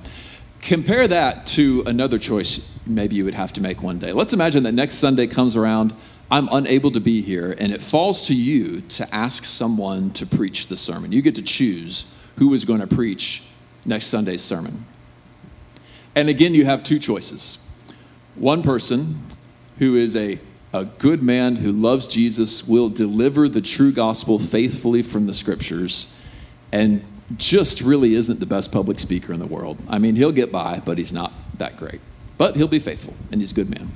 Compare 0.62 1.08
that 1.08 1.48
to 1.48 1.84
another 1.88 2.20
choice 2.20 2.72
maybe 2.86 3.16
you 3.16 3.26
would 3.26 3.34
have 3.34 3.54
to 3.54 3.62
make 3.62 3.82
one 3.82 4.00
day. 4.00 4.14
Let's 4.14 4.34
imagine 4.34 4.64
that 4.64 4.74
next 4.74 4.96
Sunday 4.96 5.28
comes 5.28 5.56
around, 5.56 5.94
I'm 6.30 6.48
unable 6.52 6.92
to 6.92 7.00
be 7.00 7.22
here, 7.22 7.56
and 7.58 7.72
it 7.72 7.82
falls 7.82 8.28
to 8.28 8.36
you 8.36 8.82
to 8.82 9.14
ask 9.14 9.46
someone 9.46 10.12
to 10.12 10.26
preach 10.26 10.68
the 10.68 10.78
sermon. 10.78 11.12
You 11.12 11.22
get 11.22 11.36
to 11.36 11.42
choose 11.42 12.06
who 12.38 12.54
is 12.54 12.66
going 12.66 12.80
to 12.80 12.88
preach 12.88 13.44
next 13.86 14.08
Sunday's 14.08 14.42
sermon. 14.42 14.86
And 16.16 16.30
again, 16.30 16.56
you 16.56 16.66
have 16.66 16.84
two 16.84 17.00
choices. 17.00 17.58
One 18.36 18.64
person 18.64 19.24
who 19.80 19.96
is 19.96 20.16
a, 20.16 20.40
a 20.74 20.86
good 20.86 21.22
man 21.22 21.58
who 21.58 21.72
loves 21.72 22.08
Jesus 22.08 22.68
will 22.68 22.90
deliver 22.90 23.50
the 23.50 23.62
true 23.62 23.92
gospel 23.92 24.40
faithfully 24.40 25.04
from 25.04 25.28
the 25.28 25.34
scriptures 25.34 26.14
and 26.72 27.04
just 27.38 27.82
really 27.82 28.14
isn't 28.14 28.40
the 28.40 28.46
best 28.46 28.72
public 28.72 29.00
speaker 29.00 29.34
in 29.34 29.40
the 29.40 29.48
world. 29.48 29.78
I 29.90 30.00
mean, 30.00 30.16
he'll 30.16 30.32
get 30.32 30.52
by, 30.52 30.82
but 30.84 30.98
he's 30.98 31.14
not 31.14 31.32
that 31.58 31.78
great. 31.78 32.02
But 32.38 32.56
he'll 32.56 32.68
be 32.68 32.80
faithful, 32.80 33.14
and 33.32 33.42
he's 33.42 33.52
a 33.52 33.56
good 33.56 33.70
man. 33.70 33.92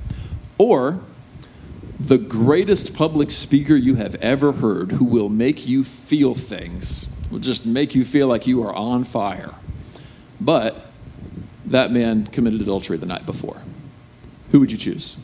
Or 0.58 1.00
the 1.98 2.18
greatest 2.18 2.94
public 2.94 3.30
speaker 3.30 3.74
you 3.74 3.96
have 3.96 4.14
ever 4.16 4.52
heard 4.52 4.92
who 4.92 5.04
will 5.04 5.28
make 5.28 5.66
you 5.66 5.82
feel 5.82 6.34
things, 6.34 7.08
will 7.30 7.38
just 7.38 7.66
make 7.66 7.94
you 7.94 8.04
feel 8.04 8.28
like 8.28 8.46
you 8.46 8.62
are 8.62 8.74
on 8.74 9.04
fire. 9.04 9.54
But 10.40 10.86
that 11.66 11.90
man 11.90 12.26
committed 12.26 12.60
adultery 12.60 12.98
the 12.98 13.06
night 13.06 13.26
before. 13.26 13.60
Who 14.52 14.60
would 14.60 14.70
you 14.70 14.78
choose? 14.78 15.16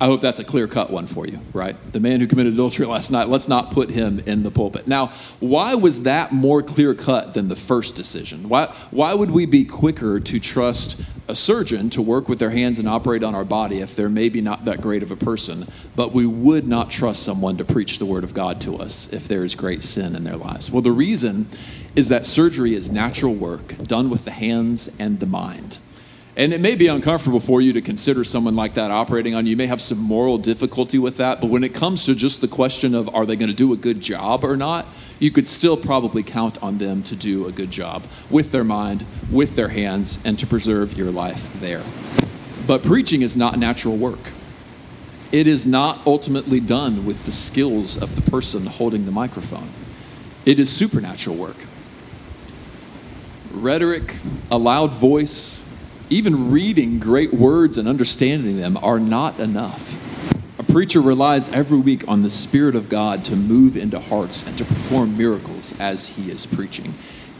I 0.00 0.06
hope 0.06 0.20
that's 0.20 0.38
a 0.38 0.44
clear 0.44 0.68
cut 0.68 0.90
one 0.90 1.08
for 1.08 1.26
you, 1.26 1.40
right? 1.52 1.74
The 1.92 1.98
man 1.98 2.20
who 2.20 2.28
committed 2.28 2.52
adultery 2.52 2.86
last 2.86 3.10
night, 3.10 3.28
let's 3.28 3.48
not 3.48 3.72
put 3.72 3.90
him 3.90 4.20
in 4.20 4.44
the 4.44 4.50
pulpit. 4.50 4.86
Now, 4.86 5.08
why 5.40 5.74
was 5.74 6.04
that 6.04 6.30
more 6.30 6.62
clear 6.62 6.94
cut 6.94 7.34
than 7.34 7.48
the 7.48 7.56
first 7.56 7.96
decision? 7.96 8.48
Why, 8.48 8.66
why 8.92 9.14
would 9.14 9.32
we 9.32 9.44
be 9.44 9.64
quicker 9.64 10.20
to 10.20 10.38
trust 10.38 11.00
a 11.26 11.34
surgeon 11.34 11.90
to 11.90 12.00
work 12.00 12.28
with 12.28 12.38
their 12.38 12.50
hands 12.50 12.78
and 12.78 12.88
operate 12.88 13.24
on 13.24 13.34
our 13.34 13.44
body 13.44 13.80
if 13.80 13.96
they're 13.96 14.08
maybe 14.08 14.40
not 14.40 14.64
that 14.66 14.80
great 14.80 15.02
of 15.02 15.10
a 15.10 15.16
person, 15.16 15.66
but 15.96 16.12
we 16.12 16.26
would 16.26 16.66
not 16.68 16.90
trust 16.90 17.24
someone 17.24 17.56
to 17.56 17.64
preach 17.64 17.98
the 17.98 18.06
word 18.06 18.22
of 18.22 18.34
God 18.34 18.60
to 18.62 18.78
us 18.78 19.12
if 19.12 19.26
there 19.26 19.42
is 19.42 19.56
great 19.56 19.82
sin 19.82 20.14
in 20.14 20.22
their 20.22 20.36
lives. 20.36 20.70
Well, 20.70 20.80
the 20.80 20.92
reason 20.92 21.48
is 21.96 22.08
that 22.08 22.24
surgery 22.24 22.74
is 22.74 22.90
natural 22.90 23.34
work 23.34 23.76
done 23.82 24.10
with 24.10 24.24
the 24.24 24.30
hands 24.30 24.88
and 25.00 25.18
the 25.18 25.26
mind. 25.26 25.78
And 26.38 26.52
it 26.52 26.60
may 26.60 26.76
be 26.76 26.86
uncomfortable 26.86 27.40
for 27.40 27.60
you 27.60 27.72
to 27.72 27.82
consider 27.82 28.22
someone 28.22 28.54
like 28.54 28.74
that 28.74 28.92
operating 28.92 29.34
on 29.34 29.44
you. 29.44 29.50
You 29.50 29.56
may 29.56 29.66
have 29.66 29.80
some 29.80 29.98
moral 29.98 30.38
difficulty 30.38 30.96
with 30.96 31.16
that, 31.16 31.40
but 31.40 31.48
when 31.48 31.64
it 31.64 31.74
comes 31.74 32.04
to 32.04 32.14
just 32.14 32.40
the 32.40 32.46
question 32.46 32.94
of 32.94 33.12
are 33.12 33.26
they 33.26 33.34
going 33.34 33.48
to 33.48 33.56
do 33.56 33.72
a 33.72 33.76
good 33.76 34.00
job 34.00 34.44
or 34.44 34.56
not, 34.56 34.86
you 35.18 35.32
could 35.32 35.48
still 35.48 35.76
probably 35.76 36.22
count 36.22 36.56
on 36.62 36.78
them 36.78 37.02
to 37.02 37.16
do 37.16 37.48
a 37.48 37.52
good 37.52 37.72
job 37.72 38.04
with 38.30 38.52
their 38.52 38.62
mind, 38.62 39.04
with 39.32 39.56
their 39.56 39.66
hands, 39.66 40.20
and 40.24 40.38
to 40.38 40.46
preserve 40.46 40.96
your 40.96 41.10
life 41.10 41.52
there. 41.58 41.82
But 42.68 42.84
preaching 42.84 43.22
is 43.22 43.36
not 43.36 43.58
natural 43.58 43.96
work. 43.96 44.30
It 45.32 45.48
is 45.48 45.66
not 45.66 46.06
ultimately 46.06 46.60
done 46.60 47.04
with 47.04 47.26
the 47.26 47.32
skills 47.32 48.00
of 48.00 48.14
the 48.14 48.30
person 48.30 48.66
holding 48.66 49.06
the 49.06 49.12
microphone. 49.12 49.70
It 50.46 50.60
is 50.60 50.70
supernatural 50.70 51.34
work. 51.34 51.56
Rhetoric, 53.50 54.14
a 54.52 54.56
loud 54.56 54.94
voice, 54.94 55.67
even 56.10 56.50
reading 56.50 56.98
great 56.98 57.34
words 57.34 57.76
and 57.76 57.86
understanding 57.86 58.56
them 58.56 58.78
are 58.78 58.98
not 58.98 59.38
enough. 59.38 60.04
A 60.58 60.62
preacher 60.62 61.00
relies 61.00 61.48
every 61.50 61.78
week 61.78 62.06
on 62.08 62.22
the 62.22 62.30
Spirit 62.30 62.74
of 62.74 62.88
God 62.88 63.24
to 63.26 63.36
move 63.36 63.76
into 63.76 63.98
hearts 63.98 64.42
and 64.46 64.56
to 64.58 64.64
perform 64.64 65.16
miracles 65.16 65.78
as 65.78 66.08
he 66.08 66.30
is 66.30 66.46
preaching. 66.46 66.94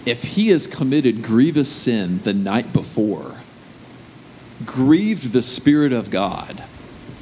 If 0.07 0.23
he 0.23 0.49
has 0.49 0.66
committed 0.66 1.23
grievous 1.23 1.71
sin 1.71 2.21
the 2.21 2.35
night 2.35 2.73
before, 2.73 3.37
grieved 4.64 5.33
the 5.33 5.43
Spirit 5.43 5.93
of 5.93 6.11
God, 6.11 6.64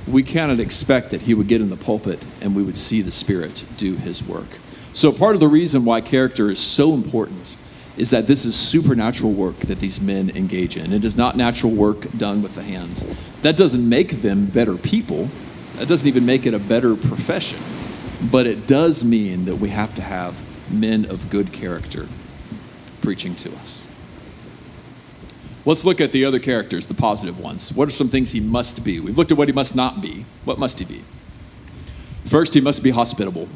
we 0.07 0.23
cannot 0.23 0.61
expect 0.61 1.11
that 1.11 1.23
he 1.23 1.35
would 1.35 1.49
get 1.49 1.61
in 1.61 1.71
the 1.71 1.77
pulpit 1.77 2.25
and 2.41 2.55
we 2.55 2.63
would 2.63 2.77
see 2.77 3.03
the 3.03 3.11
Spirit 3.11 3.65
do 3.77 3.97
his 3.97 4.23
work. 4.23 4.59
So, 4.93 5.13
part 5.13 5.35
of 5.35 5.41
the 5.41 5.49
reason 5.49 5.85
why 5.85 6.01
character 6.01 6.51
is 6.51 6.59
so 6.59 6.95
important 6.95 7.57
is 7.97 8.11
that 8.11 8.27
this 8.27 8.45
is 8.45 8.55
supernatural 8.55 9.33
work 9.33 9.59
that 9.61 9.81
these 9.81 10.01
men 10.01 10.31
engage 10.31 10.77
in. 10.77 10.93
It 10.93 11.05
is 11.05 11.17
not 11.17 11.37
natural 11.37 11.73
work 11.73 12.11
done 12.13 12.43
with 12.43 12.55
the 12.55 12.63
hands. 12.63 13.05
That 13.43 13.57
doesn't 13.57 13.89
make 13.89 14.23
them 14.23 14.47
better 14.47 14.77
people, 14.77 15.29
that 15.77 15.89
doesn't 15.89 16.07
even 16.07 16.27
make 16.27 16.47
it 16.47 16.55
a 16.55 16.59
better 16.59 16.95
profession. 16.95 17.59
But 18.31 18.47
it 18.47 18.67
does 18.67 19.05
mean 19.05 19.45
that 19.47 19.57
we 19.57 19.71
have 19.71 19.95
to 19.97 20.03
have 20.03 20.43
men 20.71 21.05
of 21.07 21.31
good 21.31 21.53
character 21.53 22.07
preaching 23.03 23.35
to 23.37 23.53
us. 23.57 23.87
Let's 25.65 25.85
look 25.85 26.01
at 26.01 26.13
the 26.13 26.25
other 26.25 26.39
characters, 26.39 26.87
the 26.87 26.95
positive 26.95 27.41
ones. 27.41 27.73
What 27.73 27.89
are 27.89 27.93
some 27.93 28.09
things 28.09 28.33
he 28.33 28.41
must 28.41 28.85
be? 28.85 29.01
We've 29.01 29.19
looked 29.19 29.33
at 29.33 29.39
what 29.39 29.49
he 29.49 29.53
must 29.53 29.75
not 29.75 30.01
be. 30.01 30.25
What 30.45 30.59
must 30.59 30.79
he 30.79 30.85
be? 30.85 31.03
First, 32.25 32.55
he 32.55 32.61
must 32.61 32.83
be 32.83 32.91
hospitable. 32.91 33.49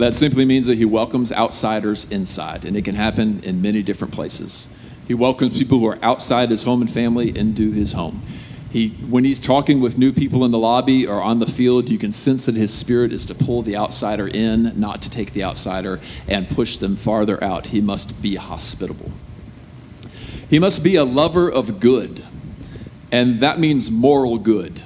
That 0.00 0.14
simply 0.14 0.46
means 0.46 0.64
that 0.64 0.78
he 0.78 0.86
welcomes 0.86 1.30
outsiders 1.30 2.06
inside, 2.10 2.64
and 2.64 2.74
it 2.74 2.86
can 2.86 2.94
happen 2.94 3.44
in 3.44 3.60
many 3.60 3.82
different 3.82 4.14
places. 4.14 4.74
He 5.06 5.12
welcomes 5.12 5.58
people 5.58 5.78
who 5.78 5.88
are 5.88 5.98
outside 6.00 6.48
his 6.48 6.62
home 6.62 6.80
and 6.80 6.90
family 6.90 7.36
into 7.36 7.70
his 7.70 7.92
home. 7.92 8.22
He, 8.70 8.88
when 9.10 9.24
he's 9.24 9.40
talking 9.40 9.78
with 9.78 9.98
new 9.98 10.10
people 10.10 10.42
in 10.46 10.52
the 10.52 10.58
lobby 10.58 11.06
or 11.06 11.20
on 11.20 11.38
the 11.38 11.46
field, 11.46 11.90
you 11.90 11.98
can 11.98 12.12
sense 12.12 12.46
that 12.46 12.54
his 12.54 12.72
spirit 12.72 13.12
is 13.12 13.26
to 13.26 13.34
pull 13.34 13.60
the 13.60 13.76
outsider 13.76 14.26
in, 14.26 14.72
not 14.80 15.02
to 15.02 15.10
take 15.10 15.34
the 15.34 15.44
outsider 15.44 16.00
and 16.26 16.48
push 16.48 16.78
them 16.78 16.96
farther 16.96 17.42
out. 17.44 17.66
He 17.66 17.82
must 17.82 18.22
be 18.22 18.36
hospitable. 18.36 19.12
He 20.48 20.58
must 20.58 20.82
be 20.82 20.96
a 20.96 21.04
lover 21.04 21.50
of 21.50 21.78
good, 21.78 22.24
and 23.12 23.40
that 23.40 23.60
means 23.60 23.90
moral 23.90 24.38
good. 24.38 24.80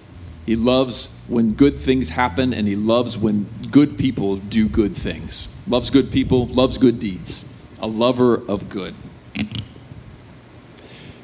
He 0.44 0.56
loves 0.56 1.13
when 1.28 1.52
good 1.52 1.74
things 1.74 2.10
happen, 2.10 2.52
and 2.52 2.68
he 2.68 2.76
loves 2.76 3.16
when 3.16 3.48
good 3.70 3.96
people 3.96 4.36
do 4.36 4.68
good 4.68 4.94
things. 4.94 5.48
Loves 5.66 5.90
good 5.90 6.10
people, 6.12 6.46
loves 6.46 6.78
good 6.78 6.98
deeds. 6.98 7.50
A 7.80 7.86
lover 7.86 8.42
of 8.48 8.68
good. 8.68 8.94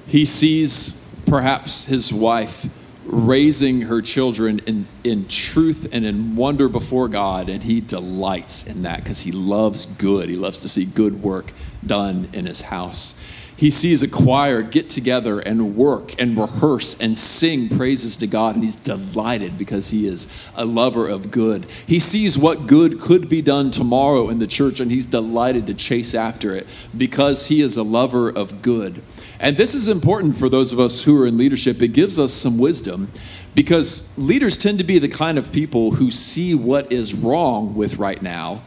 He 0.06 0.24
sees 0.24 1.04
perhaps 1.26 1.84
his 1.84 2.12
wife 2.12 2.72
raising 3.04 3.82
her 3.82 4.00
children 4.00 4.60
in, 4.66 4.86
in 5.04 5.26
truth 5.28 5.88
and 5.92 6.04
in 6.04 6.36
wonder 6.36 6.68
before 6.68 7.08
God, 7.08 7.48
and 7.48 7.62
he 7.62 7.80
delights 7.80 8.66
in 8.66 8.82
that 8.82 9.02
because 9.02 9.20
he 9.20 9.32
loves 9.32 9.86
good. 9.86 10.28
He 10.28 10.36
loves 10.36 10.60
to 10.60 10.68
see 10.68 10.84
good 10.84 11.22
work 11.22 11.52
done 11.84 12.28
in 12.32 12.46
his 12.46 12.60
house 12.60 13.14
he 13.60 13.70
sees 13.70 14.02
a 14.02 14.08
choir 14.08 14.62
get 14.62 14.88
together 14.88 15.38
and 15.38 15.76
work 15.76 16.18
and 16.18 16.34
rehearse 16.34 16.98
and 16.98 17.18
sing 17.18 17.68
praises 17.68 18.16
to 18.16 18.26
God, 18.26 18.54
and 18.54 18.64
he's 18.64 18.76
delighted 18.76 19.58
because 19.58 19.90
he 19.90 20.06
is 20.06 20.28
a 20.54 20.64
lover 20.64 21.06
of 21.06 21.30
good. 21.30 21.66
He 21.86 21.98
sees 21.98 22.38
what 22.38 22.66
good 22.66 22.98
could 22.98 23.28
be 23.28 23.42
done 23.42 23.70
tomorrow 23.70 24.30
in 24.30 24.38
the 24.38 24.46
church, 24.46 24.80
and 24.80 24.90
he's 24.90 25.04
delighted 25.04 25.66
to 25.66 25.74
chase 25.74 26.14
after 26.14 26.54
it 26.56 26.66
because 26.96 27.48
he 27.48 27.60
is 27.60 27.76
a 27.76 27.82
lover 27.82 28.30
of 28.30 28.62
good. 28.62 29.02
And 29.38 29.58
this 29.58 29.74
is 29.74 29.88
important 29.88 30.36
for 30.36 30.48
those 30.48 30.72
of 30.72 30.80
us 30.80 31.04
who 31.04 31.22
are 31.22 31.26
in 31.26 31.36
leadership. 31.36 31.82
It 31.82 31.88
gives 31.88 32.18
us 32.18 32.32
some 32.32 32.56
wisdom 32.56 33.12
because 33.54 34.10
leaders 34.16 34.56
tend 34.56 34.78
to 34.78 34.84
be 34.84 34.98
the 34.98 35.08
kind 35.08 35.36
of 35.36 35.52
people 35.52 35.90
who 35.90 36.10
see 36.10 36.54
what 36.54 36.90
is 36.90 37.12
wrong 37.12 37.74
with 37.74 37.98
right 37.98 38.22
now 38.22 38.62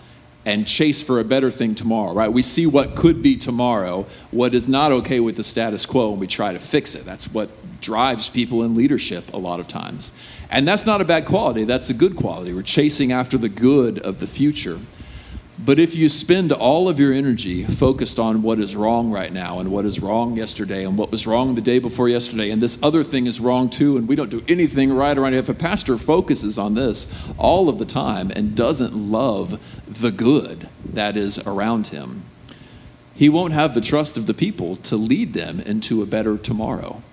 and 0.45 0.67
chase 0.67 1.01
for 1.01 1.19
a 1.19 1.23
better 1.23 1.49
thing 1.49 1.75
tomorrow, 1.75 2.13
right? 2.13 2.31
We 2.31 2.41
see 2.41 2.65
what 2.65 2.95
could 2.95 3.21
be 3.21 3.37
tomorrow, 3.37 4.05
what 4.31 4.53
is 4.53 4.67
not 4.67 4.91
okay 4.91 5.19
with 5.19 5.37
the 5.37 5.43
status 5.43 5.85
quo, 5.85 6.11
and 6.11 6.19
we 6.19 6.27
try 6.27 6.53
to 6.53 6.59
fix 6.59 6.95
it. 6.95 7.05
That's 7.05 7.31
what 7.31 7.49
drives 7.81 8.29
people 8.29 8.63
in 8.63 8.75
leadership 8.75 9.33
a 9.33 9.37
lot 9.37 9.59
of 9.59 9.67
times. 9.67 10.13
And 10.49 10.67
that's 10.67 10.85
not 10.85 11.01
a 11.01 11.05
bad 11.05 11.25
quality, 11.25 11.63
that's 11.63 11.89
a 11.89 11.93
good 11.93 12.15
quality. 12.15 12.53
We're 12.53 12.61
chasing 12.61 13.11
after 13.11 13.37
the 13.37 13.49
good 13.49 13.99
of 13.99 14.19
the 14.19 14.27
future. 14.27 14.79
But 15.59 15.77
if 15.77 15.95
you 15.95 16.09
spend 16.09 16.51
all 16.51 16.89
of 16.89 16.99
your 16.99 17.13
energy 17.13 17.63
focused 17.63 18.19
on 18.19 18.41
what 18.41 18.59
is 18.59 18.75
wrong 18.75 19.11
right 19.11 19.31
now 19.31 19.59
and 19.59 19.71
what 19.71 19.85
is 19.85 19.99
wrong 19.99 20.35
yesterday 20.35 20.83
and 20.83 20.97
what 20.97 21.11
was 21.11 21.27
wrong 21.27 21.53
the 21.53 21.61
day 21.61 21.77
before 21.77 22.09
yesterday, 22.09 22.49
and 22.49 22.61
this 22.61 22.81
other 22.81 23.03
thing 23.03 23.27
is 23.27 23.39
wrong 23.39 23.69
too, 23.69 23.95
and 23.95 24.07
we 24.07 24.15
don't 24.15 24.31
do 24.31 24.43
anything 24.47 24.91
right 24.91 25.15
around 25.15 25.35
it, 25.35 25.37
if 25.37 25.49
a 25.49 25.53
pastor 25.53 25.97
focuses 25.97 26.57
on 26.57 26.73
this 26.73 27.07
all 27.37 27.69
of 27.69 27.77
the 27.77 27.85
time 27.85 28.31
and 28.35 28.55
doesn't 28.55 28.95
love 28.95 29.61
the 29.87 30.11
good 30.11 30.67
that 30.83 31.15
is 31.15 31.37
around 31.45 31.87
him, 31.87 32.23
he 33.13 33.29
won't 33.29 33.53
have 33.53 33.75
the 33.75 33.81
trust 33.81 34.17
of 34.17 34.25
the 34.25 34.33
people 34.33 34.75
to 34.77 34.97
lead 34.97 35.33
them 35.33 35.59
into 35.59 36.01
a 36.01 36.07
better 36.07 36.35
tomorrow. 36.35 37.03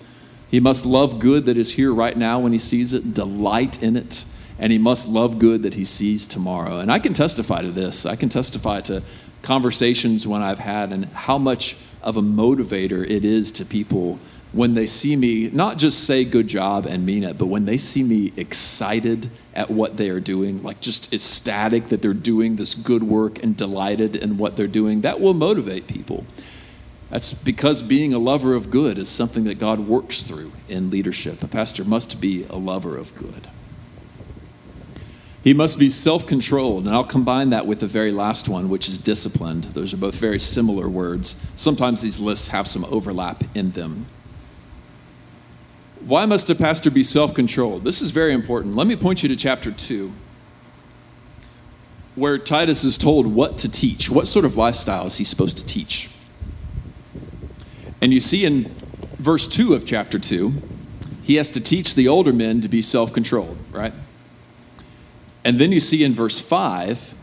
He 0.51 0.61
must 0.61 0.87
love 0.87 1.19
good 1.19 1.45
that 1.45 1.59
is 1.59 1.75
here 1.75 1.93
right 1.93 2.17
now 2.17 2.41
when 2.41 2.53
he 2.53 2.59
sees 2.59 2.95
it, 2.95 3.13
delight 3.13 3.83
in 3.83 3.97
it 3.97 4.25
and 4.61 4.71
he 4.71 4.79
must 4.79 5.09
love 5.09 5.39
good 5.39 5.63
that 5.65 5.75
he 5.75 5.85
sees 5.85 6.27
tomorrow. 6.27 6.79
And 6.79 6.93
I 6.93 6.99
can 6.99 7.15
testify 7.15 7.63
to 7.63 7.71
this. 7.71 8.07
I 8.07 8.15
can 8.15 8.29
testify 8.29 8.83
to 8.83 9.03
conversations 9.43 10.27
when 10.27 10.43
I've 10.43 10.59
had 10.59 10.93
and 10.93 11.07
how 11.07 11.39
much 11.39 11.77
of 12.03 12.19
a 12.19 12.23
motivator 12.23 13.03
it 13.09 13.25
is 13.25 13.51
to 13.53 13.65
people 13.65 14.21
when 14.53 14.75
they 14.75 14.87
see 14.87 15.17
me 15.17 15.49
not 15.49 15.79
just 15.79 16.05
say 16.05 16.25
good 16.25 16.49
job 16.49 16.85
and 16.85 17.07
mean 17.07 17.23
it, 17.25 17.39
but 17.39 17.47
when 17.47 17.65
they 17.65 17.79
see 17.79 18.03
me 18.03 18.33
excited 18.37 19.31
at 19.55 19.71
what 19.71 19.97
they 19.97 20.11
are 20.11 20.21
doing, 20.21 20.63
like 20.63 20.81
just 20.81 21.13
ecstatic 21.15 21.89
that 21.89 22.03
they're 22.03 22.13
doing 22.13 22.57
this 22.57 22.75
good 22.75 23.03
work 23.03 23.43
and 23.43 23.57
delighted 23.57 24.17
in 24.17 24.39
what 24.39 24.57
they're 24.57 24.67
doing, 24.67 25.03
that 25.03 25.21
will 25.21 25.35
motivate 25.35 25.87
people. 25.87 26.25
That's 27.11 27.33
because 27.33 27.81
being 27.81 28.13
a 28.13 28.19
lover 28.19 28.55
of 28.55 28.71
good 28.71 28.99
is 28.99 29.09
something 29.09 29.45
that 29.45 29.59
God 29.59 29.81
works 29.81 30.23
through 30.23 30.53
in 30.69 30.91
leadership. 30.91 31.43
A 31.43 31.49
pastor 31.49 31.85
must 31.85 32.21
be 32.21 32.45
a 32.51 32.57
lover 32.57 32.97
of 32.97 33.15
good. 33.15 33.49
He 35.43 35.55
must 35.55 35.79
be 35.79 35.89
self 35.89 36.27
controlled, 36.27 36.87
and 36.87 36.95
I'll 36.95 37.05
combine 37.05 37.51
that 37.51 37.67
with 37.67 37.81
the 37.81 37.87
very 37.87 38.13
last 38.13 38.49
one, 38.49 38.69
which 38.69 38.89
is 38.89 38.99
disciplined. 38.99 39.65
Those 39.65 39.95
are 39.95 39.97
both 39.97 40.17
very 40.17 40.39
similar 40.39 40.89
words. 40.89 41.37
Sometimes 41.55 42.03
these 42.03 42.21
lists 42.21 42.49
have 42.49 42.69
some 42.69 42.85
overlap 42.87 43.43
in 43.55 43.71
them. 43.71 44.07
Why 46.05 46.27
must 46.27 46.51
a 46.51 46.55
pastor 46.55 46.91
be 46.91 47.03
self 47.03 47.33
controlled? 47.33 47.85
This 47.85 48.03
is 48.03 48.11
very 48.11 48.35
important. 48.35 48.77
Let 48.77 48.87
me 48.87 48.97
point 48.97 49.23
you 49.23 49.31
to 49.31 49.37
chapter 49.37 49.71
2, 49.73 50.13
where 52.17 52.37
Titus 52.37 52.85
is 52.85 52.99
told 52.99 53.27
what 53.27 53.57
to 53.59 53.71
teach. 53.71 54.11
What 54.11 54.29
sort 54.29 54.45
of 54.45 54.59
lifestyle 54.59 55.07
is 55.07 55.17
he 55.17 55.25
supposed 55.25 55.57
to 55.57 55.65
teach? 55.65 56.11
And 58.03 58.13
you 58.13 58.21
see 58.21 58.45
in 58.45 58.65
verse 59.19 59.47
2 59.47 59.73
of 59.73 59.87
chapter 59.87 60.19
2, 60.19 60.53
he 61.23 61.37
has 61.37 61.51
to 61.53 61.61
teach 61.61 61.95
the 61.95 62.09
older 62.09 62.33
men 62.33 62.61
to 62.61 62.69
be 62.69 62.83
self 62.83 63.15
controlled, 63.15 63.57
right? 63.73 63.95
And 65.45 65.59
then 65.61 65.73
you 65.73 65.81
see 65.81 66.05
in 66.05 66.15
verse 66.15 66.39
5, 66.39 67.15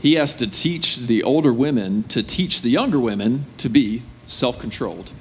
he 0.00 0.14
has 0.14 0.34
to 0.36 0.46
teach 0.46 0.98
the 0.98 1.22
older 1.22 1.52
women 1.52 2.02
to 2.04 2.22
teach 2.22 2.62
the 2.62 2.70
younger 2.70 2.98
women 2.98 3.46
to 3.58 3.68
be 3.68 4.02
self 4.26 4.58
controlled. 4.58 5.12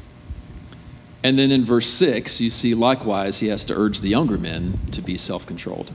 And 1.24 1.38
then 1.38 1.52
in 1.52 1.64
verse 1.64 1.88
6, 1.88 2.42
you 2.42 2.50
see 2.50 2.74
likewise, 2.74 3.40
he 3.40 3.48
has 3.48 3.64
to 3.66 3.76
urge 3.76 4.02
the 4.02 4.10
younger 4.10 4.38
men 4.38 4.80
to 4.92 5.02
be 5.02 5.18
self 5.18 5.46
controlled. 5.46 5.92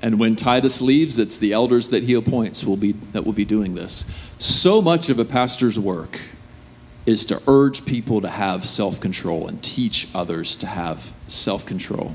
And 0.00 0.18
when 0.18 0.36
Titus 0.36 0.80
leaves, 0.80 1.18
it's 1.18 1.38
the 1.38 1.52
elders 1.52 1.90
that 1.90 2.04
he 2.04 2.14
appoints 2.14 2.64
will 2.64 2.76
be, 2.76 2.92
that 3.12 3.24
will 3.24 3.32
be 3.32 3.44
doing 3.44 3.74
this. 3.74 4.04
So 4.38 4.80
much 4.82 5.08
of 5.08 5.18
a 5.18 5.24
pastor's 5.24 5.78
work 5.78 6.20
is 7.06 7.24
to 7.26 7.42
urge 7.46 7.84
people 7.84 8.20
to 8.20 8.28
have 8.28 8.66
self 8.66 9.00
control 9.00 9.46
and 9.46 9.62
teach 9.62 10.08
others 10.14 10.56
to 10.56 10.66
have 10.66 11.12
self 11.26 11.66
control. 11.66 12.14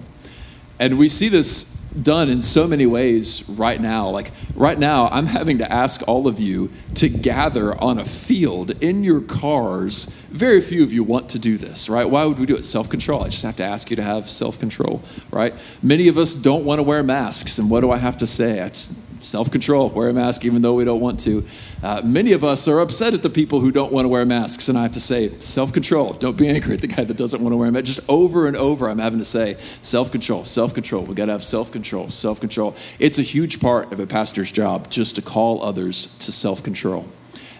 And 0.80 0.98
we 0.98 1.10
see 1.10 1.30
this 1.30 1.79
done 2.02 2.30
in 2.30 2.42
so 2.42 2.68
many 2.68 2.86
ways 2.86 3.48
right 3.50 3.80
now. 3.80 4.10
Like 4.10 4.32
right 4.56 4.78
now, 4.78 5.08
I'm 5.08 5.26
having 5.26 5.58
to 5.60 5.72
ask 5.72 6.02
all 6.08 6.28
of 6.28 6.40
you 6.40 6.72
to 6.96 7.10
gather 7.10 7.76
on 7.82 8.00
a 8.00 8.06
field 8.06 8.72
in 8.82 9.04
your 9.04 9.22
cars. 9.22 10.06
Very 10.30 10.62
few 10.62 10.84
of 10.84 10.94
you 10.94 11.04
want 11.04 11.30
to 11.30 11.40
do 11.40 11.58
this, 11.58 11.90
right? 11.90 12.10
Why 12.10 12.26
would 12.26 12.40
we 12.40 12.46
do 12.46 12.56
it? 12.56 12.64
Self 12.64 12.90
control. 12.90 13.24
I 13.24 13.30
just 13.30 13.44
have 13.44 13.56
to 13.58 13.64
ask 13.64 13.90
you 13.90 13.96
to 13.96 14.04
have 14.04 14.30
self 14.30 14.60
control, 14.60 15.02
right? 15.32 15.54
Many 15.82 16.08
of 16.08 16.18
us 16.18 16.36
don't 16.36 16.66
want 16.66 16.80
to 16.80 16.84
wear 16.84 17.04
masks. 17.04 17.58
And 17.58 17.70
what 17.70 17.82
do 17.82 17.92
I 17.92 17.98
have 17.98 18.18
to 18.20 18.28
say? 18.28 18.62
I 18.62 18.70
just, 18.70 19.09
self 19.20 19.52
control, 19.52 19.90
wear 19.90 20.10
a 20.10 20.14
mask 20.14 20.46
even 20.46 20.62
though 20.62 20.74
we 20.74 20.86
don't 20.86 21.00
want 21.00 21.20
to. 21.22 21.46
Uh, 21.84 22.02
many 22.04 22.32
of 22.34 22.44
us 22.44 22.68
are 22.68 22.80
upset 22.80 23.14
at 23.14 23.22
the 23.22 23.30
people 23.30 23.60
who 23.60 23.72
don't 23.72 23.92
want 23.92 24.06
to 24.06 24.10
wear 24.10 24.26
masks, 24.26 24.70
and 24.70 24.78
I 24.78 24.84
have 24.84 24.94
to 24.94 25.00
say, 25.00 25.38
self 25.40 25.74
control. 25.74 26.14
Don't 26.14 26.38
be 26.38 26.48
angry 26.48 26.76
at 26.76 26.82
the 26.82 26.88
guy 26.88 27.04
that 27.04 27.18
doesn't 27.18 27.42
want 27.42 27.54
to 27.54 27.58
wear 27.58 27.70
a 27.70 27.72
mask. 27.72 27.86
Just 27.86 28.02
over 28.10 28.48
and 28.48 28.56
over, 28.56 28.90
I'm 28.90 29.00
having 29.00 29.20
to 29.20 29.26
say, 29.26 29.58
self 29.82 30.12
control, 30.12 30.46
self 30.46 30.74
control. 30.74 31.04
We 31.04 31.16
got 31.16 31.28
to 31.28 31.34
have 31.34 31.44
self 31.44 31.72
control, 31.72 32.10
self 32.10 32.40
control. 32.40 32.76
It's 33.00 33.18
a 33.20 33.24
huge 33.24 33.60
part 33.60 33.92
of 33.92 34.00
a 34.00 34.08
pastor's 34.08 34.52
job 34.52 34.90
just 34.90 35.16
to 35.16 35.22
call 35.22 35.64
others 35.64 36.18
to 36.20 36.32
self 36.32 36.64
control. 36.64 37.06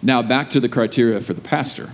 Now, 0.02 0.22
back 0.22 0.50
to 0.52 0.60
the 0.60 0.70
criteria 0.70 1.20
for 1.22 1.34
the 1.34 1.42
pastor. 1.42 1.90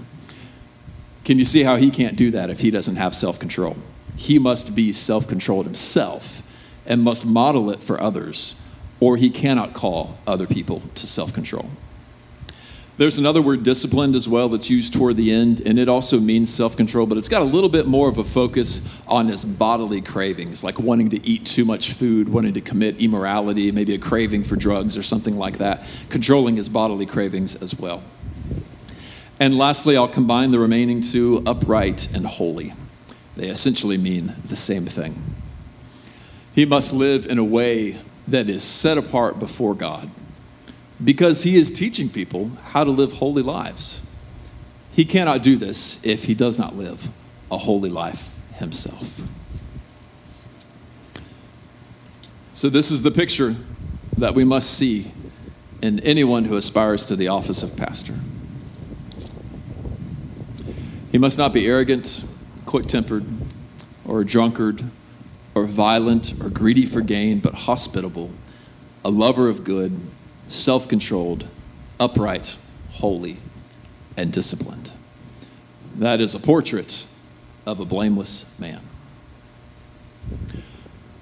Can 1.24 1.39
you 1.39 1.45
see 1.45 1.63
how 1.63 1.78
he 1.78 1.89
can't 1.89 2.16
do 2.16 2.30
that 2.32 2.51
if 2.51 2.59
he 2.59 2.70
doesn't 2.70 2.97
have 2.97 3.16
self 3.16 3.39
control? 3.39 3.76
He 4.16 4.39
must 4.39 4.76
be 4.76 4.93
self 4.93 5.28
controlled 5.28 5.66
himself 5.66 6.43
and 6.86 7.01
must 7.01 7.26
model 7.26 7.72
it 7.72 7.82
for 7.82 7.99
others 7.99 8.55
or 9.06 9.18
he 9.18 9.30
cannot 9.30 9.72
call 9.72 10.18
other 10.26 10.47
people 10.47 10.82
to 10.95 11.06
self 11.06 11.32
control. 11.32 11.70
There's 12.97 13.20
another 13.20 13.39
word, 13.39 13.62
disciplined, 13.62 14.16
as 14.16 14.28
well, 14.28 14.49
that's 14.49 14.68
used 14.68 14.93
toward 14.93 15.16
the 15.16 15.32
end, 15.32 15.62
and 15.64 15.78
it 15.78 15.88
also 15.88 16.20
means 16.20 16.51
self 16.51 16.76
control, 16.76 17.06
but 17.06 17.16
it's 17.20 17.30
got 17.30 17.43
a 17.43 17.45
little 17.45 17.70
bit 17.70 17.86
more 17.86 18.10
of 18.10 18.18
a 18.18 18.24
focus 18.24 18.82
on 19.08 19.28
his 19.28 19.45
bodily 19.45 20.01
cravings, 20.01 20.64
like 20.64 20.80
wanting 20.80 21.12
to 21.12 21.24
eat 21.24 21.45
too 21.45 21.66
much 21.66 21.93
food, 21.93 22.30
wanting 22.30 22.56
to 22.56 22.62
commit 22.62 22.99
immorality, 22.99 23.72
maybe 23.72 23.93
a 23.93 23.99
craving 23.99 24.43
for 24.43 24.56
drugs 24.56 24.97
or 24.97 25.03
something 25.03 25.38
like 25.38 25.60
that, 25.60 25.86
controlling 26.10 26.56
his 26.56 26.68
bodily 26.68 27.06
cravings 27.06 27.56
as 27.58 27.78
well. 27.78 28.01
And 29.39 29.56
lastly, 29.56 29.97
I'll 29.97 30.08
combine 30.08 30.49
the 30.49 30.60
remaining 30.60 31.01
two 31.01 31.43
upright 31.45 32.12
and 32.16 32.26
holy. 32.26 32.74
They 33.38 33.49
essentially 33.49 33.99
mean 33.99 34.34
the 34.45 34.56
same 34.56 34.86
thing. 34.86 35.22
He 36.56 36.66
must 36.66 36.91
live 36.91 37.28
in 37.28 37.38
a 37.38 37.43
way 37.43 37.99
that 38.28 38.50
is 38.50 38.64
set 38.64 38.98
apart 38.98 39.40
before 39.40 39.76
God 39.76 40.10
because 41.04 41.44
he 41.44 41.56
is 41.56 41.72
teaching 41.72 42.10
people 42.10 42.52
how 42.70 42.84
to 42.84 42.92
live 42.92 43.14
holy 43.14 43.44
lives. 43.44 44.04
He 44.92 45.06
cannot 45.06 45.44
do 45.44 45.58
this 45.58 46.04
if 46.06 46.26
he 46.26 46.34
does 46.34 46.58
not 46.58 46.76
live 46.76 47.10
a 47.52 47.58
holy 47.58 47.90
life 47.90 48.34
himself. 48.56 49.22
So, 52.52 52.70
this 52.70 52.90
is 52.90 53.04
the 53.04 53.12
picture 53.12 53.56
that 54.18 54.34
we 54.34 54.46
must 54.46 54.70
see 54.70 55.12
in 55.82 56.00
anyone 56.00 56.46
who 56.46 56.56
aspires 56.56 57.06
to 57.08 57.18
the 57.18 57.28
office 57.28 57.62
of 57.62 57.76
pastor. 57.76 58.16
He 61.12 61.18
must 61.18 61.38
not 61.38 61.52
be 61.52 61.68
arrogant, 61.68 62.24
quick 62.66 62.86
tempered, 62.86 63.26
or 64.06 64.22
a 64.22 64.26
drunkard 64.26 64.90
violent 65.66 66.34
or 66.41 66.49
greedy 66.49 66.86
for 66.86 67.01
gain, 67.01 67.39
but 67.39 67.53
hospitable, 67.53 68.32
a 69.03 69.09
lover 69.09 69.49
of 69.49 69.63
good, 69.63 69.99
self 70.47 70.88
controlled, 70.88 71.47
upright, 71.99 72.57
holy, 72.89 73.38
and 74.18 74.32
disciplined. 74.32 74.91
That 75.95 76.20
is 76.22 76.36
a 76.36 76.39
portrait 76.39 77.07
of 77.66 77.80
a 77.80 77.86
blameless 77.86 78.45
man. 78.59 78.82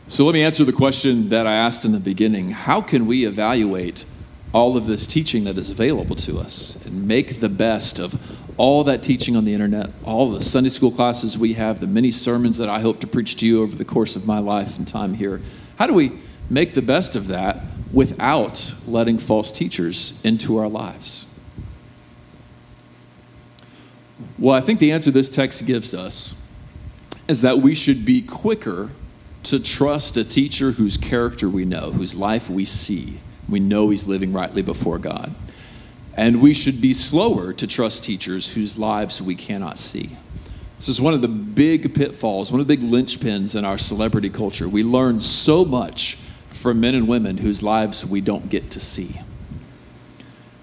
So 0.07 0.25
let 0.25 0.33
me 0.33 0.43
answer 0.43 0.63
the 0.63 0.73
question 0.73 1.29
that 1.29 1.47
I 1.47 1.53
asked 1.53 1.85
in 1.85 1.91
the 1.91 1.99
beginning 1.99 2.51
How 2.51 2.81
can 2.81 3.05
we 3.05 3.25
evaluate 3.25 4.05
all 4.53 4.77
of 4.77 4.85
this 4.85 5.07
teaching 5.07 5.45
that 5.45 5.57
is 5.57 5.69
available 5.69 6.15
to 6.15 6.37
us 6.39 6.77
and 6.85 7.07
make 7.07 7.39
the 7.39 7.49
best 7.49 7.99
of 7.99 8.19
all 8.58 8.84
that 8.84 9.04
teaching 9.04 9.36
on 9.36 9.45
the 9.45 9.54
internet, 9.54 9.89
all 10.04 10.32
the 10.32 10.41
Sunday 10.41 10.70
school 10.70 10.91
classes 10.91 11.38
we 11.38 11.54
have, 11.54 11.80
the 11.80 11.88
many 11.88 12.12
sermons 12.12 12.58
that 12.58 12.70
I 12.70 12.80
hope 12.80 12.99
to 13.01 13.08
preach 13.08 13.36
to 13.38 13.47
you 13.47 13.64
over 13.64 13.76
the 13.76 13.86
course 13.86 14.16
of 14.16 14.26
my 14.26 14.39
life 14.39 14.78
and 14.78 14.88
time 14.88 15.14
here. 15.16 15.41
How 15.78 15.88
do 15.88 15.93
we 15.93 16.20
make 16.49 16.74
the 16.74 16.82
best 16.82 17.16
of 17.16 17.28
that 17.28 17.64
without 17.91 18.76
letting 18.88 19.18
false 19.18 19.51
teachers 19.51 20.14
into 20.24 20.58
our 20.58 20.68
lives? 20.68 21.26
Well, 24.38 24.56
I 24.56 24.62
think 24.62 24.80
the 24.80 24.91
answer 24.91 25.12
this 25.12 25.30
text 25.30 25.66
gives 25.66 25.93
us 25.93 26.36
is 27.28 27.41
that 27.41 27.60
we 27.60 27.76
should 27.76 28.04
be 28.04 28.22
quicker 28.22 28.89
to 29.43 29.60
trust 29.60 30.18
a 30.18 30.24
teacher 30.24 30.72
whose 30.72 30.97
character 30.97 31.49
we 31.49 31.66
know, 31.66 31.91
whose 31.91 32.16
life 32.16 32.49
we 32.49 32.66
see. 32.66 33.20
We 33.47 33.60
know 33.60 33.89
he's 33.89 34.08
living 34.08 34.34
rightly 34.34 34.62
before 34.62 34.97
God. 34.99 35.34
And 36.16 36.41
we 36.41 36.53
should 36.53 36.80
be 36.80 36.93
slower 36.93 37.53
to 37.53 37.66
trust 37.66 38.03
teachers 38.03 38.53
whose 38.53 38.78
lives 38.78 39.22
we 39.22 39.36
cannot 39.36 39.80
see. 39.80 40.16
This 40.78 40.89
is 40.89 41.01
one 41.01 41.14
of 41.14 41.22
the 41.22 41.28
big 41.28 41.95
pitfalls, 41.95 42.51
one 42.51 42.59
of 42.59 42.68
the 42.68 42.76
big 42.76 42.86
linchpins 42.86 43.55
in 43.55 43.66
our 43.66 43.78
celebrity 43.78 44.30
culture. 44.30 44.68
We 44.68 44.84
learn 44.84 45.22
so 45.22 45.64
much 45.66 46.18
from 46.49 46.80
men 46.80 46.93
and 46.93 47.07
women 47.07 47.38
whose 47.38 47.64
lives 47.64 48.05
we 48.05 48.22
don't 48.22 48.49
get 48.49 48.70
to 48.72 48.80
see. 48.80 49.20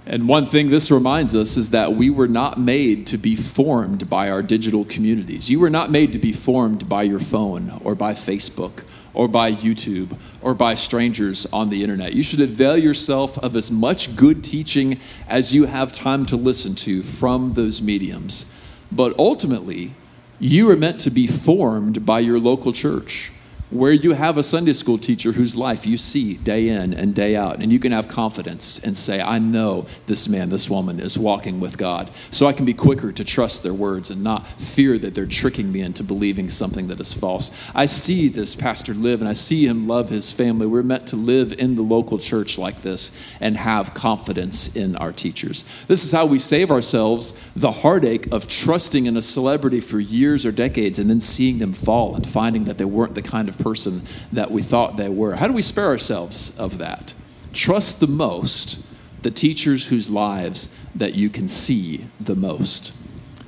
And 0.07 0.29
one 0.29 0.45
thing 0.45 0.71
this 0.71 0.91
reminds 0.91 1.35
us 1.35 1.57
is 1.57 1.71
that 1.71 1.95
we 1.95 2.11
were 2.11 2.29
not 2.29 2.59
made 2.59 3.07
to 3.09 3.19
be 3.19 3.37
formed 3.37 4.11
by 4.11 4.29
our 4.29 4.43
digital 4.43 4.85
communities. 4.85 5.51
You 5.51 5.61
were 5.61 5.71
not 5.71 5.91
made 5.91 6.13
to 6.13 6.19
be 6.19 6.33
formed 6.33 6.89
by 6.89 7.05
your 7.05 7.21
phone 7.21 7.81
or 7.85 7.95
by 7.95 8.15
Facebook 8.15 8.85
or 9.15 9.29
by 9.29 9.53
YouTube 9.53 10.17
or 10.41 10.55
by 10.55 10.75
strangers 10.75 11.47
on 11.53 11.71
the 11.71 11.83
internet. 11.83 12.15
You 12.15 12.23
should 12.23 12.41
avail 12.41 12.77
yourself 12.77 13.39
of 13.39 13.57
as 13.57 13.71
much 13.71 14.17
good 14.17 14.45
teaching 14.45 15.01
as 15.29 15.55
you 15.55 15.67
have 15.67 15.93
time 15.93 16.27
to 16.27 16.37
listen 16.37 16.75
to 16.77 17.03
from 17.03 17.55
those 17.55 17.83
mediums. 17.83 18.47
But 18.93 19.19
ultimately, 19.19 19.95
you 20.39 20.71
are 20.71 20.77
meant 20.77 21.01
to 21.01 21.11
be 21.11 21.27
formed 21.27 22.07
by 22.07 22.21
your 22.21 22.39
local 22.39 22.73
church 22.73 23.33
where 23.71 23.93
you 23.93 24.13
have 24.13 24.37
a 24.37 24.43
Sunday 24.43 24.73
school 24.73 24.99
teacher 24.99 25.33
whose 25.33 25.57
life 25.57 25.87
you 25.87 25.97
see 25.97 26.35
day 26.35 26.69
in 26.69 26.93
and 26.93 27.15
day 27.15 27.37
out, 27.37 27.61
and 27.61 27.73
you 27.73 27.79
can 27.79 27.93
have 27.93 28.09
confidence 28.09 28.81
and 28.81 28.97
say, 28.97 29.21
I 29.21 29.39
know 29.39 29.87
this 30.07 30.29
man, 30.29 30.49
this 30.49 30.69
woman 30.69 30.99
is 30.99 31.17
walking 31.17 31.61
with 31.61 31.79
God. 31.79 32.11
So 32.31 32.47
I 32.47 32.53
can 32.53 32.65
be 32.65 32.75
quicker 32.75 33.13
to 33.13 33.25
trust 33.25 33.63
their 33.63 33.73
words 33.73 34.11
and 34.11 34.25
not 34.25 34.47
fear 34.47 34.99
that 34.99 35.15
they're 35.15 35.27
tricking 35.27 35.71
me 35.71 35.83
into 35.83 36.03
believing 36.03 36.49
something 36.51 36.89
that 36.89 36.99
is 36.99 37.15
false. 37.15 37.53
I 37.75 37.87
see 37.87 38.29
this 38.29 38.57
pastor 38.57 38.93
live 38.93 39.21
and 39.21 39.29
I 39.29 39.35
see 39.35 39.67
him 39.67 39.87
love 39.87 40.09
his 40.09 40.33
family. 40.33 40.67
We're 40.67 40.83
meant 40.83 41.07
to 41.09 41.17
live 41.17 41.53
in 41.53 41.77
the 41.77 41.83
local 41.83 42.19
church 42.19 42.59
like 42.59 42.83
this 42.83 43.13
and 43.41 43.57
have 43.57 43.95
confidence 43.95 44.75
in 44.75 44.97
our 44.97 45.13
teachers. 45.13 45.65
This 45.87 46.05
is 46.05 46.11
how 46.11 46.27
we 46.27 46.39
save 46.41 46.71
ourselves 46.71 47.35
the 47.55 47.71
heartache 47.71 48.33
of 48.33 48.49
trusting 48.49 49.07
in 49.07 49.17
a 49.17 49.23
celebrity 49.23 49.81
for 49.81 50.01
years 50.01 50.45
or 50.45 50.51
decades 50.51 50.99
and 50.99 51.09
then 51.09 51.21
seeing 51.21 51.59
them 51.59 51.73
fall 51.73 52.17
and 52.17 52.27
finding 52.27 52.65
that 52.65 52.79
they 52.79 52.85
weren't 52.85 53.15
the 53.15 53.23
kind 53.23 53.49
of 53.49 53.60
person 53.63 54.03
that 54.33 54.51
we 54.51 54.63
thought 54.63 54.97
they 54.97 55.09
were. 55.09 55.37
How 55.37 55.47
do 55.47 55.53
we 55.53 55.63
spare 55.63 55.87
ourselves 55.87 56.59
of 56.59 56.79
that? 56.79 57.15
Trust 57.53 58.01
the 58.01 58.07
most 58.07 58.85
the 59.23 59.31
teachers 59.31 59.89
whose 59.89 60.11
lives 60.11 60.77
that 60.95 61.15
you 61.15 61.29
can 61.29 61.47
see 61.49 62.07
the 62.21 62.35
most. 62.35 62.93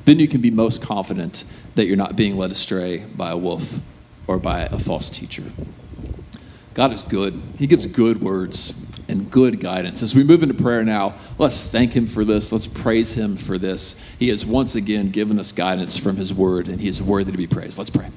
Then 0.04 0.18
you 0.18 0.28
can 0.28 0.40
be 0.40 0.50
most 0.50 0.82
confident 0.82 1.44
that 1.74 1.86
you're 1.86 1.96
not 1.96 2.16
being 2.16 2.36
led 2.36 2.50
astray 2.50 2.98
by 2.98 3.30
a 3.30 3.36
wolf 3.36 3.80
or 4.26 4.38
by 4.38 4.62
a 4.62 4.78
false 4.78 5.08
teacher. 5.08 5.44
God 6.74 6.92
is 6.92 7.02
good. 7.02 7.40
He 7.58 7.66
gives 7.66 7.86
good 7.86 8.20
words 8.20 8.86
and 9.08 9.30
good 9.30 9.60
guidance. 9.60 10.02
As 10.02 10.14
we 10.14 10.24
move 10.24 10.42
into 10.42 10.54
prayer 10.54 10.84
now, 10.84 11.14
let's 11.38 11.68
thank 11.68 11.92
Him 11.92 12.06
for 12.06 12.24
this. 12.24 12.52
Let's 12.52 12.66
praise 12.66 13.14
Him 13.14 13.36
for 13.36 13.58
this. 13.58 14.00
He 14.18 14.28
has 14.28 14.46
once 14.46 14.74
again 14.74 15.10
given 15.10 15.38
us 15.38 15.52
guidance 15.52 15.96
from 15.96 16.16
His 16.16 16.32
word, 16.32 16.68
and 16.68 16.80
He 16.80 16.88
is 16.88 17.02
worthy 17.02 17.32
to 17.32 17.38
be 17.38 17.46
praised. 17.46 17.78
Let's 17.78 17.90
pray. 17.90 18.08